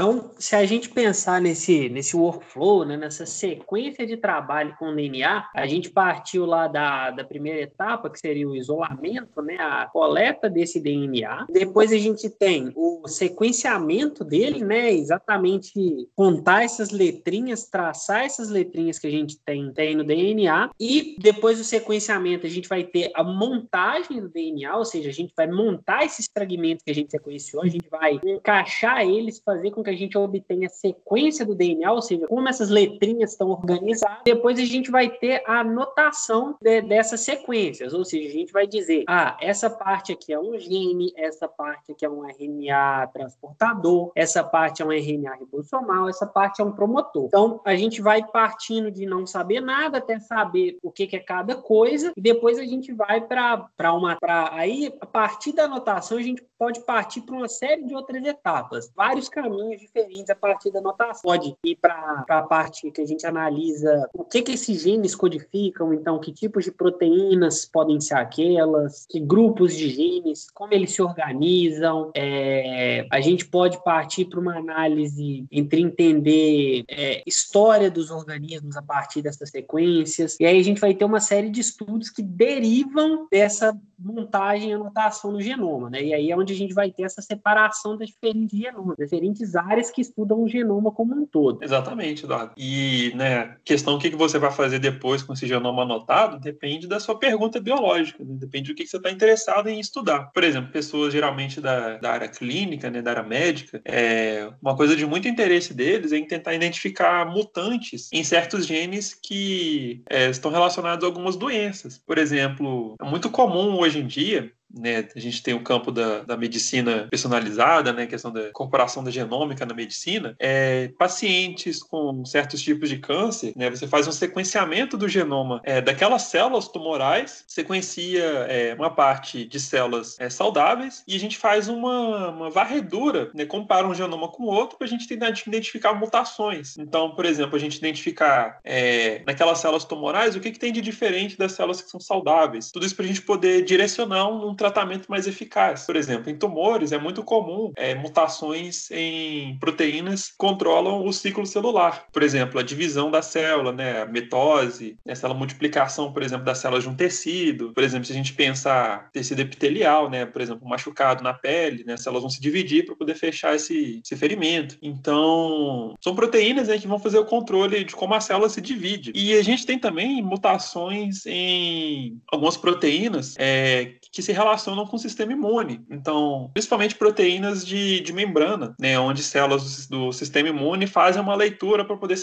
Então, 0.00 0.30
se 0.38 0.56
a 0.56 0.64
gente 0.64 0.88
pensar 0.88 1.42
nesse, 1.42 1.90
nesse 1.90 2.16
workflow, 2.16 2.86
né, 2.86 2.96
nessa 2.96 3.26
sequência 3.26 4.06
de 4.06 4.16
trabalho 4.16 4.74
com 4.78 4.86
o 4.86 4.96
DNA, 4.96 5.46
a 5.54 5.66
gente 5.66 5.90
partiu 5.90 6.46
lá 6.46 6.66
da, 6.66 7.10
da 7.10 7.22
primeira 7.22 7.60
etapa, 7.60 8.08
que 8.08 8.18
seria 8.18 8.48
o 8.48 8.56
isolamento, 8.56 9.42
né, 9.42 9.58
a 9.60 9.90
coleta 9.92 10.48
desse 10.48 10.80
DNA. 10.80 11.48
Depois 11.50 11.92
a 11.92 11.98
gente 11.98 12.30
tem 12.30 12.72
o 12.74 13.06
sequenciamento 13.06 14.24
dele, 14.24 14.64
né, 14.64 14.90
exatamente 14.90 16.08
contar 16.16 16.64
essas 16.64 16.88
letrinhas, 16.88 17.68
traçar 17.68 18.24
essas 18.24 18.48
letrinhas 18.48 18.98
que 18.98 19.06
a 19.06 19.10
gente 19.10 19.38
tem, 19.44 19.70
tem 19.70 19.94
no 19.94 20.02
DNA. 20.02 20.70
E 20.80 21.14
depois 21.18 21.58
do 21.58 21.64
sequenciamento, 21.64 22.46
a 22.46 22.50
gente 22.50 22.70
vai 22.70 22.84
ter 22.84 23.10
a 23.14 23.22
montagem 23.22 24.18
do 24.18 24.30
DNA, 24.30 24.74
ou 24.78 24.84
seja, 24.86 25.10
a 25.10 25.12
gente 25.12 25.34
vai 25.36 25.46
montar 25.46 26.06
esses 26.06 26.26
fragmentos 26.32 26.82
que 26.82 26.90
a 26.90 26.94
gente 26.94 27.10
sequenciou, 27.10 27.62
a 27.62 27.68
gente 27.68 27.86
vai 27.90 28.18
encaixar 28.24 29.02
eles, 29.02 29.42
fazer 29.44 29.70
com 29.70 29.82
que 29.82 29.89
a 29.90 29.96
gente 29.96 30.16
obtenha 30.16 30.66
a 30.66 30.70
sequência 30.70 31.44
do 31.44 31.54
DNA, 31.54 31.92
ou 31.92 32.02
seja, 32.02 32.26
como 32.26 32.48
essas 32.48 32.70
letrinhas 32.70 33.32
estão 33.32 33.50
organizadas. 33.50 34.18
Depois 34.24 34.58
a 34.58 34.64
gente 34.64 34.90
vai 34.90 35.10
ter 35.10 35.42
a 35.46 35.60
anotação 35.60 36.56
de, 36.60 36.82
dessas 36.82 37.20
sequências, 37.20 37.92
ou 37.92 38.04
seja, 38.04 38.28
a 38.28 38.32
gente 38.32 38.52
vai 38.52 38.66
dizer, 38.66 39.04
ah, 39.08 39.36
essa 39.40 39.68
parte 39.68 40.12
aqui 40.12 40.32
é 40.32 40.40
um 40.40 40.58
gene, 40.58 41.12
essa 41.16 41.48
parte 41.48 41.92
aqui 41.92 42.04
é 42.04 42.10
um 42.10 42.24
RNA 42.24 43.08
transportador, 43.12 44.12
essa 44.14 44.42
parte 44.42 44.82
é 44.82 44.84
um 44.84 44.92
RNA 44.92 45.36
ribossomal, 45.36 46.08
essa 46.08 46.26
parte 46.26 46.60
é 46.60 46.64
um 46.64 46.72
promotor. 46.72 47.26
Então, 47.26 47.60
a 47.64 47.74
gente 47.76 48.00
vai 48.00 48.24
partindo 48.26 48.90
de 48.90 49.06
não 49.06 49.26
saber 49.26 49.60
nada 49.60 49.98
até 49.98 50.18
saber 50.18 50.78
o 50.82 50.90
que, 50.90 51.06
que 51.06 51.16
é 51.16 51.20
cada 51.20 51.56
coisa, 51.56 52.12
e 52.16 52.20
depois 52.20 52.58
a 52.58 52.64
gente 52.64 52.92
vai 52.92 53.20
para 53.20 53.92
uma. 53.92 54.16
Pra, 54.16 54.50
aí, 54.52 54.92
a 55.00 55.06
partir 55.06 55.52
da 55.52 55.64
anotação, 55.64 56.18
a 56.18 56.22
gente 56.22 56.42
pode 56.60 56.80
partir 56.80 57.22
para 57.22 57.34
uma 57.34 57.48
série 57.48 57.86
de 57.86 57.94
outras 57.94 58.22
etapas, 58.22 58.92
vários 58.94 59.30
caminhos 59.30 59.80
diferentes 59.80 60.28
a 60.28 60.34
partir 60.34 60.70
da 60.70 60.78
notação. 60.82 61.22
Pode 61.22 61.56
ir 61.64 61.76
para 61.76 62.22
a 62.28 62.42
parte 62.42 62.90
que 62.90 63.00
a 63.00 63.06
gente 63.06 63.26
analisa 63.26 64.06
o 64.12 64.24
que, 64.24 64.42
que 64.42 64.52
esses 64.52 64.82
genes 64.82 65.14
codificam, 65.14 65.94
então, 65.94 66.18
que 66.18 66.30
tipos 66.30 66.66
de 66.66 66.70
proteínas 66.70 67.64
podem 67.64 67.98
ser 67.98 68.16
aquelas, 68.16 69.06
que 69.08 69.18
grupos 69.18 69.74
de 69.74 69.88
genes, 69.88 70.50
como 70.52 70.74
eles 70.74 70.92
se 70.92 71.00
organizam. 71.00 72.10
É, 72.14 73.06
a 73.10 73.22
gente 73.22 73.46
pode 73.46 73.82
partir 73.82 74.26
para 74.26 74.38
uma 74.38 74.58
análise 74.58 75.46
entre 75.50 75.80
entender 75.80 76.84
é, 76.90 77.22
história 77.26 77.90
dos 77.90 78.10
organismos 78.10 78.76
a 78.76 78.82
partir 78.82 79.22
dessas 79.22 79.48
sequências, 79.48 80.36
e 80.38 80.44
aí 80.44 80.60
a 80.60 80.64
gente 80.64 80.78
vai 80.78 80.92
ter 80.92 81.06
uma 81.06 81.20
série 81.20 81.48
de 81.48 81.62
estudos 81.62 82.10
que 82.10 82.22
derivam 82.22 83.26
dessa 83.32 83.74
montagem 83.98 84.70
e 84.70 84.72
anotação 84.74 85.32
no 85.32 85.40
genoma, 85.40 85.88
né? 85.88 86.02
E 86.02 86.14
aí 86.14 86.30
é 86.30 86.36
onde 86.36 86.49
a 86.52 86.56
gente 86.56 86.74
vai 86.74 86.90
ter 86.90 87.04
essa 87.04 87.22
separação 87.22 87.96
das 87.96 88.08
diferentes 88.08 88.58
genomas, 88.58 88.96
diferentes 88.96 89.54
áreas 89.54 89.90
que 89.90 90.00
estudam 90.00 90.42
o 90.42 90.48
genoma 90.48 90.90
como 90.90 91.14
um 91.14 91.26
todo. 91.26 91.62
Exatamente, 91.62 92.24
Eduardo. 92.24 92.52
E, 92.56 93.12
né, 93.14 93.56
questão 93.64 93.94
o 93.94 93.98
que 93.98 94.10
você 94.10 94.38
vai 94.38 94.50
fazer 94.50 94.78
depois 94.78 95.22
com 95.22 95.32
esse 95.32 95.46
genoma 95.46 95.82
anotado 95.82 96.38
depende 96.40 96.86
da 96.86 97.00
sua 97.00 97.18
pergunta 97.18 97.60
biológica, 97.60 98.24
né? 98.24 98.34
depende 98.38 98.72
do 98.72 98.74
que 98.74 98.86
você 98.86 98.96
está 98.96 99.10
interessado 99.10 99.68
em 99.68 99.78
estudar. 99.78 100.30
Por 100.32 100.44
exemplo, 100.44 100.72
pessoas 100.72 101.12
geralmente 101.12 101.60
da, 101.60 101.98
da 101.98 102.10
área 102.12 102.28
clínica, 102.28 102.90
né, 102.90 103.02
da 103.02 103.10
área 103.10 103.22
médica, 103.22 103.80
é, 103.84 104.50
uma 104.60 104.76
coisa 104.76 104.96
de 104.96 105.06
muito 105.06 105.28
interesse 105.28 105.74
deles 105.74 106.12
é 106.12 106.16
em 106.16 106.26
tentar 106.26 106.54
identificar 106.54 107.26
mutantes 107.26 108.08
em 108.12 108.24
certos 108.24 108.66
genes 108.66 109.14
que 109.14 110.02
é, 110.08 110.30
estão 110.30 110.50
relacionados 110.50 111.04
a 111.04 111.06
algumas 111.06 111.36
doenças. 111.36 111.98
Por 111.98 112.18
exemplo, 112.18 112.96
é 113.00 113.04
muito 113.04 113.30
comum 113.30 113.78
hoje 113.78 114.00
em 114.00 114.06
dia 114.06 114.52
né, 114.74 115.08
a 115.14 115.20
gente 115.20 115.42
tem 115.42 115.54
o 115.54 115.62
campo 115.62 115.90
da, 115.90 116.20
da 116.20 116.36
medicina 116.36 117.08
personalizada, 117.10 117.92
né, 117.92 118.06
questão 118.06 118.32
da 118.32 118.48
incorporação 118.48 119.02
da 119.02 119.10
genômica 119.10 119.66
na 119.66 119.74
medicina, 119.74 120.34
é, 120.38 120.88
pacientes 120.98 121.82
com 121.82 122.24
certos 122.24 122.62
tipos 122.62 122.88
de 122.88 122.98
câncer, 122.98 123.52
né, 123.56 123.70
você 123.70 123.86
faz 123.86 124.06
um 124.06 124.12
sequenciamento 124.12 124.96
do 124.96 125.08
genoma 125.08 125.60
é, 125.64 125.80
daquelas 125.80 126.22
células 126.22 126.68
tumorais, 126.68 127.44
sequencia 127.46 128.22
é, 128.48 128.74
uma 128.74 128.90
parte 128.90 129.44
de 129.44 129.58
células 129.58 130.16
é, 130.18 130.30
saudáveis 130.30 131.02
e 131.06 131.16
a 131.16 131.20
gente 131.20 131.36
faz 131.36 131.68
uma, 131.68 132.28
uma 132.28 132.50
varredura, 132.50 133.30
né, 133.34 133.44
compara 133.44 133.86
um 133.86 133.94
genoma 133.94 134.28
com 134.28 134.44
o 134.44 134.46
outro 134.46 134.78
para 134.78 134.86
a 134.86 134.90
gente 134.90 135.06
tentar 135.06 135.30
identificar 135.46 135.94
mutações. 135.94 136.76
Então, 136.78 137.10
por 137.14 137.24
exemplo, 137.24 137.56
a 137.56 137.58
gente 137.58 137.76
identificar 137.76 138.58
é, 138.64 139.22
naquelas 139.26 139.58
células 139.58 139.84
tumorais 139.84 140.36
o 140.36 140.40
que, 140.40 140.50
que 140.50 140.58
tem 140.58 140.72
de 140.72 140.80
diferente 140.80 141.36
das 141.36 141.52
células 141.52 141.80
que 141.80 141.90
são 141.90 142.00
saudáveis. 142.00 142.70
Tudo 142.70 142.86
isso 142.86 142.94
para 142.94 143.04
a 143.04 143.08
gente 143.08 143.22
poder 143.22 143.64
direcionar 143.64 144.28
um 144.28 144.54
tratamento 144.60 145.10
mais 145.10 145.26
eficaz. 145.26 145.86
Por 145.86 145.96
exemplo, 145.96 146.30
em 146.30 146.36
tumores 146.36 146.92
é 146.92 146.98
muito 146.98 147.24
comum 147.24 147.72
é, 147.76 147.94
mutações 147.94 148.90
em 148.90 149.58
proteínas 149.58 150.28
que 150.28 150.36
controlam 150.36 151.06
o 151.06 151.12
ciclo 151.12 151.46
celular. 151.46 152.06
Por 152.12 152.22
exemplo, 152.22 152.60
a 152.60 152.62
divisão 152.62 153.10
da 153.10 153.22
célula, 153.22 153.72
né, 153.72 154.02
a 154.02 154.06
mitose, 154.06 154.98
essa 155.06 155.32
multiplicação, 155.32 156.12
por 156.12 156.22
exemplo, 156.22 156.44
das 156.44 156.58
células 156.58 156.84
de 156.84 156.90
um 156.90 156.94
tecido. 156.94 157.72
Por 157.72 157.82
exemplo, 157.82 158.04
se 158.04 158.12
a 158.12 158.14
gente 158.16 158.34
pensar 158.34 159.10
tecido 159.12 159.40
epitelial, 159.40 160.10
né, 160.10 160.26
por 160.26 160.42
exemplo, 160.42 160.68
machucado 160.68 161.24
na 161.24 161.32
pele, 161.32 161.82
né, 161.84 161.94
as 161.94 162.02
células 162.02 162.22
vão 162.22 162.30
se 162.30 162.40
dividir 162.40 162.84
para 162.84 162.94
poder 162.94 163.14
fechar 163.14 163.56
esse, 163.56 164.02
esse 164.04 164.14
ferimento. 164.14 164.76
Então, 164.82 165.94
são 166.02 166.14
proteínas 166.14 166.68
né, 166.68 166.78
que 166.78 166.86
vão 166.86 166.98
fazer 166.98 167.18
o 167.18 167.24
controle 167.24 167.82
de 167.82 167.96
como 167.96 168.14
a 168.14 168.20
célula 168.20 168.50
se 168.50 168.60
divide. 168.60 169.10
E 169.14 169.32
a 169.32 169.42
gente 169.42 169.64
tem 169.64 169.78
também 169.78 170.20
mutações 170.22 171.24
em 171.24 172.20
algumas 172.30 172.58
proteínas 172.58 173.34
é, 173.38 173.94
que 174.12 174.20
se 174.20 174.32
relacionam 174.32 174.49
relacionam 174.50 174.86
com 174.86 174.96
o 174.96 174.98
sistema 174.98 175.32
imune. 175.32 175.80
Então, 175.90 176.50
principalmente 176.52 176.94
proteínas 176.94 177.64
de, 177.64 178.00
de 178.00 178.12
membrana, 178.12 178.74
né, 178.78 178.98
onde 178.98 179.22
células 179.22 179.86
do, 179.86 180.12
sistema 180.12 180.48
imune 180.48 180.86
fazem 180.86 181.22
uma 181.22 181.34
leitura 181.34 181.84
para 181.84 181.96
poder, 181.96 182.18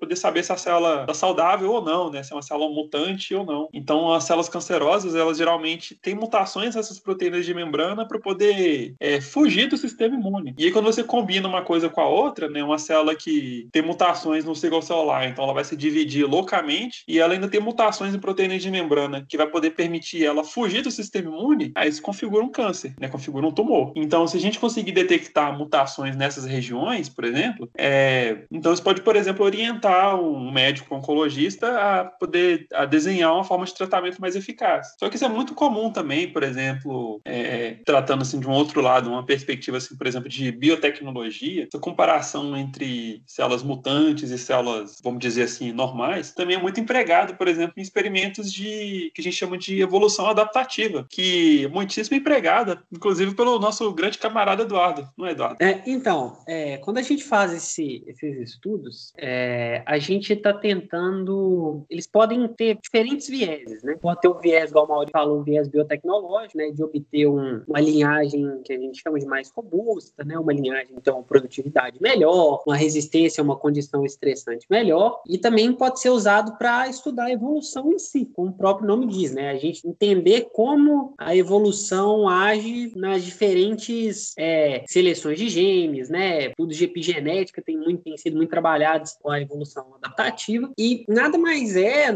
poder 0.00 0.16
saber 0.16 0.42
se 0.42 0.52
a 0.52 0.56
célula 0.56 1.02
está 1.02 1.14
saudável 1.14 1.70
ou 1.72 1.84
não, 1.84 2.10
né, 2.10 2.22
se 2.22 2.32
é 2.32 2.36
uma 2.36 2.42
célula 2.42 2.70
mutante 2.70 3.34
ou 3.34 3.44
não. 3.44 3.68
Então, 3.72 4.12
as 4.12 4.24
células 4.24 4.48
cancerosas, 4.48 5.14
elas 5.14 5.36
geralmente 5.36 5.94
têm 5.94 6.14
mutações 6.14 6.74
nessas 6.74 6.98
proteínas 6.98 7.44
de 7.44 7.54
membrana 7.54 8.06
para 8.06 8.18
poder 8.18 8.94
é, 8.98 9.20
fugir 9.20 9.68
do 9.68 9.76
sistema 9.76 10.16
imune. 10.16 10.54
E 10.58 10.64
aí, 10.64 10.72
quando 10.72 10.86
você 10.86 11.04
combina 11.04 11.48
uma 11.48 11.62
coisa 11.62 11.88
com 11.88 12.00
a 12.00 12.08
outra, 12.08 12.48
né, 12.48 12.62
uma 12.62 12.78
célula 12.78 13.14
que 13.14 13.68
tem 13.72 13.82
mutações 13.82 14.44
no 14.44 14.54
ciclo 14.54 14.82
celular, 14.82 15.28
então 15.28 15.44
ela 15.44 15.54
vai 15.54 15.64
se 15.64 15.76
dividir 15.76 16.24
loucamente 16.24 17.02
e 17.06 17.18
ela 17.18 17.34
ainda 17.34 17.48
tem 17.48 17.60
mutações 17.60 18.14
em 18.14 18.18
proteínas 18.18 18.62
de 18.62 18.70
membrana 18.70 19.24
que 19.28 19.36
vai 19.36 19.46
poder 19.46 19.70
permitir 19.70 20.24
ela 20.24 20.44
fugir 20.44 20.82
do 20.82 20.90
sistema 20.90 21.28
imune, 21.28 21.57
aí 21.74 21.88
isso 21.88 22.02
configura 22.02 22.44
um 22.44 22.50
câncer, 22.50 22.94
né, 23.00 23.08
configura 23.08 23.46
um 23.46 23.52
tumor. 23.52 23.92
Então, 23.96 24.26
se 24.26 24.36
a 24.36 24.40
gente 24.40 24.58
conseguir 24.58 24.92
detectar 24.92 25.56
mutações 25.56 26.16
nessas 26.16 26.44
regiões, 26.44 27.08
por 27.08 27.24
exemplo, 27.24 27.68
é, 27.76 28.44
então 28.50 28.72
isso 28.72 28.82
pode, 28.82 29.02
por 29.02 29.16
exemplo, 29.16 29.44
orientar 29.44 30.20
um 30.20 30.50
médico 30.50 30.94
oncologista 30.94 31.78
a 31.78 32.04
poder 32.04 32.66
a 32.72 32.84
desenhar 32.84 33.32
uma 33.34 33.44
forma 33.44 33.64
de 33.64 33.74
tratamento 33.74 34.20
mais 34.20 34.36
eficaz. 34.36 34.94
Só 34.98 35.08
que 35.08 35.16
isso 35.16 35.24
é 35.24 35.28
muito 35.28 35.54
comum 35.54 35.90
também, 35.90 36.30
por 36.30 36.42
exemplo, 36.42 37.20
é, 37.24 37.76
tratando 37.84 38.22
assim 38.22 38.40
de 38.40 38.48
um 38.48 38.52
outro 38.52 38.80
lado, 38.80 39.10
uma 39.10 39.24
perspectiva 39.24 39.76
assim, 39.76 39.96
por 39.96 40.06
exemplo, 40.06 40.28
de 40.28 40.50
biotecnologia, 40.52 41.64
essa 41.64 41.78
comparação 41.78 42.56
entre 42.56 43.22
células 43.26 43.62
mutantes 43.62 44.30
e 44.30 44.38
células, 44.38 45.00
vamos 45.02 45.20
dizer 45.20 45.44
assim, 45.44 45.72
normais, 45.72 46.32
também 46.32 46.56
é 46.56 46.60
muito 46.60 46.80
empregado, 46.80 47.34
por 47.34 47.48
exemplo, 47.48 47.74
em 47.76 47.82
experimentos 47.82 48.52
de 48.52 49.10
que 49.14 49.20
a 49.20 49.22
gente 49.22 49.36
chama 49.36 49.58
de 49.58 49.80
evolução 49.80 50.26
adaptativa, 50.26 51.06
que 51.08 51.28
muitíssimo 51.68 52.16
empregada, 52.16 52.82
inclusive 52.92 53.34
pelo 53.34 53.58
nosso 53.58 53.92
grande 53.92 54.18
camarada 54.18 54.62
Eduardo, 54.62 55.08
não 55.16 55.26
é, 55.26 55.32
Eduardo? 55.32 55.56
É, 55.60 55.82
então, 55.86 56.38
é, 56.46 56.78
quando 56.78 56.98
a 56.98 57.02
gente 57.02 57.24
faz 57.24 57.52
esse, 57.52 58.04
esses 58.06 58.50
estudos, 58.50 59.12
é, 59.16 59.82
a 59.86 59.98
gente 59.98 60.32
está 60.32 60.52
tentando. 60.52 61.84
Eles 61.88 62.06
podem 62.06 62.46
ter 62.48 62.78
diferentes 62.80 63.28
vieses, 63.28 63.82
né? 63.82 63.96
Pode 64.00 64.20
ter 64.20 64.28
um 64.28 64.38
viés, 64.38 64.70
igual 64.70 64.86
o 64.86 64.88
Mauri 64.88 65.10
falou, 65.10 65.40
um 65.40 65.42
viés 65.42 65.68
biotecnológico, 65.68 66.58
né? 66.58 66.70
De 66.70 66.82
obter 66.82 67.26
um, 67.26 67.62
uma 67.66 67.80
linhagem 67.80 68.60
que 68.64 68.72
a 68.72 68.78
gente 68.78 69.00
chama 69.00 69.18
de 69.18 69.26
mais 69.26 69.50
robusta, 69.50 70.24
né? 70.24 70.38
Uma 70.38 70.52
linhagem, 70.52 70.94
então, 70.96 71.22
produtividade 71.22 71.98
melhor, 72.00 72.62
uma 72.66 72.76
resistência 72.76 73.40
a 73.40 73.44
uma 73.44 73.56
condição 73.56 74.04
estressante 74.04 74.66
melhor, 74.70 75.20
e 75.26 75.38
também 75.38 75.72
pode 75.72 76.00
ser 76.00 76.10
usado 76.10 76.56
para 76.58 76.88
estudar 76.88 77.24
a 77.24 77.32
evolução 77.32 77.92
em 77.92 77.98
si, 77.98 78.26
como 78.26 78.50
o 78.50 78.56
próprio 78.56 78.86
nome 78.86 79.06
diz, 79.06 79.32
né? 79.32 79.50
A 79.50 79.56
gente 79.56 79.86
entender 79.86 80.48
como 80.52 81.14
a 81.18 81.36
evolução 81.38 82.28
age 82.28 82.92
nas 82.96 83.24
diferentes 83.24 84.34
é, 84.38 84.84
seleções 84.86 85.38
de 85.38 85.48
genes, 85.48 86.08
né? 86.08 86.50
Tudo 86.50 86.72
de 86.72 86.84
epigenética 86.84 87.62
tem, 87.62 87.76
muito, 87.76 88.02
tem 88.02 88.16
sido 88.16 88.36
muito 88.36 88.50
trabalhado 88.50 89.08
com 89.20 89.30
a 89.30 89.40
evolução 89.40 89.94
adaptativa, 89.94 90.70
e 90.78 91.04
nada 91.08 91.38
mais 91.38 91.76
é 91.76 92.08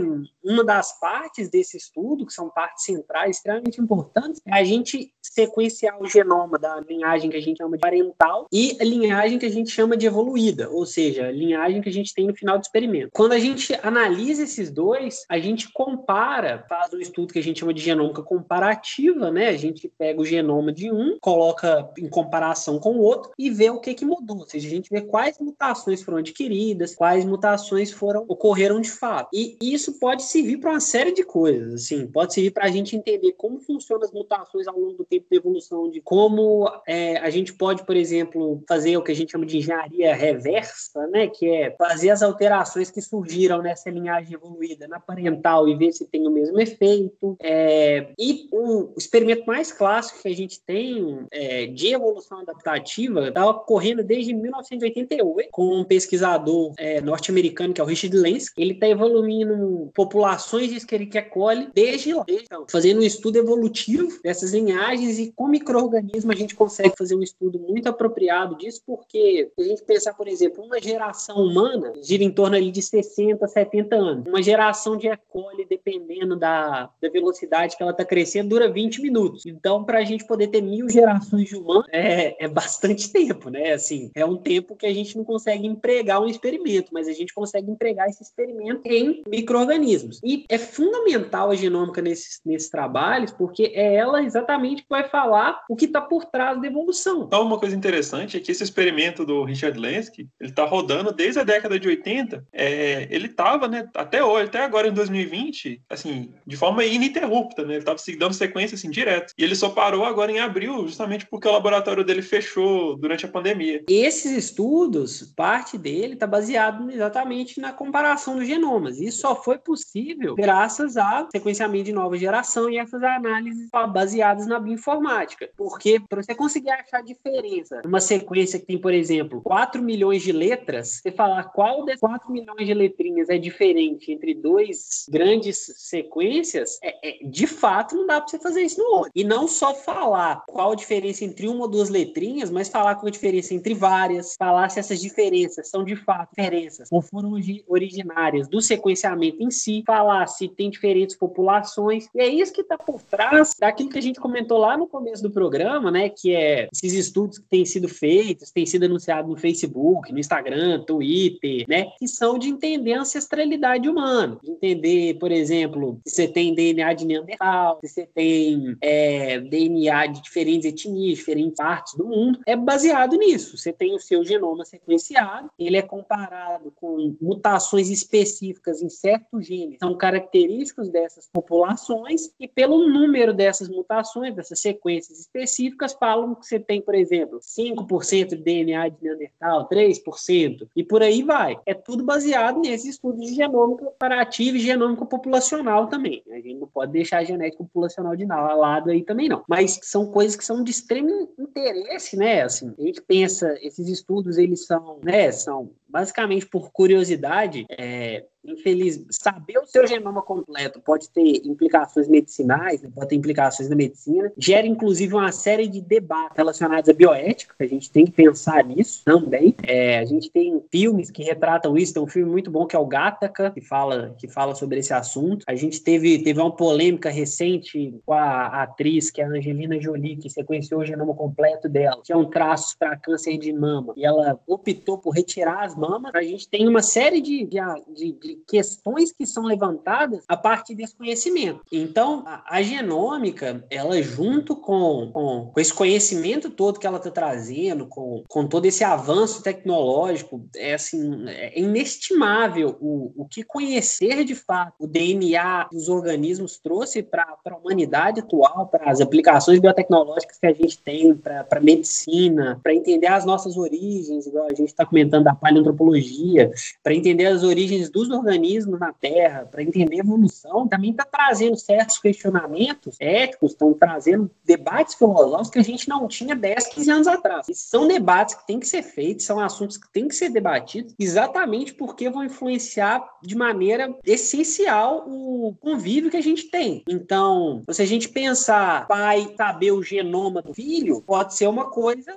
uma 0.45 0.65
das 0.65 0.99
partes 0.99 1.49
desse 1.51 1.77
estudo, 1.77 2.27
que 2.27 2.33
são 2.33 2.51
partes 2.51 2.85
centrais 2.85 3.37
extremamente 3.37 3.81
importantes, 3.81 4.41
é 4.47 4.53
a 4.53 4.65
gente 4.65 5.13
sequenciar 5.23 6.01
o 6.01 6.07
genoma 6.07 6.59
da 6.59 6.81
linhagem 6.81 7.31
que 7.31 7.37
a 7.37 7.41
gente 7.41 7.59
chama 7.59 7.77
de 7.77 7.81
parental 7.81 8.47
e 8.53 8.77
a 8.81 8.85
linhagem 8.85 9.39
que 9.39 9.47
a 9.47 9.51
gente 9.51 9.71
chama 9.71 9.97
de 9.97 10.07
evoluída, 10.07 10.69
ou 10.71 10.85
seja, 10.85 11.27
a 11.27 11.33
linhagem 11.33 11.81
que 11.81 11.89
a 11.89 11.93
gente 11.93 12.13
tem 12.15 12.27
no 12.27 12.35
final 12.35 12.59
do 12.59 12.63
experimento. 12.63 13.11
Quando 13.13 13.33
a 13.33 13.39
gente 13.39 13.75
analisa 13.83 14.43
esses 14.43 14.71
dois, 14.71 15.25
a 15.29 15.39
gente 15.39 15.73
compara, 15.73 16.65
faz 16.69 16.93
um 16.93 16.99
estudo 16.99 17.33
que 17.33 17.39
a 17.39 17.43
gente 17.43 17.61
chama 17.61 17.75
de 17.75 17.81
genômica 17.81 18.23
comparativa, 18.23 19.02
né? 19.11 19.49
A 19.49 19.57
gente 19.57 19.89
pega 19.89 20.21
o 20.21 20.25
genoma 20.25 20.73
de 20.73 20.91
um, 20.91 21.19
coloca 21.21 21.91
em 21.99 22.09
comparação 22.09 22.79
com 22.79 22.97
o 22.97 23.01
outro 23.03 23.33
e 23.39 23.51
vê 23.51 23.71
o 23.71 23.81
que 23.81 23.95
que 23.95 24.05
mudou, 24.05 24.39
ou 24.39 24.49
seja, 24.49 24.67
a 24.67 24.71
gente 24.71 24.91
vê 24.91 25.01
quais 25.01 25.39
mutações 25.39 26.03
foram 26.03 26.19
adquiridas, 26.19 26.95
quais 26.95 27.25
mutações 27.25 27.91
foram 27.91 28.25
ocorreram 28.29 28.81
de 28.81 28.91
fato. 28.91 29.29
E 29.33 29.57
isso 29.61 29.99
pode 29.99 30.23
servir 30.23 30.59
para 30.59 30.71
uma 30.71 30.81
série 30.81 31.13
de 31.13 31.25
coisas, 31.25 31.75
assim, 31.75 32.07
pode 32.07 32.35
servir 32.35 32.51
para 32.51 32.67
a 32.67 32.71
gente 32.71 32.97
entender 32.97 33.33
como 33.33 33.61
funcionam 33.61 34.05
as 34.05 34.13
mutações 34.13 34.67
ao 34.69 34.79
longo 34.79 34.99
do 34.99 35.05
tempo 35.05 35.27
de 35.31 35.37
evolução, 35.37 35.91
de 35.91 36.01
como 36.01 36.71
é, 36.87 37.19
a 37.19 37.31
gente 37.31 37.53
pode, 37.55 37.85
por 37.85 37.97
exemplo, 37.97 38.63
fazer 38.69 38.97
o 38.97 39.03
que 39.03 39.13
a 39.13 39.15
gente 39.15 39.33
chama 39.33 39.47
de 39.47 39.59
engenharia 39.59 40.15
reversa, 40.15 41.07
né, 41.09 41.29
que 41.29 41.49
é 41.49 41.75
fazer 41.77 42.11
as 42.11 42.23
alterações 42.23 42.91
que 42.91 43.01
surgiram 43.01 43.63
nessa 43.63 43.91
linhagem 43.91 44.35
evoluída 44.35 44.87
na 44.87 45.01
parental 45.01 45.69
e 45.69 45.75
ver 45.75 45.93
se 45.93 46.07
tem 46.07 46.27
o 46.27 46.31
mesmo 46.31 46.61
efeito. 46.61 47.37
É, 47.41 48.09
e 48.19 48.49
o 48.53 48.92
experimento 48.97 49.45
mais 49.47 49.73
clássico 49.73 50.23
que 50.23 50.29
a 50.29 50.35
gente 50.35 50.61
tem 50.65 51.27
é, 51.31 51.67
de 51.67 51.89
evolução 51.95 52.41
adaptativa 52.41 53.29
está 53.29 53.49
ocorrendo 53.49 54.03
desde 54.03 54.35
1988 54.35 55.49
com 55.51 55.81
um 55.81 55.85
pesquisador 55.85 56.73
é, 56.79 57.01
norte-americano 57.01 57.75
que 57.75 57.81
é 57.81 57.85
o 57.85 57.87
Richard 57.87 58.17
Lenz. 58.17 58.53
Ele 58.57 58.73
está 58.73 58.89
evoluindo 58.89 59.91
populações 59.95 60.69
de 60.69 60.77
Escherichia 60.77 61.23
coli 61.23 61.69
desde 61.75 62.15
lá, 62.15 62.25
então, 62.29 62.65
fazendo 62.71 63.01
um 63.01 63.05
estudo 63.05 63.39
evolutivo 63.39 64.21
dessas 64.23 64.53
linhagens 64.53 65.19
e 65.19 65.33
com 65.33 65.47
microorganismo 65.47 66.33
a 66.33 66.37
gente 66.37 66.55
consegue 66.55 66.95
fazer 66.97 67.15
um 67.15 67.23
estudo 67.23 67.59
muito 67.59 67.89
apropriado 67.89 68.57
disso, 68.57 68.83
porque 68.87 69.51
se 69.55 69.65
a 69.65 69.69
gente 69.69 69.83
pensar, 69.85 70.15
por 70.15 70.29
exemplo, 70.29 70.65
uma 70.65 70.81
geração 70.81 71.37
humana 71.37 71.93
gira 72.03 72.23
em 72.23 72.31
torno 72.31 72.57
ali 72.57 72.71
de 72.71 72.83
60, 72.83 73.47
70 73.47 73.97
anos. 73.97 74.27
Uma 74.27 74.43
geração 74.43 74.97
de 74.97 75.09
E. 75.09 75.17
coli, 75.29 75.67
dependendo 75.69 76.37
da, 76.37 76.91
da 77.01 77.09
velocidade 77.09 77.77
que 77.77 77.83
ela 77.83 77.93
está 77.93 78.05
crescendo, 78.05 78.51
dura 78.51 78.71
20 78.71 78.82
minutos. 79.01 79.47
Então, 79.47 79.85
para 79.85 79.99
a 79.99 80.05
gente 80.05 80.27
poder 80.27 80.49
ter 80.49 80.61
mil 80.61 80.89
gerações 80.89 81.49
de 81.49 81.57
humanos, 81.57 81.87
é, 81.93 82.45
é 82.45 82.49
bastante 82.49 83.11
tempo, 83.13 83.51
né? 83.51 83.73
Assim, 83.73 84.11
é 84.15 84.25
um 84.25 84.37
tempo 84.37 84.77
que 84.77 84.87
a 84.87 84.93
gente 84.93 85.17
não 85.17 85.25
consegue 85.25 85.67
empregar 85.67 86.21
um 86.21 86.27
experimento, 86.27 86.93
mas 86.93 87.09
a 87.09 87.13
gente 87.13 87.33
consegue 87.35 87.71
empregar 87.71 88.09
esse 88.09 88.23
experimento 88.23 88.81
em 88.85 89.23
micro-organismos. 89.29 90.21
E 90.25 90.45
é 90.49 90.59
fundamental 90.59 91.51
a 91.51 91.55
genômica 91.55 92.03
nesses, 92.03 92.41
nesses 92.45 92.69
trabalhos, 92.69 93.31
porque 93.31 93.73
é 93.75 93.95
ela 93.95 94.23
exatamente 94.23 94.83
que 94.83 94.89
vai 94.89 95.09
falar 95.09 95.61
o 95.69 95.77
que 95.77 95.85
está 95.85 96.01
por 96.01 96.25
trás 96.25 96.61
da 96.61 96.67
evolução. 96.67 97.25
Então, 97.25 97.43
uma 97.43 97.59
coisa 97.59 97.77
interessante 97.77 98.37
é 98.37 98.41
que 98.41 98.51
esse 98.51 98.63
experimento 98.63 99.25
do 99.25 99.45
Richard 99.45 99.79
Lenski, 99.79 100.29
ele 100.41 100.51
está 100.51 100.65
rodando 100.65 101.13
desde 101.13 101.41
a 101.41 101.45
década 101.45 101.79
de 101.79 101.89
80. 101.89 102.45
É, 102.53 103.07
ele 103.11 103.27
estava, 103.27 103.69
né, 103.69 103.89
até 103.95 104.25
hoje, 104.25 104.47
até 104.47 104.65
agora 104.65 104.89
em 104.89 104.93
2020, 104.93 105.83
assim, 105.89 106.33
de 106.47 106.57
forma 106.57 106.85
ininterrupta, 106.85 107.65
né? 107.65 107.75
Ele 107.75 107.79
estava 107.79 107.99
dando 108.19 108.35
sequência 108.35 108.72
assim 108.75 108.91
direto. 108.91 109.33
E 109.37 109.45
ele 109.45 109.55
só 109.55 109.71
parou 109.71 110.05
agora 110.05 110.31
em 110.31 110.41
abril, 110.41 110.87
justamente 110.87 111.27
porque 111.27 111.49
o 111.49 111.53
laboratório 111.53 112.05
dele 112.05 112.23
fechou 112.23 112.97
durante 112.97 113.25
a 113.25 113.29
pandemia. 113.29 113.85
Esses 113.89 114.33
estudos, 114.33 115.33
parte 115.37 115.79
dele 115.79 116.15
está 116.15 116.27
baseado 116.27 116.91
exatamente 116.91 117.61
na 117.61 117.73
comparação 117.73 118.37
dos 118.37 118.47
genomas. 118.47 118.99
Isso 118.99 119.21
só 119.21 119.35
foi 119.35 119.59
possível 119.59 120.35
graças 120.35 120.97
a 120.97 121.29
sequenciamento 121.31 121.85
de 121.85 121.93
nova 121.93 122.17
geração 122.17 122.69
e 122.71 122.79
essas 122.79 123.03
análises 123.03 123.69
baseadas 123.93 124.47
na 124.47 124.59
bioinformática. 124.59 125.51
Porque 125.57 126.01
para 126.09 126.23
você 126.23 126.35
conseguir 126.35 126.71
achar 126.71 127.03
diferença 127.03 127.81
numa 127.85 128.01
sequência 128.01 128.59
que 128.59 128.67
tem, 128.67 128.79
por 128.79 128.93
exemplo, 128.93 129.41
4 129.43 129.83
milhões 129.83 130.23
de 130.23 130.33
letras, 130.33 131.01
você 131.03 131.11
falar 131.11 131.45
qual 131.45 131.85
das 131.85 132.01
4 132.01 132.31
milhões 132.31 132.67
de 132.67 132.75
letrinhas 132.75 133.29
é 133.29 133.39
diferente 133.39 134.13
entre 134.13 134.35
dois 134.35 135.07
grandes 135.09 135.73
sequências, 135.77 136.79
é, 136.83 137.09
é 137.09 137.19
de 137.25 137.47
fato 137.47 137.95
não 137.95 138.07
dá 138.07 138.21
para 138.21 138.29
você 138.29 138.39
fazer 138.39 138.62
isso 138.63 138.81
no 138.81 139.01
olho. 139.01 139.11
E 139.15 139.25
não 139.25 139.47
só 139.47 139.75
falar 139.75 140.43
qual 140.47 140.73
a 140.73 140.77
diferença 140.77 141.25
entre 141.25 141.49
uma 141.49 141.63
ou 141.63 141.69
duas 141.69 141.89
letrinhas, 141.89 142.51
mas 142.51 142.69
falar 142.69 142.95
qual 142.97 143.09
a 143.09 143.11
diferença 143.11 143.55
entre 143.55 143.75
várias, 143.75 144.35
falar 144.37 144.69
se 144.69 144.79
essas 144.79 145.01
diferenças 145.01 145.69
são 145.69 145.85
de 145.85 145.97
fato 145.97 146.31
diferenças 146.33 146.89
ou 146.91 147.01
foram 147.01 147.33
originárias 147.67 148.49
do 148.49 148.61
sequenciamento 148.61 149.43
em 149.43 149.51
si, 149.51 149.83
falar 149.87 150.27
se 150.27 150.49
tem 150.49 150.71
diferentes 150.71 151.17
populações. 151.17 152.09
E 152.15 152.21
é 152.21 152.29
isso 152.29 152.53
que 152.53 152.61
está 152.63 152.77
por 152.77 153.01
trás 153.03 153.55
daquilo 153.59 153.91
que 153.91 153.99
a 153.99 154.03
gente 154.03 154.21
comentou 154.21 154.59
lá 154.59 154.77
no 154.77 154.87
começo 154.87 155.23
do 155.23 155.31
programa, 155.31 155.91
né? 155.91 156.09
Que 156.09 156.35
é 156.35 156.69
esses 156.73 156.93
estudos 156.93 157.39
que 157.39 157.47
têm 157.47 157.65
sido 157.65 157.89
feitos, 157.89 158.51
têm 158.51 158.67
sido 158.67 158.85
anunciados 158.85 159.31
no 159.31 159.37
Facebook, 159.37 160.13
no 160.13 160.19
Instagram, 160.19 160.85
Twitter, 160.85 161.65
né? 161.69 161.87
Que 161.99 162.09
são 162.09 162.39
de 162.39 162.49
entender 162.49 162.95
a 162.95 163.01
ancestralidade 163.01 163.89
humana, 163.89 164.39
de 164.43 164.51
entender, 164.51 165.15
por 165.19 165.31
exemplo, 165.31 166.01
se 166.07 166.17
você 166.17 166.29
tem 166.29 166.55
DNA 166.55 166.93
de 166.93 167.07
Neandertal, 167.07 167.79
se 167.81 167.89
você 167.89 168.07
tem 168.07 168.52
é, 168.81 169.41
DNA 169.41 170.07
de 170.07 170.23
diferentes 170.23 170.65
etnias, 170.65 171.19
diferentes 171.19 171.57
partes 171.57 171.95
do 171.95 172.07
mundo, 172.07 172.41
é 172.47 172.57
baseado 172.57 173.17
nisso. 173.17 173.57
Você 173.57 173.73
tem 173.73 173.95
o 173.95 174.01
seu 174.01 174.25
genoma 174.25 174.65
sequenciado, 174.65 175.51
ele 175.59 175.77
é 175.77 175.83
comparado 175.83 176.73
com 176.77 177.17
mutações 177.21 177.91
específicas 177.91 178.83
em 178.83 178.89
certos 178.89 179.47
genes, 179.47 179.79
são 179.81 179.97
característicos 179.97 180.89
dessas 180.89 181.29
populações, 181.33 182.31
e 182.39 182.49
pelo 182.49 182.89
número 182.89 183.33
dessas 183.33 183.69
mutações, 183.69 184.35
dessas 184.35 184.61
sequências 184.61 185.19
específicas, 185.19 185.95
falam 185.99 186.35
que 186.35 186.47
você 186.47 186.59
tem, 186.59 186.81
por 186.81 186.95
exemplo, 186.95 187.39
5% 187.41 188.29
de 188.29 188.37
DNA 188.37 188.89
de 188.89 188.97
Neandertal, 189.03 189.69
3%, 189.69 190.69
e 190.75 190.85
por 190.85 191.03
aí 191.03 191.23
vai. 191.23 191.59
É 191.67 191.75
tudo 191.75 192.05
baseado 192.05 192.61
nesses 192.61 192.95
estudos 192.95 193.27
de 193.27 193.35
genômica 193.35 193.85
comparativa 193.85 194.57
e 194.57 194.61
genômica 194.61 195.05
populacional 195.07 195.87
também. 195.87 196.23
A 196.31 196.37
gente 196.37 196.55
não 196.55 196.67
pode 196.67 196.93
deixar 196.93 197.19
a 197.19 197.25
genética 197.25 197.63
populacional 197.65 198.17
de 198.17 198.27
falado 198.47 198.91
aí 198.91 199.03
também 199.05 199.29
não. 199.29 199.45
Mas 199.49 199.79
são 199.83 200.07
coisas 200.07 200.37
que 200.37 200.45
são 200.45 200.63
de 200.63 200.71
extremo 200.71 201.33
interesse, 201.39 202.17
né? 202.17 202.43
Assim, 202.43 202.75
a 202.79 202.83
gente 202.83 203.01
pensa, 203.03 203.57
esses 203.61 203.89
estudos, 203.89 204.39
eles 204.39 204.67
são, 204.67 204.99
né, 205.03 205.31
são 205.31 205.71
basicamente 205.93 206.47
por 206.47 206.73
curiosidade, 206.73 207.67
é, 207.71 208.25
infeliz, 208.45 209.05
saber 209.11 209.59
o 209.59 209.67
seu 209.67 209.87
genoma 209.87 210.23
completo 210.23 210.81
pode 210.81 211.09
ter 211.11 211.43
implicações 211.45 212.09
medicinais, 212.09 212.83
né, 212.83 212.91
pode 212.93 213.09
ter 213.09 213.17
implicações 213.17 213.69
na 213.69 213.77
medicina, 213.77 214.33
gera 214.37 214.67
inclusive 214.67 215.15
uma 215.15 215.31
série 215.31 215.69
de 215.69 215.81
debates 215.81 216.37
relacionados 216.37 216.89
à 216.89 216.93
bioética, 216.93 217.55
a 217.61 217.67
gente 217.67 217.91
tem 217.91 218.05
que 218.05 218.13
pensar 218.13 218.65
nisso 218.65 219.03
também. 219.05 219.55
É, 219.63 219.99
a 219.99 220.05
gente 220.05 220.31
tem 220.31 220.63
filmes 220.71 221.11
que 221.11 221.23
retratam 221.23 221.77
isso, 221.77 221.95
tem 221.95 222.03
um 222.03 222.09
filme 222.09 222.31
muito 222.31 222.51
bom 222.51 222.67
que 222.67 222.75
é 222.75 222.79
o 222.79 222.87
Gataca, 222.87 223.51
que 223.51 223.61
fala, 223.61 224.15
que 224.19 224.27
fala 224.27 224.55
sobre 224.55 224.79
esse 224.79 224.93
assunto. 224.93 225.45
A 225.47 225.55
gente 225.55 225.81
teve, 225.81 226.23
teve 226.23 226.41
uma 226.41 226.55
polêmica 226.55 227.11
recente 227.11 227.95
com 228.05 228.13
a, 228.13 228.23
a 228.23 228.63
atriz, 228.63 229.11
que 229.11 229.21
é 229.21 229.25
a 229.25 229.29
Angelina 229.29 229.81
Jolie, 229.81 230.17
que 230.17 230.31
sequenciou 230.31 230.81
o 230.81 230.85
genoma 230.85 231.15
completo 231.15 231.69
dela, 231.69 232.01
que 232.05 232.13
é 232.13 232.17
um 232.17 232.25
traço 232.25 232.77
para 232.79 232.97
câncer 232.97 233.39
de 233.39 233.53
mama, 233.53 233.93
e 233.97 234.05
ela 234.05 234.41
optou 234.47 234.99
por 234.99 235.11
retirar 235.11 235.65
as 235.65 235.77
A 236.15 236.23
gente 236.23 236.49
tem 236.49 236.69
uma 236.69 236.83
série 236.83 237.21
de, 237.21 237.45
de, 237.45 238.13
de 238.13 238.43
questões 238.47 239.13
que 239.13 239.27
são 239.27 239.45
levantadas 239.45 240.25
a 240.29 240.37
partir 240.37 240.75
desse 240.75 240.97
conhecimento. 240.97 241.61
Então, 241.71 242.23
a, 242.27 242.57
a 242.57 242.63
genômica, 242.63 243.65
ela 243.71 244.01
junto 244.03 244.57
com, 244.57 245.11
com, 245.13 245.51
com, 245.53 245.61
esse 245.61 245.73
conhecimento 245.73 246.51
todo 246.51 246.79
que 246.79 246.87
ela 246.87 246.99
está 246.99 247.11
trazendo, 247.11 247.87
com, 247.87 248.23
com 248.29 248.47
todo 248.47 248.67
esse 248.67 248.85
avanço 248.85 249.43
tecnológico, 249.43 250.45
é 250.57 250.75
assim, 250.75 251.29
é 251.29 251.59
inestimável 251.59 252.77
o, 252.81 253.13
o 253.17 253.27
que 253.27 253.43
conhecer 253.43 254.25
de 254.25 254.35
fato 254.35 254.75
o 254.79 254.87
DNA 254.87 255.69
dos 255.71 255.89
organismos 255.89 256.59
trouxe 256.59 257.03
para 257.03 257.37
a 257.47 257.57
humanidade 257.57 258.21
atual, 258.21 258.67
para 258.67 258.91
as 258.91 259.01
aplicações 259.01 259.59
biotecnológicas 259.59 260.39
que 260.39 260.47
a 260.47 260.53
gente 260.53 260.79
tem, 260.79 261.15
para 261.15 261.47
a 261.51 261.61
medicina, 261.61 262.59
para 262.63 262.75
entender 262.75 263.07
as 263.07 263.25
nossas 263.25 263.57
origens, 263.57 264.27
igual 264.27 264.47
a 264.47 264.55
gente 264.55 264.69
está 264.69 264.85
comentando 264.85 265.25
da 265.25 265.35
paleoantropologia, 265.73 266.51
para 266.83 266.95
entender 266.95 267.27
as 267.27 267.43
origens 267.43 267.91
dos 267.91 268.11
organismos 268.11 268.79
na 268.79 268.93
Terra, 268.93 269.47
para 269.51 269.63
entender 269.63 269.97
a 269.97 270.01
evolução, 270.01 270.69
também 270.69 270.91
está 270.91 271.05
trazendo 271.05 271.57
certos 271.57 271.99
questionamentos 271.99 272.97
éticos, 273.01 273.53
estão 273.53 273.73
trazendo 273.75 274.31
debates 274.45 274.95
filosóficos 274.95 275.51
que 275.51 275.59
a 275.59 275.65
gente 275.65 275.89
não 275.89 276.07
tinha 276.07 276.35
10, 276.35 276.67
15 276.69 276.91
anos 276.91 277.07
atrás. 277.07 277.49
E 277.49 277.55
são 277.55 277.89
debates 277.89 278.35
que 278.35 278.47
têm 278.47 278.61
que 278.61 278.67
ser 278.67 278.83
feitos, 278.83 279.25
são 279.25 279.41
assuntos 279.41 279.77
que 279.77 279.91
têm 279.93 280.09
que 280.09 280.15
ser 280.15 280.31
debatidos, 280.31 280.95
exatamente 280.99 281.75
porque 281.75 282.11
vão 282.11 282.25
influenciar 282.25 283.03
de 283.23 283.35
maneira 283.35 283.95
essencial 284.05 285.05
o 285.07 285.55
convívio 285.61 286.11
que 286.11 286.17
a 286.17 286.23
gente 286.23 286.51
tem. 286.51 286.83
Então, 286.89 287.63
se 287.71 287.83
a 287.83 287.87
gente 287.87 288.09
pensar 288.09 288.87
pai 288.87 289.35
saber 289.37 289.73
o 289.73 289.83
genoma 289.83 290.43
do 290.43 290.55
filho, 290.55 291.03
pode 291.03 291.35
ser 291.35 291.47
uma 291.47 291.71
coisa 291.71 292.17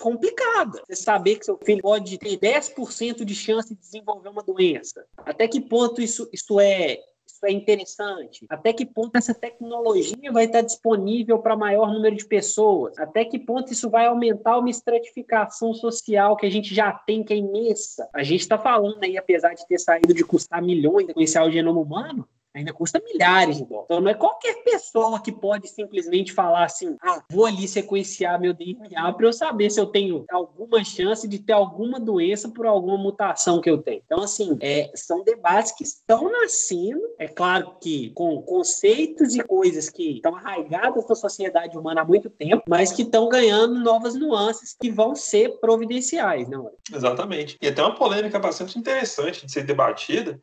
complicada. 0.00 0.82
Você 0.86 0.96
saber 0.96 1.36
que 1.36 1.44
seu 1.44 1.58
filho 1.58 1.82
pode 1.82 2.18
ter 2.18 2.38
10% 2.38 3.24
de 3.24 3.34
chance 3.34 3.74
de 3.74 3.80
desenvolver 3.80 4.30
uma 4.30 4.42
doença. 4.42 5.04
Até 5.18 5.46
que 5.46 5.60
ponto 5.60 6.00
isso, 6.00 6.28
isso 6.32 6.58
é 6.58 6.98
isso 7.26 7.46
é 7.46 7.52
interessante? 7.52 8.44
Até 8.50 8.72
que 8.72 8.84
ponto 8.84 9.16
essa 9.16 9.32
tecnologia 9.32 10.30
vai 10.32 10.44
estar 10.44 10.60
disponível 10.60 11.38
para 11.38 11.56
maior 11.56 11.92
número 11.92 12.14
de 12.14 12.26
pessoas? 12.26 12.98
Até 12.98 13.24
que 13.24 13.38
ponto 13.38 13.72
isso 13.72 13.88
vai 13.88 14.06
aumentar 14.06 14.58
uma 14.58 14.68
estratificação 14.68 15.72
social 15.72 16.36
que 16.36 16.44
a 16.44 16.50
gente 16.50 16.74
já 16.74 16.92
tem, 16.92 17.22
que 17.22 17.32
é 17.32 17.36
imensa? 17.36 18.08
A 18.12 18.22
gente 18.22 18.40
está 18.40 18.58
falando 18.58 19.02
aí, 19.02 19.16
apesar 19.16 19.54
de 19.54 19.66
ter 19.66 19.78
saído 19.78 20.12
de 20.12 20.24
custar 20.24 20.60
milhões 20.60 21.10
conhecer 21.12 21.40
o 21.40 21.50
genoma 21.50 21.80
humano, 21.80 22.28
ainda 22.54 22.72
custa 22.72 23.00
milhares 23.04 23.58
de 23.58 23.64
dólares. 23.64 23.86
Então 23.86 24.00
não 24.00 24.10
é 24.10 24.14
qualquer 24.14 24.62
pessoa 24.62 25.20
que 25.20 25.32
pode 25.32 25.68
simplesmente 25.68 26.32
falar 26.32 26.64
assim: 26.64 26.96
ah, 27.02 27.22
vou 27.30 27.46
ali 27.46 27.66
sequenciar 27.66 28.40
meu 28.40 28.52
DNA 28.52 29.12
para 29.12 29.26
eu 29.26 29.32
saber 29.32 29.70
se 29.70 29.80
eu 29.80 29.86
tenho 29.86 30.24
alguma 30.30 30.84
chance 30.84 31.26
de 31.26 31.38
ter 31.38 31.52
alguma 31.52 31.98
doença 31.98 32.48
por 32.48 32.66
alguma 32.66 32.98
mutação 32.98 33.60
que 33.60 33.70
eu 33.70 33.78
tenho. 33.78 34.02
Então, 34.04 34.22
assim, 34.22 34.56
é, 34.60 34.90
são 34.94 35.22
debates 35.22 35.72
que 35.72 35.84
estão 35.84 36.30
nascendo. 36.30 37.00
É 37.18 37.28
claro 37.28 37.76
que 37.80 38.10
com 38.10 38.40
conceitos 38.42 39.34
e 39.34 39.42
coisas 39.42 39.88
que 39.88 40.16
estão 40.16 40.34
arraigadas 40.36 41.06
na 41.08 41.14
sociedade 41.14 41.76
humana 41.76 42.02
há 42.02 42.04
muito 42.04 42.28
tempo, 42.30 42.62
mas 42.68 42.92
que 42.92 43.02
estão 43.02 43.28
ganhando 43.28 43.80
novas 43.80 44.14
nuances 44.14 44.76
que 44.78 44.90
vão 44.90 45.14
ser 45.14 45.58
providenciais, 45.60 46.48
não 46.48 46.68
é? 46.68 46.70
Exatamente. 46.94 47.56
E 47.60 47.68
até 47.68 47.82
uma 47.82 47.94
polêmica 47.94 48.38
bastante 48.38 48.78
interessante 48.78 49.46
de 49.46 49.52
ser 49.52 49.64
debatida, 49.64 50.40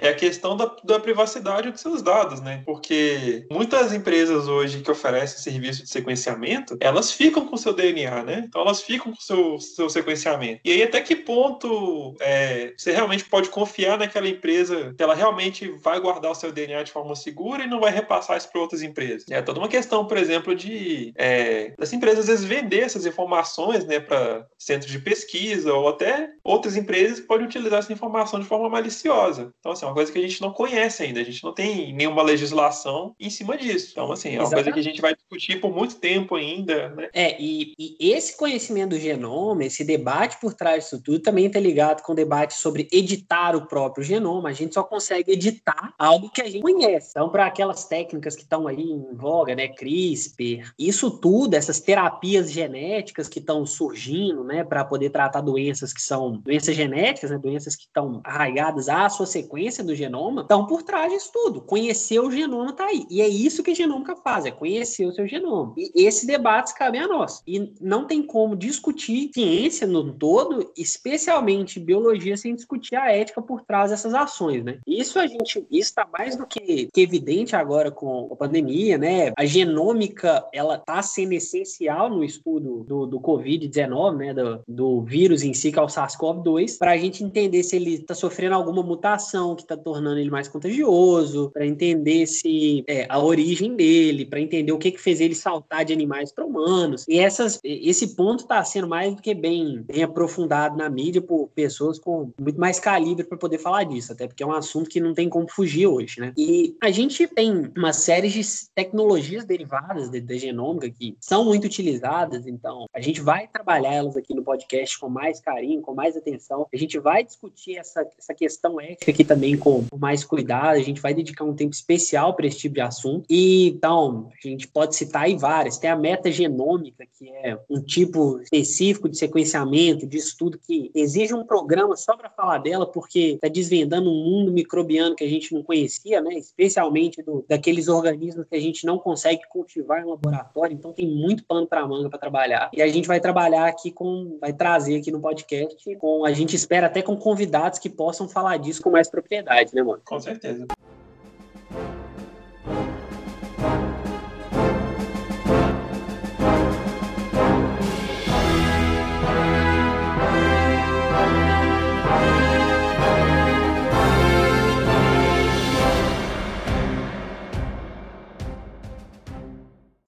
é 0.00 0.08
a 0.08 0.14
questão 0.14 0.56
da, 0.56 0.70
da 0.84 1.00
privacidade 1.00 1.70
dos 1.70 1.80
seus 1.80 2.02
dados, 2.02 2.40
né? 2.40 2.62
Porque 2.64 3.46
muitas 3.50 3.92
empresas 3.92 4.48
hoje 4.48 4.80
que 4.80 4.90
oferecem 4.90 5.38
serviço 5.38 5.82
de 5.82 5.88
sequenciamento, 5.88 6.76
elas 6.80 7.12
ficam 7.12 7.46
com 7.46 7.56
seu 7.56 7.72
DNA, 7.72 8.22
né? 8.22 8.44
Então 8.46 8.62
elas 8.62 8.82
ficam 8.82 9.12
com 9.12 9.20
seu, 9.20 9.58
seu 9.58 9.88
sequenciamento. 9.88 10.60
E 10.64 10.72
aí 10.72 10.82
até 10.82 11.00
que 11.00 11.16
ponto 11.16 12.14
é, 12.20 12.72
você 12.76 12.92
realmente 12.92 13.24
pode 13.24 13.48
confiar 13.48 13.98
naquela 13.98 14.28
empresa 14.28 14.94
que 14.96 15.02
ela 15.02 15.14
realmente 15.14 15.68
vai 15.82 16.00
guardar 16.00 16.30
o 16.30 16.34
seu 16.34 16.52
DNA 16.52 16.82
de 16.82 16.92
forma 16.92 17.14
segura 17.14 17.64
e 17.64 17.68
não 17.68 17.80
vai 17.80 17.92
repassar 17.92 18.36
isso 18.36 18.50
para 18.50 18.60
outras 18.60 18.82
empresas? 18.82 19.24
É 19.30 19.42
toda 19.42 19.58
uma 19.58 19.68
questão, 19.68 20.04
por 20.06 20.16
exemplo, 20.16 20.54
de 20.54 21.12
é, 21.16 21.72
das 21.78 21.92
empresas 21.92 22.20
às 22.20 22.26
vezes 22.26 22.44
vender 22.44 22.80
essas 22.80 23.06
informações, 23.06 23.84
né, 23.84 24.00
para 24.00 24.46
centros 24.58 24.90
de 24.90 24.98
pesquisa 24.98 25.72
ou 25.72 25.88
até 25.88 26.30
outras 26.42 26.76
empresas 26.76 27.20
podem 27.20 27.46
utilizar 27.46 27.78
essa 27.78 27.92
informação 27.92 28.40
de 28.40 28.46
forma 28.46 28.68
maliciosa. 28.68 29.52
Então 29.58 29.72
assim, 29.72 29.84
uma 29.88 29.94
coisa 29.94 30.12
que 30.12 30.18
a 30.18 30.22
gente 30.22 30.40
não 30.40 30.52
conhece 30.52 31.02
ainda, 31.02 31.20
a 31.20 31.24
gente 31.24 31.42
não 31.42 31.52
tem 31.52 31.92
nenhuma 31.92 32.22
legislação 32.22 33.14
em 33.18 33.30
cima 33.30 33.56
disso. 33.56 33.90
Então, 33.92 34.12
assim, 34.12 34.30
é 34.30 34.32
uma 34.32 34.42
Exatamente. 34.42 34.64
coisa 34.64 34.72
que 34.72 34.80
a 34.80 34.82
gente 34.82 35.00
vai 35.00 35.14
discutir 35.14 35.60
por 35.60 35.74
muito 35.74 35.96
tempo 35.96 36.34
ainda, 36.36 36.90
né? 36.90 37.08
É, 37.12 37.36
e, 37.40 37.74
e 37.78 38.12
esse 38.12 38.36
conhecimento 38.36 38.90
do 38.90 38.98
genoma, 38.98 39.64
esse 39.64 39.84
debate 39.84 40.38
por 40.40 40.54
trás 40.54 40.84
disso 40.84 41.00
tudo, 41.02 41.20
também 41.20 41.46
está 41.46 41.60
ligado 41.60 42.02
com 42.02 42.12
o 42.12 42.16
debate 42.16 42.54
sobre 42.54 42.88
editar 42.92 43.54
o 43.54 43.66
próprio 43.66 44.04
genoma. 44.04 44.48
A 44.48 44.52
gente 44.52 44.74
só 44.74 44.82
consegue 44.82 45.32
editar 45.32 45.94
algo 45.98 46.30
que 46.30 46.42
a 46.42 46.48
gente 46.48 46.62
conhece. 46.62 47.10
Então, 47.10 47.28
para 47.28 47.46
aquelas 47.46 47.84
técnicas 47.84 48.34
que 48.34 48.42
estão 48.42 48.66
aí 48.66 48.80
em 48.80 49.14
voga, 49.14 49.54
né, 49.54 49.68
CRISPR, 49.68 50.72
isso 50.78 51.10
tudo, 51.10 51.54
essas 51.54 51.80
terapias 51.80 52.50
genéticas 52.50 53.28
que 53.28 53.38
estão 53.38 53.64
surgindo, 53.66 54.44
né, 54.44 54.64
para 54.64 54.84
poder 54.84 55.10
tratar 55.10 55.40
doenças 55.40 55.92
que 55.92 56.02
são 56.02 56.38
doenças 56.38 56.74
genéticas, 56.74 57.30
né, 57.30 57.38
doenças 57.38 57.76
que 57.76 57.84
estão 57.84 58.20
arraigadas 58.24 58.88
à 58.88 59.08
sua 59.08 59.26
sequência 59.26 59.77
do 59.82 59.94
genoma 59.94 60.42
estão 60.42 60.66
por 60.66 60.82
trás 60.82 61.12
disso 61.12 61.30
tudo. 61.32 61.60
Conhecer 61.60 62.20
o 62.20 62.30
genoma 62.30 62.70
está 62.70 62.86
aí. 62.86 63.06
E 63.10 63.20
é 63.20 63.28
isso 63.28 63.62
que 63.62 63.70
a 63.70 63.74
genômica 63.74 64.16
faz, 64.16 64.44
é 64.44 64.50
conhecer 64.50 65.06
o 65.06 65.12
seu 65.12 65.26
genoma. 65.26 65.74
E 65.76 66.06
esse 66.06 66.26
debate 66.26 66.74
cabe 66.74 66.98
a 66.98 67.06
nós. 67.06 67.42
E 67.46 67.72
não 67.80 68.06
tem 68.06 68.22
como 68.22 68.56
discutir 68.56 69.30
ciência 69.32 69.86
no 69.86 70.12
todo, 70.12 70.70
especialmente 70.76 71.80
biologia, 71.80 72.36
sem 72.36 72.54
discutir 72.54 72.96
a 72.96 73.10
ética 73.10 73.40
por 73.40 73.62
trás 73.62 73.90
dessas 73.90 74.14
ações, 74.14 74.64
né? 74.64 74.78
Isso 74.86 75.18
a 75.18 75.26
gente 75.26 75.66
está 75.70 76.06
mais 76.12 76.36
do 76.36 76.46
que, 76.46 76.88
que, 76.92 77.00
evidente 77.00 77.54
agora 77.54 77.90
com 77.90 78.28
a 78.32 78.36
pandemia, 78.36 78.98
né? 78.98 79.32
A 79.36 79.44
genômica 79.44 80.44
ela 80.52 80.76
está 80.76 81.02
sendo 81.02 81.32
essencial 81.32 82.10
no 82.10 82.24
estudo 82.24 82.84
do, 82.84 83.06
do 83.06 83.20
Covid-19, 83.20 84.16
né? 84.16 84.34
Do, 84.34 84.60
do 84.66 85.02
vírus 85.02 85.42
em 85.42 85.54
si, 85.54 85.70
que 85.72 85.78
é 85.78 85.82
o 85.82 85.86
SARS-CoV-2, 85.86 86.78
para 86.78 86.92
a 86.92 86.96
gente 86.96 87.22
entender 87.22 87.62
se 87.62 87.76
ele 87.76 87.94
está 87.94 88.14
sofrendo 88.14 88.54
alguma 88.54 88.82
mutação 88.82 89.54
que 89.54 89.66
está 89.68 89.76
tornando 89.76 90.18
ele 90.18 90.30
mais 90.30 90.48
contagioso, 90.48 91.50
para 91.50 91.66
entender 91.66 92.26
se 92.26 92.84
é, 92.86 93.06
a 93.08 93.18
origem 93.18 93.76
dele, 93.76 94.24
para 94.24 94.40
entender 94.40 94.72
o 94.72 94.78
que, 94.78 94.90
que 94.90 95.00
fez 95.00 95.20
ele 95.20 95.34
saltar 95.34 95.84
de 95.84 95.92
animais 95.92 96.32
para 96.32 96.44
humanos. 96.44 97.04
E 97.08 97.18
essas, 97.18 97.58
esse 97.62 98.14
ponto 98.14 98.40
está 98.40 98.62
sendo 98.64 98.88
mais 98.88 99.14
do 99.14 99.22
que 99.22 99.34
bem, 99.34 99.82
bem 99.82 100.02
aprofundado 100.02 100.76
na 100.76 100.88
mídia 100.88 101.20
por 101.20 101.48
pessoas 101.54 101.98
com 101.98 102.32
muito 102.40 102.58
mais 102.58 102.80
calibre 102.80 103.24
para 103.24 103.38
poder 103.38 103.58
falar 103.58 103.84
disso, 103.84 104.12
até 104.12 104.26
porque 104.26 104.42
é 104.42 104.46
um 104.46 104.52
assunto 104.52 104.88
que 104.88 105.00
não 105.00 105.14
tem 105.14 105.28
como 105.28 105.48
fugir 105.50 105.86
hoje, 105.86 106.20
né? 106.20 106.32
E 106.36 106.76
a 106.82 106.90
gente 106.90 107.26
tem 107.26 107.70
uma 107.76 107.92
série 107.92 108.28
de 108.28 108.40
tecnologias 108.74 109.44
derivadas 109.44 110.08
da 110.08 110.18
de, 110.18 110.38
genômica 110.38 110.88
que 110.90 111.16
são 111.20 111.44
muito 111.44 111.64
utilizadas, 111.64 112.46
então 112.46 112.86
a 112.94 113.00
gente 113.00 113.20
vai 113.20 113.46
trabalhar 113.48 113.94
elas 113.94 114.16
aqui 114.16 114.34
no 114.34 114.42
podcast 114.42 114.98
com 114.98 115.08
mais 115.08 115.40
carinho, 115.40 115.82
com 115.82 115.94
mais 115.94 116.16
atenção. 116.16 116.66
A 116.72 116.76
gente 116.76 116.98
vai 116.98 117.24
discutir 117.24 117.76
essa, 117.76 118.06
essa 118.18 118.34
questão 118.34 118.80
ética 118.80 119.10
aqui 119.10 119.24
também 119.24 119.57
com 119.58 119.84
mais 119.98 120.24
cuidado, 120.24 120.76
a 120.76 120.82
gente 120.82 121.00
vai 121.00 121.14
dedicar 121.14 121.44
um 121.44 121.54
tempo 121.54 121.74
especial 121.74 122.34
para 122.34 122.46
esse 122.46 122.58
tipo 122.58 122.74
de 122.74 122.80
assunto. 122.80 123.24
E 123.28 123.68
então, 123.68 124.30
a 124.32 124.48
gente 124.48 124.68
pode 124.68 124.94
citar 124.94 125.22
aí 125.22 125.36
várias. 125.36 125.78
Tem 125.78 125.90
a 125.90 125.96
metagenômica, 125.96 127.04
que 127.18 127.30
é 127.30 127.58
um 127.68 127.80
tipo 127.80 128.40
específico 128.40 129.08
de 129.08 129.18
sequenciamento, 129.18 130.06
de 130.06 130.16
estudo 130.16 130.58
que 130.58 130.90
exige 130.94 131.34
um 131.34 131.44
programa 131.44 131.96
só 131.96 132.16
para 132.16 132.30
falar 132.30 132.58
dela, 132.58 132.86
porque 132.86 133.38
está 133.42 133.48
desvendando 133.48 134.10
um 134.10 134.24
mundo 134.24 134.52
microbiano 134.52 135.16
que 135.16 135.24
a 135.24 135.28
gente 135.28 135.52
não 135.54 135.62
conhecia, 135.62 136.20
né? 136.20 136.34
Especialmente 136.34 137.22
do, 137.22 137.44
daqueles 137.48 137.88
organismos 137.88 138.46
que 138.48 138.56
a 138.56 138.60
gente 138.60 138.86
não 138.86 138.98
consegue 138.98 139.42
cultivar 139.48 140.02
em 140.02 140.06
laboratório. 140.08 140.74
Então, 140.74 140.92
tem 140.92 141.08
muito 141.08 141.44
pano 141.44 141.66
para 141.66 141.86
manga 141.86 142.08
para 142.08 142.18
trabalhar. 142.18 142.70
E 142.72 142.82
a 142.82 142.88
gente 142.88 143.08
vai 143.08 143.20
trabalhar 143.20 143.66
aqui 143.66 143.90
com, 143.90 144.38
vai 144.40 144.52
trazer 144.52 144.96
aqui 144.96 145.10
no 145.10 145.20
podcast, 145.20 145.96
com 145.96 146.24
a 146.24 146.32
gente 146.32 146.54
espera 146.54 146.86
até 146.86 147.02
com 147.02 147.16
convidados 147.16 147.78
que 147.78 147.88
possam 147.88 148.28
falar 148.28 148.56
disso 148.58 148.82
com 148.82 148.90
mais 148.90 149.08
propriedade 149.08 149.37
né, 149.74 149.82
mano? 149.82 150.00
Com 150.04 150.20
certeza. 150.20 150.66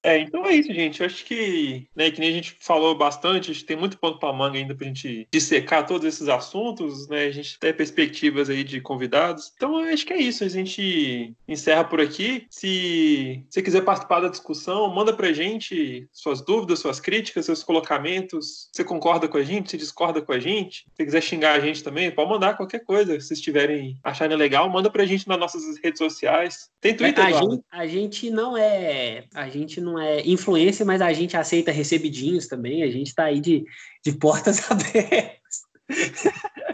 É, 0.03 0.19
então 0.19 0.45
é 0.47 0.55
isso, 0.55 0.73
gente. 0.73 1.01
Eu 1.01 1.07
acho 1.07 1.25
que, 1.25 1.87
né, 1.95 2.11
que 2.11 2.21
nem 2.21 2.31
a 2.31 2.33
gente 2.33 2.57
falou 2.61 2.97
bastante, 2.97 3.51
a 3.51 3.55
gente 3.55 3.67
tem 3.67 3.77
muito 3.77 3.99
ponto 3.99 4.19
para 4.19 4.33
manga 4.33 4.59
ainda 4.59 4.75
para 4.75 4.85
a 4.85 4.89
gente 4.89 5.29
dissecar 5.33 5.87
todos 5.87 6.07
esses 6.07 6.29
assuntos, 6.29 7.09
né? 7.09 7.27
A 7.27 7.31
gente 7.31 7.59
tem 7.59 7.73
perspectivas 7.73 8.49
aí 8.49 8.65
de 8.65 8.81
convidados. 8.81 9.53
Então 9.55 9.81
eu 9.81 9.93
acho 9.93 10.07
que 10.07 10.13
é 10.13 10.21
isso. 10.21 10.45
A 10.45 10.49
gente 10.49 11.35
encerra 11.47 11.85
por 11.85 12.01
aqui. 12.01 12.47
Se 12.51 13.45
você 13.49 13.63
quiser 13.63 13.83
participar 13.83 14.21
da 14.21 14.29
discussão, 14.29 14.89
manda 14.89 15.13
pra 15.13 15.33
gente 15.33 16.09
suas 16.13 16.41
dúvidas, 16.41 16.79
suas 16.79 16.99
críticas, 16.99 17.45
seus 17.45 17.63
colocamentos. 17.63 18.69
Você 18.73 18.83
concorda 18.83 19.29
com 19.29 19.37
a 19.37 19.43
gente? 19.43 19.71
Se 19.71 19.77
discorda 19.77 20.23
com 20.23 20.33
a 20.33 20.39
gente? 20.39 20.87
Se 20.95 21.05
quiser 21.05 21.23
xingar 21.23 21.53
a 21.53 21.61
gente 21.61 21.85
também, 21.85 22.11
pode 22.11 22.31
mandar 22.31 22.57
qualquer 22.57 22.85
coisa. 22.85 23.21
Se 23.21 23.35
estiverem 23.35 23.99
achando 24.03 24.35
legal, 24.37 24.69
manda 24.71 24.91
pra 24.91 25.05
gente 25.05 25.29
nas 25.29 25.39
nossas 25.39 25.63
redes 25.83 25.99
sociais. 25.99 26.71
Tem 26.81 26.97
Twitter, 26.97 27.25
a 27.25 27.33
gente, 27.33 27.65
a 27.71 27.87
gente 27.87 28.31
não 28.31 28.57
é. 28.57 29.25
A 29.35 29.49
gente 29.49 29.81
não 29.81 29.90
é 29.99 30.27
influência, 30.27 30.85
mas 30.85 31.01
a 31.01 31.13
gente 31.13 31.37
aceita 31.37 31.73
recebidinhos 31.73 32.47
também. 32.47 32.83
A 32.83 32.91
gente 32.91 33.09
está 33.09 33.25
aí 33.25 33.41
de, 33.41 33.65
de 34.05 34.13
portas 34.13 34.61
abertas. 34.71 35.63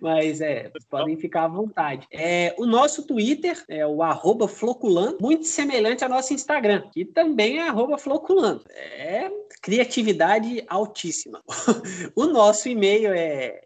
Mas 0.00 0.40
é, 0.40 0.72
podem 0.88 1.16
ficar 1.16 1.44
à 1.44 1.48
vontade. 1.48 2.06
É, 2.12 2.54
o 2.58 2.66
nosso 2.66 3.06
Twitter 3.06 3.62
é 3.68 3.86
o 3.86 4.02
arroba 4.02 4.48
Floculando, 4.48 5.18
muito 5.20 5.46
semelhante 5.46 6.02
ao 6.02 6.10
nosso 6.10 6.32
Instagram, 6.32 6.88
que 6.92 7.04
também 7.04 7.58
é 7.58 7.68
arroba 7.68 7.98
Floculando. 7.98 8.64
É 8.70 9.30
criatividade 9.62 10.64
altíssima. 10.68 11.42
o 12.16 12.24
nosso 12.26 12.68
e-mail 12.68 13.12
é 13.12 13.62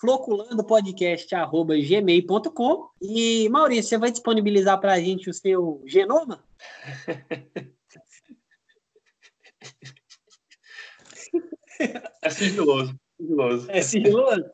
floculandopodcast.gmail.com 0.00 2.88
E, 3.00 3.48
Maurício, 3.48 3.90
você 3.90 3.98
vai 3.98 4.10
disponibilizar 4.10 4.80
para 4.80 4.94
a 4.94 5.00
gente 5.00 5.30
o 5.30 5.34
seu 5.34 5.80
genoma? 5.86 6.42
É 12.22 12.30
sigiloso. 12.30 12.94
sigiloso. 13.18 13.70
É 13.70 13.82
sigiloso? 13.82 14.44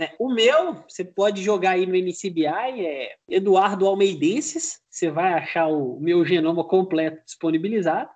É, 0.00 0.14
o 0.16 0.32
meu, 0.32 0.84
você 0.88 1.04
pode 1.04 1.42
jogar 1.42 1.72
aí 1.72 1.84
no 1.84 1.96
NCBI, 1.96 2.86
é 2.86 3.16
Eduardo 3.28 3.84
Almeidenses. 3.84 4.80
Você 4.88 5.10
vai 5.10 5.32
achar 5.32 5.66
o 5.66 5.98
meu 5.98 6.24
genoma 6.24 6.62
completo 6.62 7.20
disponibilizado. 7.24 8.08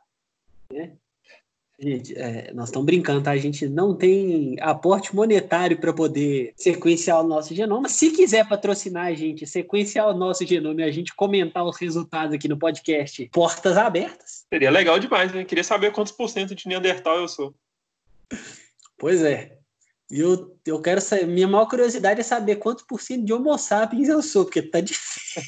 Né? 0.72 0.92
Gente, 1.82 2.16
é, 2.16 2.52
nós 2.54 2.68
estamos 2.68 2.86
brincando, 2.86 3.22
tá? 3.22 3.32
A 3.32 3.36
gente 3.36 3.66
não 3.66 3.96
tem 3.96 4.56
aporte 4.60 5.12
monetário 5.16 5.76
para 5.80 5.92
poder 5.92 6.52
sequenciar 6.54 7.20
o 7.20 7.26
nosso 7.26 7.52
genoma. 7.52 7.88
Se 7.88 8.12
quiser 8.12 8.48
patrocinar 8.48 9.06
a 9.06 9.14
gente, 9.14 9.44
sequenciar 9.48 10.08
o 10.08 10.16
nosso 10.16 10.46
genoma 10.46 10.82
e 10.82 10.84
a 10.84 10.90
gente 10.92 11.12
comentar 11.12 11.64
os 11.64 11.76
resultados 11.76 12.32
aqui 12.32 12.46
no 12.46 12.56
podcast, 12.56 13.28
portas 13.32 13.76
abertas. 13.76 14.44
Seria 14.48 14.70
legal 14.70 15.00
demais, 15.00 15.32
né? 15.32 15.44
Queria 15.44 15.64
saber 15.64 15.90
quantos 15.90 16.12
por 16.12 16.28
cento 16.28 16.54
de 16.54 16.68
Neandertal 16.68 17.16
eu 17.16 17.26
sou. 17.26 17.52
Pois 18.98 19.22
é. 19.22 19.58
Eu, 20.10 20.58
eu 20.66 20.80
quero 20.80 21.00
saber. 21.00 21.26
Minha 21.26 21.48
maior 21.48 21.66
curiosidade 21.66 22.20
é 22.20 22.22
saber 22.22 22.56
quantos 22.56 22.84
por 22.84 23.00
cento 23.00 23.24
de 23.24 23.32
Homo 23.32 23.56
sapiens 23.56 24.08
eu 24.08 24.22
sou, 24.22 24.44
porque 24.44 24.62
tá 24.62 24.80
difícil. 24.80 25.42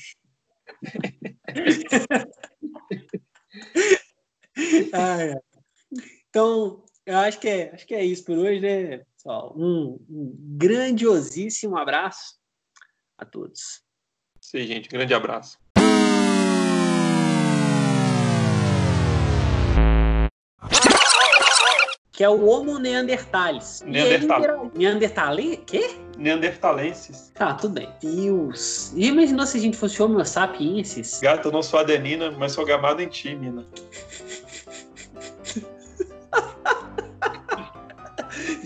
ah. 4.92 5.40
Então, 6.28 6.84
eu 7.06 7.18
acho 7.18 7.38
que 7.38 7.48
é, 7.48 7.74
acho 7.74 7.86
que 7.86 7.94
é 7.94 8.04
isso 8.04 8.24
por 8.24 8.38
hoje, 8.38 8.60
né? 8.60 8.98
Pessoal, 9.16 9.54
um, 9.56 9.98
um 10.08 10.34
grandiosíssimo 10.56 11.76
abraço 11.76 12.38
a 13.18 13.24
todos. 13.24 13.82
Sim, 14.40 14.66
gente, 14.66 14.88
grande 14.88 15.14
abraço. 15.14 15.58
Que 22.14 22.22
é 22.22 22.28
o 22.28 22.46
Homo 22.46 22.78
neanderthalis. 22.78 23.82
Neandertal. 23.84 24.70
Neandertalen? 24.72 25.56
Quê? 25.66 25.96
Neandertalenses. 26.16 27.32
Tá, 27.34 27.54
tudo 27.54 27.74
bem. 27.74 27.88
Deus. 28.00 28.92
E 28.94 29.08
imaginou 29.08 29.44
se 29.44 29.58
a 29.58 29.60
gente 29.60 29.76
fosse 29.76 30.00
Homo 30.00 30.24
sapiensis? 30.24 31.18
Gato, 31.20 31.48
eu 31.48 31.52
não 31.52 31.60
sou 31.60 31.80
adenina, 31.80 32.30
mas 32.30 32.52
sou 32.52 32.64
gamado 32.64 33.02
em 33.02 33.08
ti, 33.08 33.34
mina. 33.34 33.66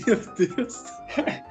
Meu 0.07 0.17
Deus. 0.37 0.85